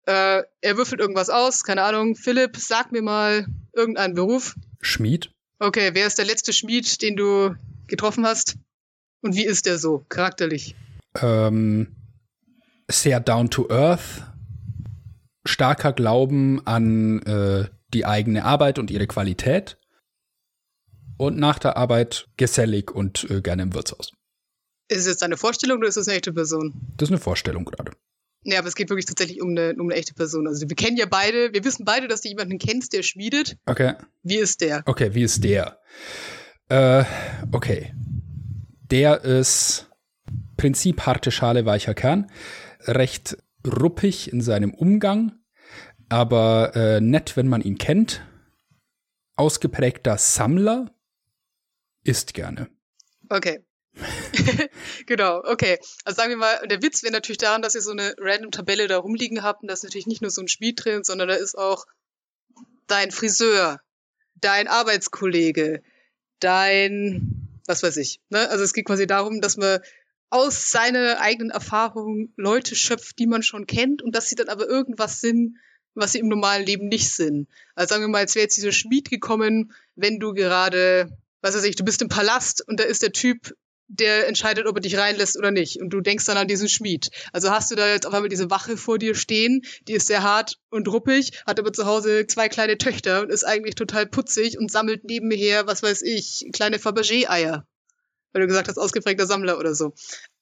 äh, 0.06 0.44
er 0.62 0.78
würfelt 0.78 1.02
irgendwas 1.02 1.30
aus, 1.30 1.64
keine 1.64 1.84
Ahnung, 1.84 2.16
Philipp, 2.16 2.56
sag 2.56 2.94
mir 2.94 3.02
mal 3.02 3.46
irgendeinen 3.74 4.16
Beruf. 4.16 4.56
Schmied. 4.82 5.32
Okay, 5.60 5.92
wer 5.94 6.08
ist 6.08 6.18
der 6.18 6.26
letzte 6.26 6.54
Schmied, 6.54 7.02
den 7.02 7.16
du 7.16 7.56
getroffen 7.88 8.26
hast? 8.26 8.58
Und 9.22 9.36
wie 9.36 9.46
ist 9.46 9.66
der 9.66 9.78
so, 9.78 10.06
charakterlich? 10.10 10.76
Ähm, 11.22 11.96
sehr 12.90 13.20
down 13.20 13.50
to 13.50 13.70
earth, 13.70 14.24
starker 15.46 15.94
Glauben 15.94 16.66
an 16.66 17.22
äh, 17.24 17.70
die 17.94 18.06
eigene 18.06 18.44
Arbeit 18.44 18.80
und 18.80 18.90
ihre 18.90 19.08
Qualität. 19.08 19.78
Und 21.18 21.38
nach 21.38 21.60
der 21.60 21.78
Arbeit 21.78 22.28
gesellig 22.38 22.90
und 22.90 23.30
äh, 23.30 23.42
gerne 23.42 23.62
im 23.62 23.74
Wirtshaus. 23.76 24.12
Ist 24.88 25.02
es 25.02 25.06
jetzt 25.06 25.24
eine 25.24 25.38
Vorstellung 25.38 25.78
oder 25.78 25.88
ist 25.88 25.98
es 25.98 26.08
eine 26.08 26.18
echte 26.18 26.34
Person? 26.34 26.74
Das 26.98 27.10
ist 27.10 27.14
eine 27.14 27.22
Vorstellung 27.22 27.66
gerade. 27.66 27.92
Nee, 28.44 28.58
aber 28.58 28.68
es 28.68 28.76
geht 28.76 28.90
wirklich 28.90 29.06
tatsächlich 29.06 29.42
um 29.42 29.50
eine, 29.50 29.74
um 29.76 29.90
eine 29.90 29.96
echte 29.96 30.14
Person. 30.14 30.48
Also 30.48 30.68
wir 30.68 30.76
kennen 30.76 30.98
ja 30.98 31.06
beide, 31.06 31.54
wir 31.54 31.64
wissen 31.64 31.86
beide, 31.86 32.08
dass 32.08 32.22
du 32.22 32.30
jemanden 32.30 32.58
kennst, 32.58 32.94
der 32.94 33.04
schmiedet. 33.04 33.58
Okay. 33.66 33.94
Wie 34.24 34.38
ist 34.38 34.62
der? 34.62 34.84
Okay, 34.86 35.14
wie 35.14 35.24
ist 35.24 35.44
der? 35.44 35.80
Äh, 36.70 37.04
okay 37.52 37.94
der 38.92 39.24
ist 39.24 39.88
Prinzip 40.58 41.06
harte 41.06 41.32
Schale, 41.32 41.66
weicher 41.66 41.96
Kern. 41.96 42.30
Recht 42.82 43.38
ruppig 43.66 44.32
in 44.32 44.42
seinem 44.42 44.74
Umgang, 44.74 45.40
aber 46.10 46.76
äh, 46.76 47.02
nett, 47.02 47.36
wenn 47.38 47.48
man 47.48 47.62
ihn 47.62 47.78
kennt. 47.78 48.22
Ausgeprägter 49.36 50.18
Sammler, 50.18 50.94
isst 52.04 52.34
gerne. 52.34 52.70
Okay. 53.30 53.64
genau, 55.06 55.42
okay. 55.44 55.78
Also 56.06 56.16
sagen 56.16 56.30
wir 56.30 56.38
mal, 56.38 56.68
der 56.68 56.82
Witz 56.82 57.04
wäre 57.04 57.14
natürlich 57.14 57.38
daran, 57.38 57.62
dass 57.62 57.76
ihr 57.76 57.82
so 57.82 57.92
eine 57.92 58.16
random 58.18 58.52
Tabelle 58.52 58.88
da 58.88 58.98
rumliegen 58.98 59.44
habt 59.44 59.62
und 59.62 59.68
da 59.68 59.74
ist 59.74 59.84
natürlich 59.84 60.08
nicht 60.08 60.22
nur 60.22 60.32
so 60.32 60.42
ein 60.42 60.48
Spiel 60.48 60.74
drin, 60.76 61.04
sondern 61.04 61.28
da 61.28 61.36
ist 61.36 61.58
auch 61.58 61.86
dein 62.88 63.12
Friseur, 63.12 63.82
dein 64.36 64.68
Arbeitskollege, 64.68 65.84
dein 66.40 67.42
was 67.68 67.84
weiß 67.84 67.98
ich. 67.98 68.20
Ne? 68.30 68.50
Also 68.50 68.64
es 68.64 68.74
geht 68.74 68.86
quasi 68.86 69.08
darum, 69.08 69.42
dass 69.42 69.58
man 69.58 69.80
aus 70.30 70.70
seiner 70.70 71.20
eigenen 71.20 71.52
Erfahrung 71.52 72.34
Leute 72.38 72.76
schöpft, 72.76 73.20
die 73.20 73.28
man 73.28 73.44
schon 73.44 73.68
kennt 73.68 74.02
und 74.02 74.16
dass 74.16 74.30
sie 74.30 74.36
dann 74.36 74.50
aber 74.50 74.68
irgendwas 74.68 75.20
sind, 75.22 75.58
was 75.94 76.14
sie 76.14 76.20
im 76.20 76.30
normalen 76.30 76.66
Leben 76.66 76.88
nicht 76.88 77.14
sind. 77.14 77.50
Also 77.76 77.94
sagen 77.94 78.04
wir 78.04 78.08
mal, 78.08 78.22
jetzt 78.22 78.36
wäre 78.36 78.44
jetzt 78.44 78.56
dieser 78.56 78.72
Schmied 78.72 79.10
gekommen, 79.10 79.74
wenn 79.96 80.20
du 80.20 80.34
gerade, 80.34 81.10
was 81.42 81.56
weiß 81.56 81.66
ich, 81.66 81.76
du 81.76 81.84
bist 81.84 82.02
im 82.02 82.08
Palast 82.08 82.66
und 82.66 82.80
da 82.80 82.86
ist 82.86 83.04
der 83.04 83.12
Typ, 83.12 83.54
der 83.92 84.28
entscheidet, 84.28 84.68
ob 84.68 84.78
er 84.78 84.82
dich 84.82 84.98
reinlässt 84.98 85.38
oder 85.38 85.52
nicht. 85.52 85.82
Und 85.82 85.90
du 85.90 86.00
denkst 86.00 86.26
dann 86.26 86.38
an 86.38 86.48
diesen 86.48 86.70
Schmied. 86.70 87.10
Also 87.34 87.52
hast 87.52 87.72
du 87.72 87.76
da 87.76 87.88
jetzt 87.90 88.08
auf 88.08 88.14
einmal 88.14 88.30
diese 88.30 88.50
Wache 88.50 88.78
vor 88.78 88.98
dir 88.98 89.16
stehen, 89.16 89.64
die 89.88 89.94
ist 89.94 90.08
sehr 90.08 90.24
hart 90.24 90.58
und 90.70 90.88
ruppig, 90.88 91.44
hat 91.46 91.60
aber 91.60 91.74
zu 91.74 91.86
Hause 91.86 92.26
zwei 92.26 92.48
kleine 92.48 92.78
Töchter 92.78 93.22
und 93.22 93.32
ist 93.32 93.44
eigentlich 93.44 93.76
total 93.76 94.06
putzig 94.06 94.58
und 94.58 94.72
sammelt 94.72 95.04
nebenher, 95.04 95.68
was 95.68 95.84
weiß 95.84 96.04
ich, 96.04 96.50
kleine 96.54 96.78
Fabergé-Eier. 96.78 97.66
Weil 98.32 98.42
du 98.42 98.48
gesagt 98.48 98.70
hast, 98.70 98.78
ausgeprägter 98.78 99.26
Sammler 99.26 99.60
oder 99.60 99.76
so. 99.76 99.94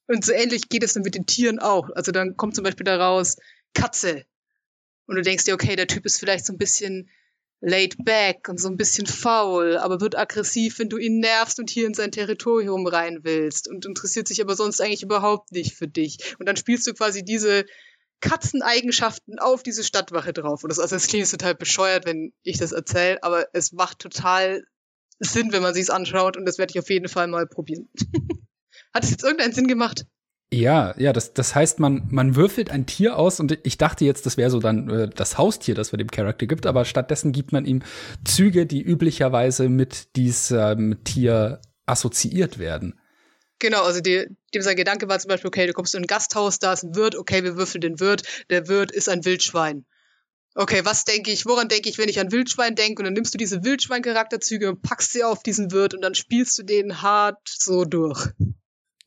Und 0.05 0.23
so 0.23 0.31
ähnlich 0.31 0.69
geht 0.69 0.83
es 0.83 0.93
dann 0.93 1.03
mit 1.03 1.15
den 1.15 1.25
Tieren 1.25 1.57
auch. 1.57 1.89
Also 1.95 2.11
dann 2.11 2.37
kommt 2.37 2.55
zum 2.55 2.63
Beispiel 2.63 2.83
daraus 2.83 3.37
Katze. 3.73 4.25
Und 5.07 5.15
du 5.15 5.21
denkst 5.23 5.45
dir, 5.45 5.55
okay, 5.55 5.75
der 5.75 5.87
Typ 5.87 6.05
ist 6.05 6.19
vielleicht 6.19 6.45
so 6.45 6.53
ein 6.53 6.59
bisschen 6.59 7.09
laid 7.61 8.03
back 8.05 8.47
und 8.47 8.59
so 8.59 8.69
ein 8.69 8.77
bisschen 8.77 9.05
faul, 9.05 9.77
aber 9.77 9.99
wird 9.99 10.17
aggressiv, 10.17 10.79
wenn 10.79 10.89
du 10.89 10.97
ihn 10.97 11.19
nervst 11.19 11.59
und 11.59 11.69
hier 11.69 11.87
in 11.87 11.93
sein 11.93 12.11
Territorium 12.11 12.87
rein 12.87 13.19
willst 13.23 13.67
und 13.67 13.85
interessiert 13.85 14.27
sich 14.27 14.41
aber 14.41 14.55
sonst 14.55 14.81
eigentlich 14.81 15.03
überhaupt 15.03 15.51
nicht 15.51 15.75
für 15.75 15.87
dich. 15.87 16.35
Und 16.39 16.47
dann 16.47 16.55
spielst 16.55 16.87
du 16.87 16.93
quasi 16.93 17.23
diese 17.23 17.65
Katzeneigenschaften 18.21 19.39
auf 19.39 19.63
diese 19.63 19.83
Stadtwache 19.83 20.33
drauf. 20.33 20.63
Und 20.63 20.69
das, 20.69 20.79
also 20.79 20.95
das 20.95 21.07
klingt 21.07 21.29
total 21.29 21.55
bescheuert, 21.55 22.05
wenn 22.05 22.33
ich 22.43 22.57
das 22.57 22.71
erzähle, 22.71 23.21
aber 23.23 23.47
es 23.53 23.71
macht 23.71 23.99
total 23.99 24.63
Sinn, 25.19 25.51
wenn 25.51 25.61
man 25.61 25.73
sich's 25.73 25.89
anschaut 25.89 26.37
und 26.37 26.45
das 26.45 26.57
werde 26.57 26.71
ich 26.71 26.79
auf 26.79 26.89
jeden 26.89 27.09
Fall 27.09 27.27
mal 27.27 27.45
probieren. 27.45 27.89
Hat 28.93 29.03
es 29.03 29.11
jetzt 29.11 29.23
irgendeinen 29.23 29.53
Sinn 29.53 29.67
gemacht? 29.67 30.05
Ja, 30.51 30.95
ja, 30.97 31.13
das, 31.13 31.33
das 31.33 31.53
heißt, 31.53 31.79
man, 31.79 32.07
man 32.09 32.35
würfelt 32.35 32.71
ein 32.71 32.87
Tier 32.87 33.17
aus 33.17 33.39
und 33.39 33.59
ich 33.63 33.77
dachte 33.77 34.03
jetzt, 34.03 34.25
das 34.25 34.35
wäre 34.35 34.49
so 34.49 34.59
dann 34.59 34.89
äh, 34.89 35.07
das 35.07 35.37
Haustier, 35.37 35.75
das 35.75 35.91
man 35.91 35.99
dem 35.99 36.09
Charakter 36.09 36.47
gibt, 36.47 36.65
aber 36.65 36.85
stattdessen 36.85 37.31
gibt 37.31 37.51
man 37.51 37.65
ihm 37.65 37.83
Züge, 38.25 38.65
die 38.65 38.81
üblicherweise 38.81 39.69
mit 39.69 40.15
diesem 40.15 41.03
Tier 41.03 41.61
assoziiert 41.85 42.57
werden. 42.57 42.99
Genau, 43.59 43.83
also 43.83 43.99
die, 43.99 44.25
dem 44.53 44.61
sein 44.63 44.77
Gedanke 44.77 45.07
war 45.07 45.19
zum 45.19 45.29
Beispiel, 45.29 45.49
okay, 45.49 45.67
du 45.67 45.73
kommst 45.73 45.93
in 45.93 46.01
ein 46.01 46.07
Gasthaus, 46.07 46.57
da 46.57 46.73
ist 46.73 46.83
ein 46.83 46.95
Wirt, 46.95 47.15
okay, 47.15 47.43
wir 47.43 47.55
würfeln 47.55 47.81
den 47.81 47.99
Wirt, 47.99 48.23
der 48.49 48.67
Wirt 48.67 48.91
ist 48.91 49.09
ein 49.09 49.25
Wildschwein. 49.25 49.85
Okay, 50.55 50.83
was 50.83 51.05
denke 51.05 51.29
ich, 51.29 51.45
woran 51.45 51.67
denke 51.67 51.89
ich, 51.89 51.99
wenn 51.99 52.09
ich 52.09 52.19
an 52.19 52.31
Wildschwein 52.31 52.75
denke? 52.75 53.01
Und 53.01 53.05
dann 53.05 53.13
nimmst 53.13 53.33
du 53.33 53.37
diese 53.37 53.63
Wildschwein-Charakterzüge 53.63 54.69
und 54.69 54.81
packst 54.81 55.13
sie 55.13 55.23
auf 55.23 55.43
diesen 55.43 55.71
Wirt 55.71 55.93
und 55.93 56.01
dann 56.01 56.15
spielst 56.15 56.57
du 56.57 56.63
den 56.63 57.03
hart 57.03 57.37
so 57.45 57.85
durch. 57.85 58.29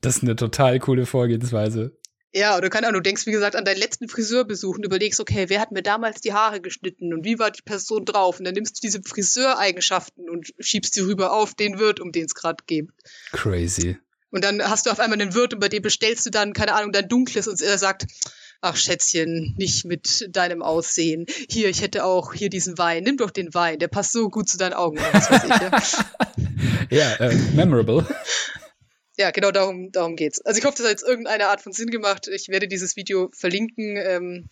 Das 0.03 0.17
ist 0.17 0.23
eine 0.23 0.35
total 0.35 0.79
coole 0.79 1.05
Vorgehensweise. 1.05 1.97
Ja, 2.33 2.57
oder 2.57 2.69
keine 2.69 2.87
Ahnung, 2.87 3.01
du 3.01 3.07
denkst, 3.07 3.25
wie 3.25 3.31
gesagt, 3.31 3.55
an 3.55 3.63
deinen 3.63 3.77
letzten 3.77 4.09
Friseurbesuch 4.09 4.75
und 4.75 4.83
überlegst, 4.83 5.19
okay, 5.21 5.45
wer 5.47 5.61
hat 5.61 5.71
mir 5.71 5.81
damals 5.81 6.19
die 6.19 6.33
Haare 6.33 6.59
geschnitten 6.59 7.13
und 7.13 7.23
wie 7.23 7.39
war 7.39 7.51
die 7.51 7.61
Person 7.61 8.03
drauf? 8.03 8.39
Und 8.39 8.45
dann 8.45 8.53
nimmst 8.53 8.77
du 8.77 8.81
diese 8.81 9.01
Friseureigenschaften 9.01 10.29
und 10.29 10.53
schiebst 10.59 10.97
die 10.97 11.01
rüber 11.01 11.31
auf 11.31 11.53
den 11.53 11.79
Wirt, 11.79 12.01
um 12.01 12.11
den 12.11 12.25
es 12.25 12.33
gerade 12.33 12.63
geht. 12.67 12.89
Crazy. 13.31 13.97
Und 14.29 14.43
dann 14.43 14.61
hast 14.61 14.87
du 14.87 14.89
auf 14.89 14.99
einmal 14.99 15.21
einen 15.21 15.35
Wirt 15.35 15.53
und 15.53 15.59
bei 15.59 15.69
dem 15.69 15.83
bestellst 15.83 16.25
du 16.25 16.31
dann, 16.31 16.51
keine 16.51 16.73
Ahnung, 16.73 16.91
dein 16.91 17.07
Dunkles 17.07 17.47
und 17.47 17.61
er 17.61 17.77
sagt, 17.77 18.07
ach 18.59 18.75
Schätzchen, 18.75 19.53
nicht 19.57 19.85
mit 19.85 20.27
deinem 20.35 20.63
Aussehen. 20.63 21.27
Hier, 21.47 21.69
ich 21.69 21.81
hätte 21.81 22.03
auch 22.03 22.33
hier 22.33 22.49
diesen 22.49 22.77
Wein. 22.77 23.03
Nimm 23.03 23.15
doch 23.15 23.31
den 23.31 23.53
Wein, 23.53 23.79
der 23.79 23.87
passt 23.87 24.11
so 24.11 24.29
gut 24.29 24.49
zu 24.49 24.57
deinen 24.57 24.73
Augen. 24.73 24.97
Was 25.13 25.31
weiß 25.31 25.43
ich, 25.45 26.91
ja, 26.91 26.97
ja 26.97 27.15
äh, 27.17 27.35
memorable. 27.53 28.05
Ja, 29.17 29.31
genau 29.31 29.51
darum, 29.51 29.91
darum 29.91 30.15
geht's. 30.15 30.41
Also 30.41 30.59
ich 30.59 30.65
hoffe, 30.65 30.77
das 30.77 30.85
hat 30.85 30.91
jetzt 30.91 31.03
irgendeine 31.03 31.47
Art 31.47 31.61
von 31.61 31.71
Sinn 31.71 31.89
gemacht. 31.89 32.27
Ich 32.27 32.49
werde 32.49 32.67
dieses 32.67 32.95
Video 32.95 33.29
verlinken. 33.33 33.97
Ähm, 33.97 34.49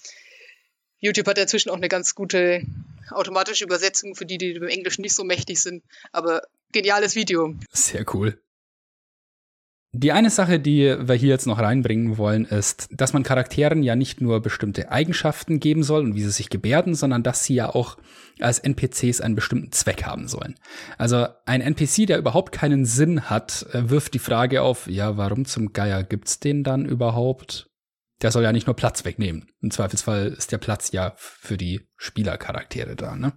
YouTube 1.00 1.28
hat 1.28 1.38
inzwischen 1.38 1.70
auch 1.70 1.78
eine 1.78 1.90
ganz 1.90 2.14
gute 2.14 2.62
automatische 3.10 3.64
Übersetzung 3.64 4.16
für 4.16 4.26
die, 4.26 4.38
die 4.38 4.52
im 4.52 4.68
Englischen 4.68 5.02
nicht 5.02 5.16
so 5.16 5.24
mächtig 5.24 5.62
sind. 5.62 5.84
Aber 6.12 6.44
geniales 6.72 7.16
Video. 7.16 7.56
Sehr 7.72 8.06
cool. 8.14 8.40
Die 9.94 10.14
eine 10.14 10.30
Sache, 10.30 10.58
die 10.58 10.96
wir 11.02 11.16
hier 11.16 11.30
jetzt 11.30 11.48
noch 11.48 11.60
reinbringen 11.60 12.18
wollen, 12.18 12.46
ist, 12.46 12.88
dass 12.92 13.12
man 13.12 13.24
Charakteren 13.24 13.84
ja 13.84 13.98
nicht 13.98 14.22
nur 14.22 14.42
bestimmte 14.42 14.90
Eigenschaften 14.90 15.60
geben 15.60 15.84
soll 15.84 16.04
und 16.04 16.16
wie 16.16 16.24
sie 16.24 16.32
sich 16.32 16.50
gebärden, 16.50 16.96
sondern 16.96 17.24
dass 17.24 17.44
sie 17.44 17.56
ja 17.56 17.70
auch 17.70 17.98
als 18.40 18.60
NPCs 18.60 19.20
einen 19.20 19.36
bestimmten 19.36 19.74
Zweck 19.74 20.06
haben 20.06 20.30
sollen. 20.30 20.56
Also 20.98 21.28
ein 21.46 21.60
NPC, 21.60 22.08
der 22.08 22.20
überhaupt 22.20 22.54
keinen 22.54 22.86
Sinn 22.86 23.30
hat, 23.30 23.68
äh, 23.74 23.90
wirft 23.90 24.14
die 24.14 24.20
Frage 24.20 24.62
auf, 24.62 24.88
ja, 24.88 25.18
warum 25.18 25.44
zum 25.44 25.74
Geier 25.74 26.04
gibt's 26.04 26.40
den 26.40 26.64
dann 26.64 26.86
überhaupt? 26.86 27.70
Der 28.22 28.32
soll 28.32 28.44
ja 28.44 28.54
nicht 28.54 28.68
nur 28.68 28.78
Platz 28.78 29.04
wegnehmen. 29.04 29.52
Im 29.62 29.72
Zweifelsfall 29.72 30.28
ist 30.28 30.54
der 30.54 30.58
Platz 30.60 30.94
ja 30.94 31.14
für 31.18 31.58
die 31.58 31.90
Spielercharaktere 31.98 32.96
da, 32.96 33.18
ne? 33.18 33.34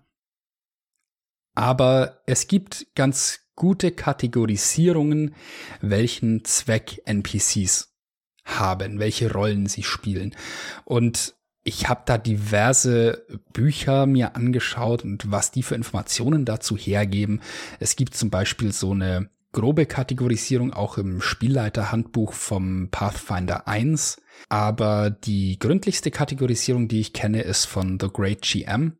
Aber 1.56 2.20
es 2.26 2.48
gibt 2.48 2.86
ganz 2.94 3.43
gute 3.56 3.92
Kategorisierungen, 3.92 5.34
welchen 5.80 6.44
Zweck 6.44 7.02
NPCs 7.04 7.94
haben, 8.44 8.98
welche 8.98 9.32
Rollen 9.32 9.66
sie 9.66 9.82
spielen. 9.82 10.34
Und 10.84 11.34
ich 11.62 11.88
habe 11.88 12.02
da 12.04 12.18
diverse 12.18 13.26
Bücher 13.52 14.06
mir 14.06 14.36
angeschaut 14.36 15.02
und 15.02 15.30
was 15.30 15.50
die 15.50 15.62
für 15.62 15.74
Informationen 15.74 16.44
dazu 16.44 16.76
hergeben. 16.76 17.40
Es 17.80 17.96
gibt 17.96 18.14
zum 18.14 18.28
Beispiel 18.28 18.70
so 18.72 18.92
eine 18.92 19.30
grobe 19.52 19.86
Kategorisierung 19.86 20.74
auch 20.74 20.98
im 20.98 21.22
Spielleiterhandbuch 21.22 22.34
vom 22.34 22.88
Pathfinder 22.90 23.66
1. 23.66 24.20
Aber 24.50 25.08
die 25.08 25.58
gründlichste 25.58 26.10
Kategorisierung, 26.10 26.88
die 26.88 27.00
ich 27.00 27.14
kenne, 27.14 27.40
ist 27.40 27.64
von 27.64 27.98
The 27.98 28.08
Great 28.12 28.42
GM. 28.42 28.98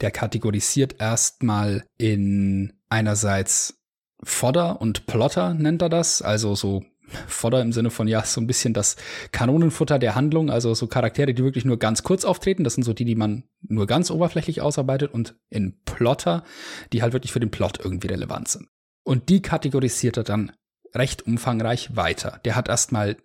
Der 0.00 0.10
kategorisiert 0.10 0.96
erstmal 1.00 1.84
in 1.96 2.72
einerseits 2.94 3.82
Fodder 4.22 4.80
und 4.80 5.06
Plotter 5.06 5.52
nennt 5.52 5.82
er 5.82 5.88
das, 5.88 6.22
also 6.22 6.54
so 6.54 6.84
Fodder 7.26 7.60
im 7.60 7.72
Sinne 7.72 7.90
von, 7.90 8.08
ja, 8.08 8.24
so 8.24 8.40
ein 8.40 8.46
bisschen 8.46 8.72
das 8.72 8.96
Kanonenfutter 9.32 9.98
der 9.98 10.14
Handlung, 10.14 10.48
also 10.48 10.74
so 10.74 10.86
Charaktere, 10.86 11.34
die 11.34 11.42
wirklich 11.42 11.64
nur 11.64 11.78
ganz 11.78 12.02
kurz 12.02 12.24
auftreten, 12.24 12.64
das 12.64 12.74
sind 12.74 12.84
so 12.84 12.92
die, 12.92 13.04
die 13.04 13.16
man 13.16 13.44
nur 13.62 13.86
ganz 13.86 14.10
oberflächlich 14.10 14.60
ausarbeitet 14.60 15.12
und 15.12 15.34
in 15.50 15.80
Plotter, 15.84 16.44
die 16.92 17.02
halt 17.02 17.12
wirklich 17.12 17.32
für 17.32 17.40
den 17.40 17.50
Plot 17.50 17.80
irgendwie 17.82 18.08
relevant 18.08 18.48
sind. 18.48 18.68
Und 19.02 19.28
die 19.28 19.42
kategorisiert 19.42 20.16
er 20.16 20.24
dann 20.24 20.52
recht 20.94 21.26
umfangreich 21.26 21.96
weiter. 21.96 22.40
Der 22.44 22.56
hat 22.56 22.68
erstmal 22.68 23.16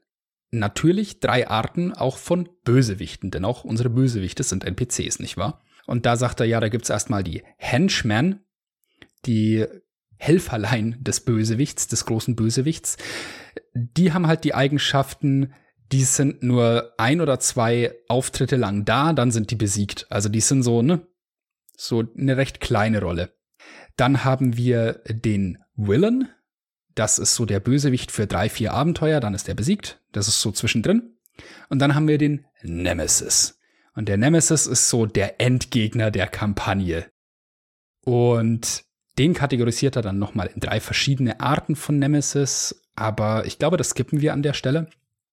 natürlich 0.51 1.20
drei 1.20 1.47
Arten 1.47 1.93
auch 1.93 2.17
von 2.17 2.49
Bösewichten, 2.65 3.32
denn 3.32 3.45
auch 3.45 3.63
unsere 3.63 3.89
Bösewichte 3.89 4.43
sind 4.43 4.65
NPCs, 4.65 5.20
nicht 5.20 5.38
wahr? 5.38 5.61
Und 5.86 6.05
da 6.05 6.17
sagt 6.17 6.39
er, 6.39 6.45
ja, 6.47 6.59
da 6.59 6.70
gibt's 6.70 6.89
erstmal 6.89 7.24
die 7.24 7.43
Henchmen, 7.57 8.43
die 9.26 9.65
Helferlein 10.17 10.97
des 10.99 11.22
Bösewichts, 11.22 11.88
des 11.88 12.05
großen 12.05 12.36
Bösewichts. 12.36 12.97
Die 13.74 14.13
haben 14.13 14.28
halt 14.28 14.43
die 14.43 14.53
Eigenschaften, 14.53 15.53
die 15.91 16.03
sind 16.03 16.43
nur 16.43 16.93
ein 16.97 17.22
oder 17.22 17.39
zwei 17.39 17.95
Auftritte 18.07 18.57
lang 18.57 18.86
da, 18.86 19.13
dann 19.13 19.32
sind 19.32 19.51
die 19.51 19.55
besiegt. 19.55 20.07
Also 20.09 20.30
die 20.30 20.41
sind 20.41 20.63
so, 20.63 20.82
ne, 20.82 21.07
so 21.76 22.03
eine 22.17 22.38
recht 22.38 22.59
kleine 22.59 23.01
Rolle. 23.01 23.34
Dann 23.95 24.24
haben 24.24 24.57
wir 24.57 25.01
den 25.07 25.57
Willen. 25.76 26.30
Das 26.95 27.17
ist 27.17 27.36
so 27.36 27.45
der 27.45 27.59
Bösewicht 27.59 28.11
für 28.11 28.28
drei, 28.28 28.49
vier 28.49 28.74
Abenteuer, 28.74 29.20
dann 29.20 29.34
ist 29.34 29.47
er 29.47 29.55
besiegt. 29.55 30.01
Das 30.11 30.28
ist 30.28 30.41
so 30.41 30.51
zwischendrin. 30.51 31.17
Und 31.70 31.80
dann 31.80 31.95
haben 31.95 32.07
wir 32.07 32.17
den 32.17 32.45
Nemesis. 32.61 33.57
Und 33.95 34.09
der 34.09 34.17
Nemesis 34.17 34.67
ist 34.67 34.89
so 34.89 35.05
der 35.05 35.39
Endgegner 35.41 36.11
der 36.11 36.28
Kampagne. 36.28 37.09
Und 38.03 38.84
den 39.20 39.34
kategorisiert 39.34 39.97
er 39.97 40.01
dann 40.01 40.17
nochmal 40.17 40.47
in 40.47 40.61
drei 40.61 40.80
verschiedene 40.80 41.41
Arten 41.41 41.76
von 41.76 41.99
Nemesis. 41.99 42.82
Aber 42.95 43.45
ich 43.45 43.59
glaube, 43.59 43.78
das 43.78 43.89
skippen 43.89 44.22
wir 44.22 44.34
an 44.34 44.43
der 44.43 44.53
Stelle 44.53 44.89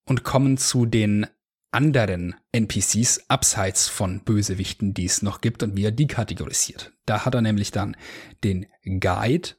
und 0.06 0.24
kommen 0.24 0.58
zu 0.58 0.86
den 0.86 1.26
anderen 1.70 2.34
NPCs 2.52 3.28
abseits 3.28 3.88
von 3.88 4.20
Bösewichten, 4.24 4.92
die 4.92 5.04
es 5.04 5.22
noch 5.22 5.40
gibt 5.40 5.62
und 5.62 5.76
wie 5.76 5.84
er 5.84 5.92
die 5.92 6.08
kategorisiert. 6.08 6.92
Da 7.06 7.24
hat 7.24 7.34
er 7.34 7.42
nämlich 7.42 7.70
dann 7.70 7.96
den 8.42 8.66
Guide, 8.84 9.50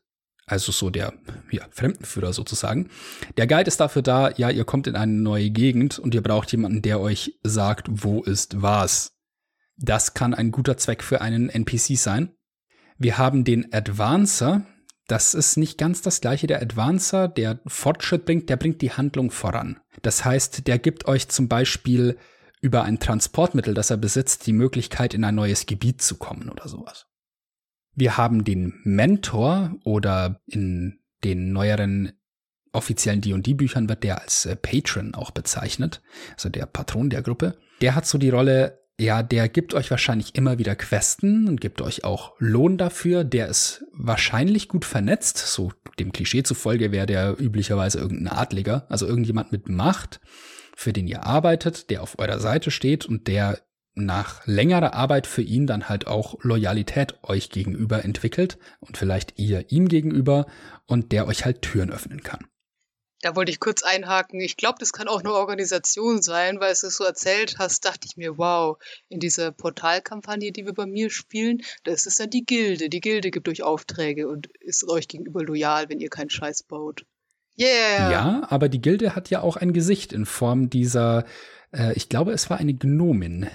also 0.46 0.72
so 0.72 0.90
der 0.90 1.14
ja, 1.52 1.66
Fremdenführer 1.72 2.34
sozusagen. 2.34 2.90
Der 3.38 3.48
Guide 3.48 3.68
ist 3.68 3.80
dafür 3.80 4.02
da, 4.02 4.32
ja, 4.32 4.50
ihr 4.50 4.66
kommt 4.66 4.88
in 4.88 4.96
eine 4.96 5.12
neue 5.12 5.52
Gegend 5.52 6.00
und 6.00 6.14
ihr 6.16 6.24
braucht 6.24 6.52
jemanden, 6.52 6.82
der 6.82 7.00
euch 7.00 7.38
sagt, 7.44 7.88
wo 7.90 8.24
ist 8.24 8.62
was. 8.62 9.14
Das 9.78 10.14
kann 10.14 10.34
ein 10.34 10.52
guter 10.52 10.76
Zweck 10.76 11.04
für 11.04 11.22
einen 11.22 11.50
NPC 11.50 11.98
sein. 11.98 12.37
Wir 12.98 13.18
haben 13.18 13.44
den 13.44 13.72
Advancer, 13.74 14.66
das 15.08 15.34
ist 15.34 15.56
nicht 15.58 15.78
ganz 15.78 16.02
das 16.02 16.20
gleiche. 16.20 16.48
Der 16.48 16.62
Advancer, 16.62 17.28
der 17.28 17.60
Fortschritt 17.66 18.26
bringt, 18.26 18.50
der 18.50 18.58
bringt 18.58 18.82
die 18.82 18.92
Handlung 18.92 19.32
voran. 19.32 19.80
Das 20.02 20.26
heißt, 20.26 20.68
der 20.68 20.80
gibt 20.80 21.08
euch 21.08 21.30
zum 21.30 21.48
Beispiel 21.48 22.18
über 22.62 22.84
ein 22.84 23.00
Transportmittel, 23.00 23.74
das 23.74 23.90
er 23.90 23.98
besitzt, 23.98 24.48
die 24.48 24.54
Möglichkeit, 24.54 25.14
in 25.14 25.24
ein 25.24 25.36
neues 25.36 25.66
Gebiet 25.66 26.02
zu 26.02 26.18
kommen 26.18 26.50
oder 26.50 26.68
sowas. 26.68 27.06
Wir 27.94 28.18
haben 28.18 28.44
den 28.44 28.80
Mentor 28.84 29.76
oder 29.84 30.42
in 30.46 31.00
den 31.24 31.52
neueren 31.52 32.14
offiziellen 32.74 33.22
D&D-Büchern 33.22 33.90
wird 33.90 34.04
der 34.04 34.22
als 34.22 34.46
äh, 34.46 34.56
Patron 34.56 35.16
auch 35.16 35.32
bezeichnet, 35.32 36.02
also 36.34 36.50
der 36.50 36.66
Patron 36.66 37.10
der 37.10 37.24
Gruppe. 37.24 37.58
Der 37.82 37.96
hat 37.96 38.06
so 38.06 38.18
die 38.18 38.30
Rolle, 38.30 38.80
ja, 39.00 39.22
der 39.22 39.48
gibt 39.48 39.76
euch 39.76 39.92
wahrscheinlich 39.92 40.36
immer 40.36 40.58
wieder 40.58 40.76
Questen 40.76 41.48
und 41.48 41.62
gibt 41.62 41.82
euch 41.82 42.04
auch 42.04 42.34
Lohn 42.40 42.78
dafür. 42.78 43.24
Der 43.24 43.48
ist 43.48 43.86
wahrscheinlich 43.94 44.70
gut 44.70 44.86
vernetzt. 44.86 45.38
So 45.38 45.72
dem 46.00 46.12
Klischee 46.12 46.44
zufolge 46.44 46.92
wäre 46.92 47.06
der 47.06 47.40
üblicherweise 47.40 48.00
irgendein 48.00 48.36
Adliger, 48.36 48.88
also 48.90 49.06
irgendjemand 49.06 49.52
mit 49.52 49.70
Macht, 49.70 50.20
für 50.76 50.94
den 50.94 51.08
ihr 51.08 51.24
arbeitet, 51.26 51.92
der 51.92 52.02
auf 52.02 52.18
eurer 52.18 52.40
Seite 52.40 52.72
steht 52.72 53.06
und 53.06 53.28
der 53.28 53.60
nach 53.94 54.46
längerer 54.46 54.94
Arbeit 54.94 55.28
für 55.28 55.42
ihn 55.42 55.68
dann 55.68 55.90
halt 55.90 56.08
auch 56.08 56.36
Loyalität 56.44 57.16
euch 57.24 57.50
gegenüber 57.50 58.04
entwickelt 58.04 58.58
und 58.80 58.98
vielleicht 58.98 59.40
ihr 59.40 59.72
ihm 59.72 59.88
gegenüber 59.88 60.46
und 60.86 61.12
der 61.12 61.28
euch 61.28 61.46
halt 61.46 61.62
Türen 61.64 61.92
öffnen 61.92 62.22
kann. 62.22 62.46
Da 63.28 63.36
wollte 63.36 63.52
ich 63.52 63.60
kurz 63.60 63.84
einhaken. 63.84 64.40
Ich 64.40 64.56
glaube, 64.56 64.78
das 64.80 64.94
kann 64.94 65.10
auch 65.10 65.20
eine 65.20 65.34
Organisation 65.34 66.22
sein, 66.22 66.62
weil 66.62 66.72
es 66.72 66.84
es 66.84 66.96
so 66.96 67.04
erzählt 67.04 67.56
hast, 67.60 67.84
dachte 67.84 68.08
ich 68.10 68.16
mir, 68.16 68.38
wow, 68.38 68.78
in 69.10 69.20
dieser 69.20 69.52
Portalkampagne, 69.52 70.54
die 70.54 70.66
wir 70.66 70.74
bei 70.74 70.86
mir 70.86 71.10
spielen, 71.10 71.62
da 71.84 71.92
ist 71.92 72.08
es 72.08 72.16
dann 72.16 72.30
die 72.30 72.46
Gilde. 72.46 72.88
Die 72.88 73.02
Gilde 73.02 73.30
gibt 73.30 73.50
euch 73.50 73.64
Aufträge 73.64 74.30
und 74.30 74.48
ist 74.62 74.88
euch 74.88 75.10
gegenüber 75.10 75.44
loyal, 75.44 75.90
wenn 75.90 76.00
ihr 76.00 76.10
keinen 76.10 76.30
Scheiß 76.30 76.64
baut. 76.64 77.06
Yeah! 77.60 78.12
Ja, 78.12 78.48
aber 78.50 78.70
die 78.70 78.80
Gilde 78.80 79.14
hat 79.14 79.30
ja 79.30 79.42
auch 79.42 79.58
ein 79.58 79.74
Gesicht 79.74 80.14
in 80.14 80.26
Form 80.26 80.70
dieser, 80.70 81.26
äh, 81.74 81.92
ich 81.96 82.08
glaube, 82.08 82.32
es 82.32 82.50
war 82.50 82.60
eine 82.60 82.76
Gnomin, 82.76 83.48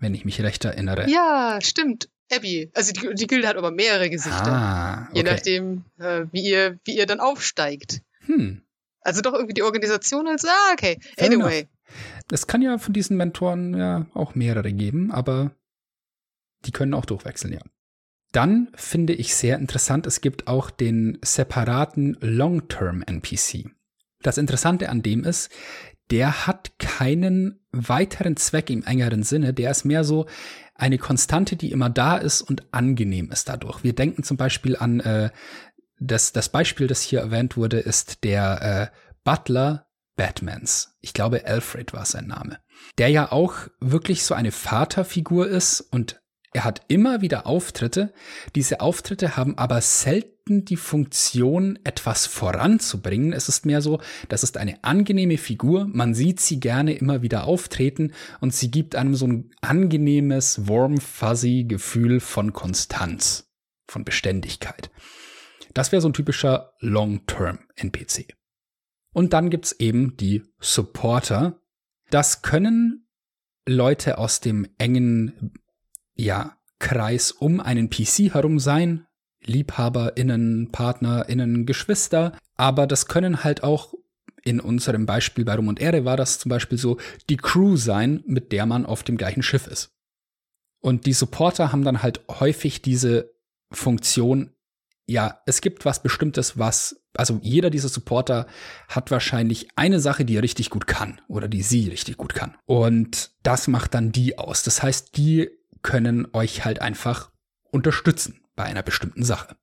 wenn 0.00 0.14
ich 0.14 0.24
mich 0.24 0.40
recht 0.40 0.64
erinnere. 0.64 1.10
Ja, 1.10 1.58
stimmt. 1.60 2.08
Abby. 2.32 2.70
Also 2.72 2.94
die, 2.94 3.14
die 3.16 3.26
Gilde 3.26 3.48
hat 3.48 3.56
aber 3.58 3.70
mehrere 3.70 4.08
Gesichter. 4.08 4.50
Ah, 4.50 5.08
okay. 5.10 5.18
Je 5.18 5.22
nachdem, 5.24 5.84
äh, 5.98 6.24
wie, 6.32 6.48
ihr, 6.48 6.78
wie 6.84 6.96
ihr 6.96 7.04
dann 7.04 7.20
aufsteigt. 7.20 8.00
Hm. 8.24 8.62
Also 9.02 9.22
doch 9.22 9.32
irgendwie 9.32 9.54
die 9.54 9.62
Organisation 9.62 10.28
als, 10.28 10.44
ah, 10.44 10.72
okay. 10.72 10.98
Anyway. 11.18 11.68
Es 12.30 12.46
kann 12.46 12.62
ja 12.62 12.78
von 12.78 12.92
diesen 12.92 13.16
Mentoren 13.16 13.74
ja 13.74 14.06
auch 14.14 14.34
mehrere 14.34 14.72
geben, 14.72 15.10
aber 15.10 15.52
die 16.64 16.70
können 16.70 16.94
auch 16.94 17.04
durchwechseln, 17.04 17.54
ja. 17.54 17.60
Dann 18.32 18.68
finde 18.74 19.14
ich 19.14 19.34
sehr 19.34 19.58
interessant, 19.58 20.06
es 20.06 20.20
gibt 20.20 20.46
auch 20.46 20.70
den 20.70 21.18
separaten 21.22 22.16
Long-Term 22.20 23.02
NPC. 23.02 23.70
Das 24.22 24.38
Interessante 24.38 24.88
an 24.88 25.02
dem 25.02 25.24
ist, 25.24 25.50
der 26.10 26.46
hat 26.46 26.78
keinen 26.78 27.60
weiteren 27.72 28.36
Zweck 28.36 28.70
im 28.70 28.84
engeren 28.84 29.22
Sinne, 29.22 29.52
der 29.54 29.70
ist 29.70 29.84
mehr 29.84 30.04
so 30.04 30.26
eine 30.74 30.98
Konstante, 30.98 31.56
die 31.56 31.72
immer 31.72 31.90
da 31.90 32.16
ist 32.16 32.42
und 32.42 32.72
angenehm 32.72 33.30
ist 33.30 33.48
dadurch. 33.48 33.84
Wir 33.84 33.94
denken 33.94 34.22
zum 34.22 34.36
Beispiel 34.36 34.76
an 34.76 35.00
äh, 35.00 35.30
das, 36.00 36.32
das 36.32 36.48
Beispiel, 36.48 36.86
das 36.86 37.02
hier 37.02 37.20
erwähnt 37.20 37.56
wurde, 37.56 37.78
ist 37.78 38.24
der 38.24 38.90
äh, 38.92 38.96
Butler 39.22 39.86
Batmans. 40.16 40.96
Ich 41.00 41.14
glaube, 41.14 41.46
Alfred 41.46 41.92
war 41.92 42.04
sein 42.04 42.26
Name. 42.26 42.58
Der 42.98 43.08
ja 43.08 43.30
auch 43.30 43.54
wirklich 43.80 44.24
so 44.24 44.34
eine 44.34 44.50
Vaterfigur 44.50 45.46
ist 45.46 45.80
und 45.80 46.20
er 46.52 46.64
hat 46.64 46.82
immer 46.88 47.20
wieder 47.20 47.46
Auftritte. 47.46 48.12
Diese 48.56 48.80
Auftritte 48.80 49.36
haben 49.36 49.56
aber 49.56 49.80
selten 49.80 50.64
die 50.64 50.76
Funktion, 50.76 51.78
etwas 51.84 52.26
voranzubringen. 52.26 53.32
Es 53.32 53.48
ist 53.48 53.66
mehr 53.66 53.82
so, 53.82 54.00
das 54.28 54.42
ist 54.42 54.56
eine 54.56 54.82
angenehme 54.82 55.38
Figur. 55.38 55.86
Man 55.86 56.12
sieht 56.12 56.40
sie 56.40 56.58
gerne 56.58 56.94
immer 56.94 57.22
wieder 57.22 57.44
auftreten 57.44 58.12
und 58.40 58.52
sie 58.52 58.70
gibt 58.70 58.96
einem 58.96 59.14
so 59.14 59.28
ein 59.28 59.50
angenehmes, 59.60 60.66
warm, 60.66 60.98
fuzzy 60.98 61.66
Gefühl 61.68 62.18
von 62.18 62.52
Konstanz, 62.52 63.48
von 63.86 64.04
Beständigkeit. 64.04 64.90
Das 65.74 65.92
wäre 65.92 66.02
so 66.02 66.08
ein 66.08 66.14
typischer 66.14 66.72
Long-Term-NPC. 66.80 68.34
Und 69.12 69.32
dann 69.32 69.50
gibt's 69.50 69.72
eben 69.72 70.16
die 70.16 70.42
Supporter. 70.60 71.60
Das 72.10 72.42
können 72.42 73.08
Leute 73.66 74.18
aus 74.18 74.40
dem 74.40 74.66
engen, 74.78 75.52
ja, 76.14 76.56
Kreis 76.78 77.30
um 77.30 77.60
einen 77.60 77.90
PC 77.90 78.34
herum 78.34 78.58
sein. 78.58 79.06
LiebhaberInnen, 79.44 80.70
PartnerInnen, 80.70 81.66
Geschwister. 81.66 82.36
Aber 82.56 82.86
das 82.86 83.06
können 83.06 83.44
halt 83.44 83.62
auch 83.62 83.94
in 84.42 84.60
unserem 84.60 85.06
Beispiel 85.06 85.44
bei 85.44 85.54
Rum 85.54 85.68
und 85.68 85.80
Ehre 85.80 86.04
war 86.04 86.16
das 86.16 86.38
zum 86.38 86.48
Beispiel 86.48 86.78
so, 86.78 86.98
die 87.28 87.36
Crew 87.36 87.76
sein, 87.76 88.22
mit 88.26 88.52
der 88.52 88.66
man 88.66 88.86
auf 88.86 89.02
dem 89.02 89.16
gleichen 89.16 89.42
Schiff 89.42 89.66
ist. 89.66 89.92
Und 90.80 91.06
die 91.06 91.12
Supporter 91.12 91.72
haben 91.72 91.84
dann 91.84 92.02
halt 92.02 92.22
häufig 92.28 92.80
diese 92.80 93.34
Funktion, 93.70 94.54
ja, 95.10 95.40
es 95.44 95.60
gibt 95.60 95.84
was 95.84 96.02
Bestimmtes, 96.02 96.56
was, 96.56 97.02
also 97.14 97.40
jeder 97.42 97.68
dieser 97.70 97.88
Supporter 97.88 98.46
hat 98.86 99.10
wahrscheinlich 99.10 99.66
eine 99.74 99.98
Sache, 99.98 100.24
die 100.24 100.36
er 100.36 100.44
richtig 100.44 100.70
gut 100.70 100.86
kann 100.86 101.20
oder 101.26 101.48
die 101.48 101.62
sie 101.62 101.88
richtig 101.88 102.16
gut 102.16 102.32
kann. 102.32 102.56
Und 102.64 103.32
das 103.42 103.66
macht 103.66 103.94
dann 103.94 104.12
die 104.12 104.38
aus. 104.38 104.62
Das 104.62 104.84
heißt, 104.84 105.16
die 105.16 105.50
können 105.82 106.28
euch 106.32 106.64
halt 106.64 106.80
einfach 106.80 107.32
unterstützen 107.72 108.40
bei 108.54 108.62
einer 108.62 108.84
bestimmten 108.84 109.24
Sache. 109.24 109.56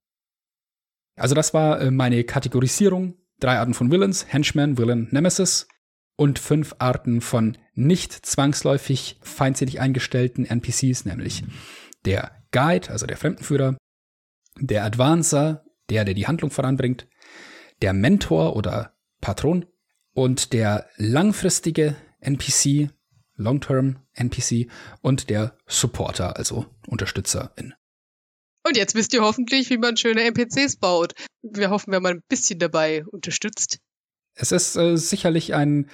Also 1.15 1.33
das 1.33 1.53
war 1.53 1.79
äh, 1.79 1.91
meine 1.91 2.25
Kategorisierung. 2.25 3.15
Drei 3.39 3.57
Arten 3.57 3.73
von 3.73 3.89
Villains, 3.89 4.25
Henchman, 4.27 4.77
Villain, 4.77 5.07
Nemesis 5.11 5.69
und 6.17 6.39
fünf 6.39 6.75
Arten 6.79 7.21
von 7.21 7.57
nicht 7.73 8.11
zwangsläufig 8.11 9.17
feindselig 9.21 9.79
eingestellten 9.79 10.43
NPCs, 10.45 11.05
nämlich 11.05 11.45
der 12.03 12.43
Guide, 12.51 12.89
also 12.89 13.05
der 13.05 13.17
Fremdenführer, 13.17 13.77
der 14.59 14.83
Advancer, 14.83 15.65
der, 15.89 16.05
der 16.05 16.13
die 16.13 16.27
Handlung 16.27 16.51
voranbringt, 16.51 17.07
der 17.81 17.93
Mentor 17.93 18.55
oder 18.55 18.93
Patron 19.21 19.65
und 20.13 20.53
der 20.53 20.87
langfristige 20.97 21.95
NPC, 22.19 22.89
Long-Term 23.35 23.99
NPC 24.13 24.69
und 25.01 25.29
der 25.29 25.55
Supporter, 25.67 26.37
also 26.37 26.65
Unterstützerin. 26.87 27.73
Und 28.65 28.75
jetzt 28.75 28.95
wisst 28.95 29.13
ihr 29.13 29.21
hoffentlich, 29.21 29.69
wie 29.69 29.77
man 29.77 29.95
schöne 29.95 30.23
NPCs 30.23 30.77
baut. 30.77 31.13
Wir 31.41 31.69
hoffen, 31.69 31.91
wir 31.91 31.97
haben 31.97 32.05
ein 32.05 32.23
bisschen 32.27 32.59
dabei 32.59 33.05
unterstützt. 33.05 33.79
Es 34.33 34.51
ist 34.51 34.75
äh, 34.75 34.97
sicherlich 34.97 35.53
ein, 35.53 35.89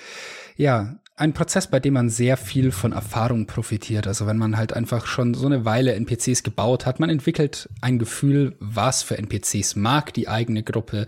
ja, 0.56 1.00
ein 1.16 1.34
Prozess, 1.34 1.68
bei 1.68 1.80
dem 1.80 1.94
man 1.94 2.10
sehr 2.10 2.38
viel 2.38 2.72
von 2.72 2.92
Erfahrung 2.92 3.46
profitiert. 3.46 4.08
Also 4.08 4.26
wenn 4.26 4.38
man 4.38 4.58
halt 4.58 4.74
einfach 4.74 5.06
schon 5.06 5.36
so 5.36 5.46
eine 5.46 5.64
Weile 5.64 5.94
NPCs 5.94 6.42
gebaut 6.42 6.88
hat, 6.88 7.00
man 7.00 7.10
entwickelt 7.10 7.70
ein 7.82 8.00
Gefühl, 8.00 8.56
was 8.60 9.04
für 9.04 9.18
NPCs 9.18 9.76
mag 9.76 10.14
die 10.14 10.28
eigene 10.28 10.64
Gruppe, 10.64 11.06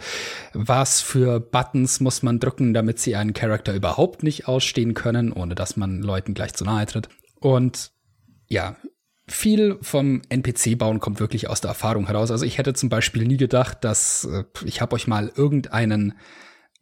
was 0.54 1.02
für 1.02 1.40
Buttons 1.40 2.02
muss 2.02 2.22
man 2.22 2.40
drücken, 2.40 2.74
damit 2.74 3.00
sie 3.00 3.16
einen 3.16 3.34
Charakter 3.34 3.74
überhaupt 3.74 4.22
nicht 4.22 4.48
ausstehen 4.48 4.94
können, 4.94 5.32
ohne 5.32 5.56
dass 5.56 5.76
man 5.76 6.02
Leuten 6.02 6.36
gleich 6.36 6.54
zu 6.54 6.66
nahe 6.66 6.86
tritt. 6.86 7.10
Und 7.40 7.92
ja, 8.48 8.76
viel 9.28 9.80
vom 9.82 10.22
NPC-Bauen 10.30 11.00
kommt 11.00 11.20
wirklich 11.20 11.50
aus 11.50 11.62
der 11.62 11.70
Erfahrung 11.70 12.06
heraus. 12.06 12.30
Also 12.30 12.46
ich 12.46 12.60
hätte 12.60 12.76
zum 12.76 12.90
Beispiel 12.90 13.26
nie 13.26 13.38
gedacht, 13.38 13.84
dass 13.84 14.26
äh, 14.26 14.44
ich 14.66 14.82
habe 14.82 14.96
euch 14.96 15.08
mal 15.08 15.32
irgendeinen 15.36 16.14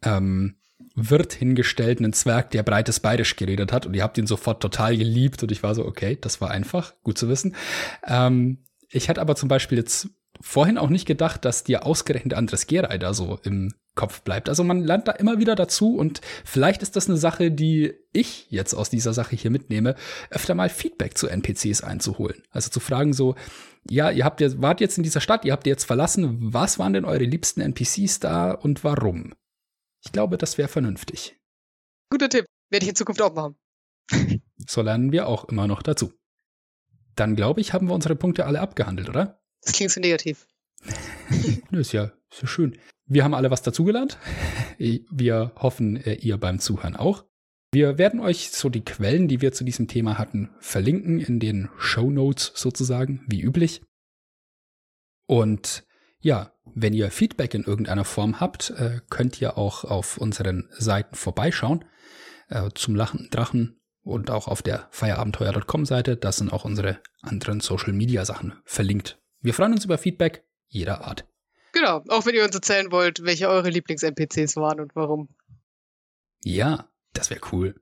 ähm, 0.02 0.56
Wirt 0.94 1.32
hingestellt, 1.32 1.98
einen 1.98 2.12
Zwerg, 2.12 2.50
der 2.50 2.62
breites 2.62 3.00
Bayerisch 3.00 3.36
geredet 3.36 3.72
hat 3.72 3.86
und 3.86 3.94
ihr 3.94 4.02
habt 4.02 4.16
ihn 4.16 4.26
sofort 4.26 4.62
total 4.62 4.96
geliebt 4.96 5.42
und 5.42 5.50
ich 5.50 5.62
war 5.62 5.74
so, 5.74 5.84
okay, 5.84 6.16
das 6.20 6.40
war 6.40 6.50
einfach, 6.50 6.94
gut 7.02 7.18
zu 7.18 7.28
wissen. 7.28 7.56
Ähm, 8.06 8.64
ich 8.88 9.08
hätte 9.08 9.20
aber 9.20 9.34
zum 9.34 9.48
Beispiel 9.48 9.78
jetzt 9.78 10.08
vorhin 10.40 10.78
auch 10.78 10.90
nicht 10.90 11.06
gedacht, 11.06 11.44
dass 11.44 11.64
dir 11.64 11.86
ausgerechnet 11.86 12.34
Andres 12.34 12.66
Geray 12.66 12.98
da 12.98 13.12
so 13.14 13.38
im 13.42 13.74
Kopf 13.94 14.22
bleibt. 14.22 14.48
Also 14.48 14.64
man 14.64 14.80
lernt 14.80 15.08
da 15.08 15.12
immer 15.12 15.38
wieder 15.38 15.54
dazu 15.54 15.96
und 15.96 16.20
vielleicht 16.44 16.82
ist 16.82 16.96
das 16.96 17.08
eine 17.08 17.16
Sache, 17.16 17.50
die 17.50 17.94
ich 18.12 18.46
jetzt 18.50 18.74
aus 18.74 18.90
dieser 18.90 19.12
Sache 19.12 19.36
hier 19.36 19.50
mitnehme, 19.50 19.94
öfter 20.30 20.54
mal 20.54 20.68
Feedback 20.68 21.16
zu 21.16 21.28
NPCs 21.28 21.82
einzuholen. 21.82 22.42
Also 22.50 22.70
zu 22.70 22.80
fragen 22.80 23.12
so, 23.12 23.36
ja, 23.88 24.10
ihr 24.10 24.24
habt 24.24 24.40
jetzt, 24.40 24.60
wart 24.60 24.80
jetzt 24.80 24.96
in 24.96 25.04
dieser 25.04 25.20
Stadt, 25.20 25.44
ihr 25.44 25.52
habt 25.52 25.66
jetzt 25.66 25.84
verlassen, 25.84 26.38
was 26.40 26.78
waren 26.78 26.92
denn 26.92 27.04
eure 27.04 27.24
liebsten 27.24 27.60
NPCs 27.60 28.20
da 28.20 28.52
und 28.52 28.82
warum? 28.82 29.34
Ich 30.04 30.12
glaube, 30.12 30.38
das 30.38 30.58
wäre 30.58 30.68
vernünftig. 30.68 31.38
Guter 32.10 32.28
Tipp. 32.28 32.46
Werde 32.70 32.84
ich 32.84 32.90
in 32.90 32.96
Zukunft 32.96 33.22
auch 33.22 33.34
machen. 33.34 33.56
so 34.68 34.82
lernen 34.82 35.12
wir 35.12 35.28
auch 35.28 35.46
immer 35.46 35.66
noch 35.66 35.82
dazu. 35.82 36.12
Dann 37.16 37.36
glaube 37.36 37.60
ich, 37.60 37.72
haben 37.72 37.88
wir 37.88 37.94
unsere 37.94 38.16
Punkte 38.16 38.46
alle 38.46 38.60
abgehandelt, 38.60 39.08
oder? 39.08 39.40
Das 39.62 39.72
klingt 39.72 39.92
so 39.92 40.00
negativ. 40.00 40.46
Nö, 41.70 41.80
ist 41.80 41.92
ja, 41.92 42.12
ist 42.30 42.42
ja 42.42 42.48
schön. 42.48 42.78
Wir 43.06 43.24
haben 43.24 43.34
alle 43.34 43.50
was 43.50 43.62
dazugelernt. 43.62 44.18
Wir 44.78 45.52
hoffen, 45.56 45.96
äh, 45.96 46.14
ihr 46.14 46.38
beim 46.38 46.58
Zuhören 46.58 46.96
auch. 46.96 47.24
Wir 47.72 47.98
werden 47.98 48.20
euch 48.20 48.50
so 48.50 48.68
die 48.68 48.84
Quellen, 48.84 49.28
die 49.28 49.40
wir 49.40 49.52
zu 49.52 49.64
diesem 49.64 49.88
Thema 49.88 50.16
hatten, 50.16 50.50
verlinken 50.60 51.20
in 51.20 51.40
den 51.40 51.70
Show 51.78 52.10
Notes 52.10 52.52
sozusagen, 52.54 53.24
wie 53.26 53.40
üblich. 53.40 53.82
Und 55.26 55.84
ja, 56.24 56.52
wenn 56.74 56.94
ihr 56.94 57.10
Feedback 57.10 57.52
in 57.52 57.64
irgendeiner 57.64 58.04
Form 58.04 58.40
habt, 58.40 58.70
äh, 58.70 59.00
könnt 59.10 59.40
ihr 59.40 59.58
auch 59.58 59.84
auf 59.84 60.16
unseren 60.16 60.68
Seiten 60.70 61.14
vorbeischauen. 61.14 61.84
Äh, 62.48 62.70
zum 62.74 62.94
Lachen 62.94 63.28
Drachen 63.30 63.80
und 64.02 64.30
auch 64.30 64.48
auf 64.48 64.62
der 64.62 64.88
feierabenteuer.com 64.90 65.84
Seite. 65.84 66.16
Da 66.16 66.32
sind 66.32 66.52
auch 66.52 66.64
unsere 66.64 66.98
anderen 67.20 67.60
Social 67.60 67.92
Media 67.92 68.24
Sachen 68.24 68.54
verlinkt. 68.64 69.20
Wir 69.40 69.52
freuen 69.52 69.72
uns 69.72 69.84
über 69.84 69.98
Feedback 69.98 70.44
jeder 70.66 71.04
Art. 71.04 71.26
Genau, 71.72 72.02
auch 72.08 72.24
wenn 72.24 72.34
ihr 72.34 72.44
uns 72.44 72.54
erzählen 72.54 72.90
wollt, 72.90 73.22
welche 73.24 73.48
eure 73.48 73.68
Lieblings-NPCs 73.68 74.56
waren 74.56 74.80
und 74.80 74.96
warum. 74.96 75.28
Ja, 76.42 76.88
das 77.12 77.28
wäre 77.28 77.40
cool. 77.52 77.74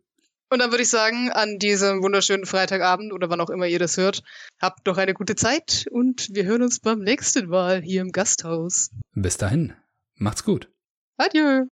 Und 0.52 0.58
dann 0.58 0.70
würde 0.70 0.82
ich 0.82 0.90
sagen, 0.90 1.30
an 1.30 1.58
diesem 1.58 2.02
wunderschönen 2.02 2.44
Freitagabend 2.44 3.14
oder 3.14 3.30
wann 3.30 3.40
auch 3.40 3.48
immer 3.48 3.66
ihr 3.66 3.78
das 3.78 3.96
hört, 3.96 4.22
habt 4.60 4.86
doch 4.86 4.98
eine 4.98 5.14
gute 5.14 5.34
Zeit 5.34 5.86
und 5.90 6.28
wir 6.30 6.44
hören 6.44 6.60
uns 6.60 6.78
beim 6.78 6.98
nächsten 6.98 7.48
Mal 7.48 7.80
hier 7.80 8.02
im 8.02 8.12
Gasthaus. 8.12 8.90
Bis 9.14 9.38
dahin, 9.38 9.72
macht's 10.16 10.44
gut. 10.44 10.70
Adieu. 11.16 11.64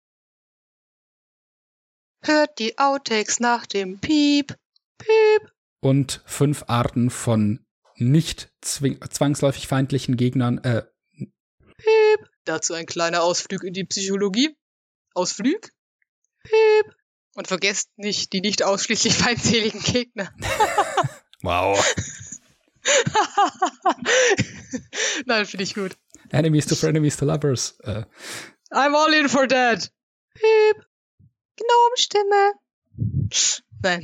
Hört 2.23 2.57
die 2.61 2.79
Outtakes 2.79 3.41
nach 3.41 3.67
dem 3.67 3.99
Piep. 3.99 4.55
Piep. 4.99 5.51
Und 5.81 6.23
fünf 6.25 6.63
Arten 6.69 7.11
von 7.11 7.67
nicht 7.97 8.53
zwangsläufig 8.61 9.67
feindlichen 9.67 10.17
Gegnern. 10.17 10.59
Äh. 10.59 10.85
Piep. 11.17 12.31
Dazu 12.45 12.75
ein 12.75 12.87
kleiner 12.87 13.25
Ausflug 13.25 13.65
in 13.65 13.73
die 13.73 13.85
Psychologie. 13.87 14.57
Ausflug. 15.15 15.69
Piep. 16.45 16.98
Und 17.39 17.47
vergesst 17.47 17.91
nicht 17.97 18.33
die 18.33 18.41
nicht 18.41 18.65
ausschließlich 18.65 19.15
feindseligen 19.15 19.81
Gegner. 19.81 20.33
wow. 21.43 21.79
Nein, 25.25 25.47
finde 25.47 25.63
ich 25.63 25.77
gut. 25.77 25.97
Enemies 26.31 26.67
to 26.67 26.75
Frenemies 26.75 27.17
to 27.17 27.25
Lovers. 27.25 27.79
Uh. 27.87 28.03
I'm 28.73 28.97
all 28.97 29.15
in 29.15 29.29
for 29.29 29.47
that. 29.47 29.89
Piep. 30.35 30.85
Gnomstimme. 31.57 32.55
Nein. 33.85 34.03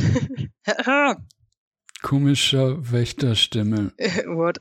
Komischer 2.02 2.92
Wächterstimme. 2.92 3.94
What? 4.26 4.60